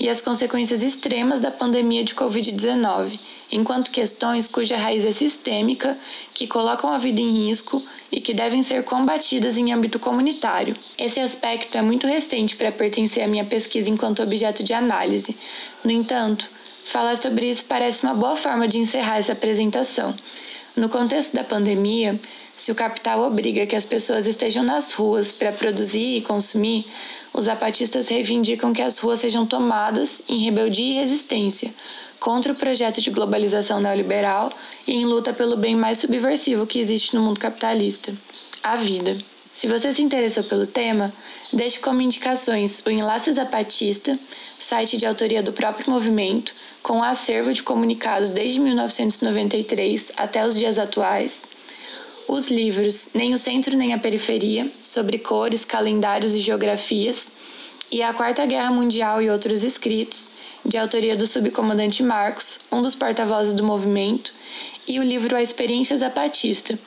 e 0.00 0.08
as 0.08 0.22
consequências 0.22 0.82
extremas 0.82 1.38
da 1.38 1.50
pandemia 1.50 2.02
de 2.02 2.14
Covid-19, 2.14 3.20
enquanto 3.52 3.90
questões 3.90 4.48
cuja 4.48 4.78
raiz 4.78 5.04
é 5.04 5.12
sistêmica, 5.12 5.98
que 6.32 6.46
colocam 6.46 6.90
a 6.90 6.96
vida 6.96 7.20
em 7.20 7.46
risco 7.48 7.82
e 8.10 8.22
que 8.22 8.32
devem 8.32 8.62
ser 8.62 8.84
combatidas 8.84 9.58
em 9.58 9.70
âmbito 9.70 9.98
comunitário. 9.98 10.74
Esse 10.98 11.20
aspecto 11.20 11.76
é 11.76 11.82
muito 11.82 12.06
recente 12.06 12.56
para 12.56 12.72
pertencer 12.72 13.22
à 13.22 13.28
minha 13.28 13.44
pesquisa 13.44 13.90
enquanto 13.90 14.22
objeto 14.22 14.64
de 14.64 14.72
análise. 14.72 15.36
No 15.84 15.90
entanto, 15.90 16.48
falar 16.84 17.16
sobre 17.16 17.48
isso 17.48 17.64
parece 17.66 18.02
uma 18.02 18.14
boa 18.14 18.36
forma 18.36 18.66
de 18.66 18.78
encerrar 18.78 19.18
essa 19.18 19.32
apresentação. 19.32 20.14
No 20.76 20.88
contexto 20.88 21.34
da 21.34 21.44
pandemia, 21.44 22.18
se 22.56 22.70
o 22.72 22.74
capital 22.74 23.20
obriga 23.22 23.66
que 23.66 23.76
as 23.76 23.84
pessoas 23.84 24.26
estejam 24.26 24.62
nas 24.62 24.92
ruas 24.92 25.32
para 25.32 25.52
produzir 25.52 26.16
e 26.16 26.22
consumir, 26.22 26.86
os 27.32 27.46
zapatistas 27.46 28.08
reivindicam 28.08 28.72
que 28.72 28.82
as 28.82 28.98
ruas 28.98 29.20
sejam 29.20 29.44
tomadas 29.44 30.22
em 30.28 30.38
rebeldia 30.44 30.94
e 30.94 30.98
resistência 30.98 31.72
contra 32.20 32.52
o 32.52 32.56
projeto 32.56 33.00
de 33.00 33.10
globalização 33.10 33.80
neoliberal 33.80 34.52
e 34.86 34.92
em 34.92 35.04
luta 35.04 35.32
pelo 35.32 35.56
bem 35.56 35.74
mais 35.74 35.98
subversivo 35.98 36.66
que 36.66 36.78
existe 36.78 37.16
no 37.16 37.22
mundo 37.22 37.40
capitalista: 37.40 38.14
a 38.62 38.76
vida. 38.76 39.18
Se 39.52 39.66
você 39.66 39.92
se 39.92 40.02
interessou 40.02 40.44
pelo 40.44 40.66
tema, 40.66 41.12
deixe 41.52 41.78
como 41.80 42.00
indicações 42.00 42.82
o 42.86 42.90
Enlace 42.90 43.32
Zapatista, 43.32 44.18
site 44.58 44.96
de 44.96 45.04
autoria 45.04 45.42
do 45.42 45.52
próprio 45.52 45.90
movimento, 45.90 46.54
com 46.82 47.02
acervo 47.02 47.52
de 47.52 47.62
comunicados 47.62 48.30
desde 48.30 48.60
1993 48.60 50.12
até 50.16 50.46
os 50.46 50.56
dias 50.56 50.78
atuais 50.78 51.46
os 52.28 52.48
livros 52.48 53.10
Nem 53.14 53.34
o 53.34 53.38
Centro 53.38 53.76
nem 53.76 53.92
a 53.92 53.98
Periferia, 53.98 54.70
sobre 54.82 55.18
cores, 55.18 55.64
calendários 55.64 56.34
e 56.34 56.40
geografias, 56.40 57.30
e 57.90 58.02
A 58.02 58.14
Quarta 58.14 58.46
Guerra 58.46 58.70
Mundial 58.70 59.20
e 59.20 59.28
Outros 59.28 59.62
Escritos, 59.62 60.30
de 60.64 60.78
autoria 60.78 61.14
do 61.14 61.26
subcomandante 61.26 62.02
Marcos, 62.02 62.60
um 62.70 62.80
dos 62.80 62.94
porta-vozes 62.94 63.52
do 63.52 63.62
movimento, 63.62 64.32
e 64.88 64.98
o 64.98 65.02
livro 65.02 65.36
A 65.36 65.42
Experiência 65.42 65.96
Zapatista, 65.96 66.78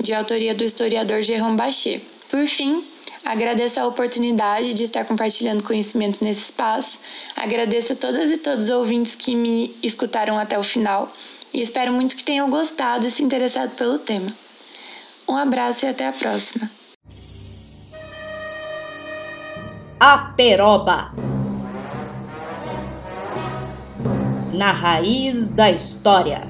de 0.00 0.14
autoria 0.14 0.54
do 0.54 0.64
historiador 0.64 1.20
Jerome 1.22 1.56
Bachet. 1.56 2.00
Por 2.30 2.46
fim, 2.46 2.82
agradeço 3.24 3.80
a 3.80 3.86
oportunidade 3.86 4.74
de 4.74 4.82
estar 4.82 5.04
compartilhando 5.04 5.62
conhecimento 5.62 6.22
nesse 6.22 6.42
espaço, 6.42 7.00
agradeço 7.34 7.94
a 7.94 7.96
todas 7.96 8.30
e 8.30 8.36
todos 8.36 8.64
os 8.64 8.70
ouvintes 8.70 9.14
que 9.14 9.34
me 9.34 9.74
escutaram 9.82 10.38
até 10.38 10.58
o 10.58 10.62
final 10.62 11.10
e 11.52 11.62
espero 11.62 11.92
muito 11.92 12.16
que 12.16 12.24
tenham 12.24 12.50
gostado 12.50 13.06
e 13.06 13.10
se 13.10 13.22
interessado 13.22 13.70
pelo 13.76 13.98
tema. 13.98 14.30
Um 15.28 15.36
abraço 15.36 15.86
e 15.86 15.88
até 15.88 16.06
a 16.06 16.12
próxima. 16.12 16.70
A 19.98 20.18
Peroba 20.18 21.14
Na 24.52 24.72
raiz 24.72 25.50
da 25.50 25.70
história. 25.70 26.46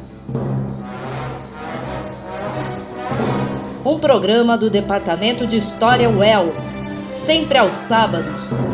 Um 3.85 3.99
programa 3.99 4.57
do 4.57 4.71
Departamento 4.71 5.47
de 5.47 5.59
História 5.59 6.09
UEL, 6.09 6.55
sempre 7.11 7.59
aos 7.59 7.75
sábados. 7.75 8.65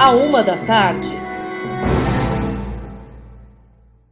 À 0.00 0.10
uma 0.10 0.42
da 0.42 0.56
tarde 0.56 1.21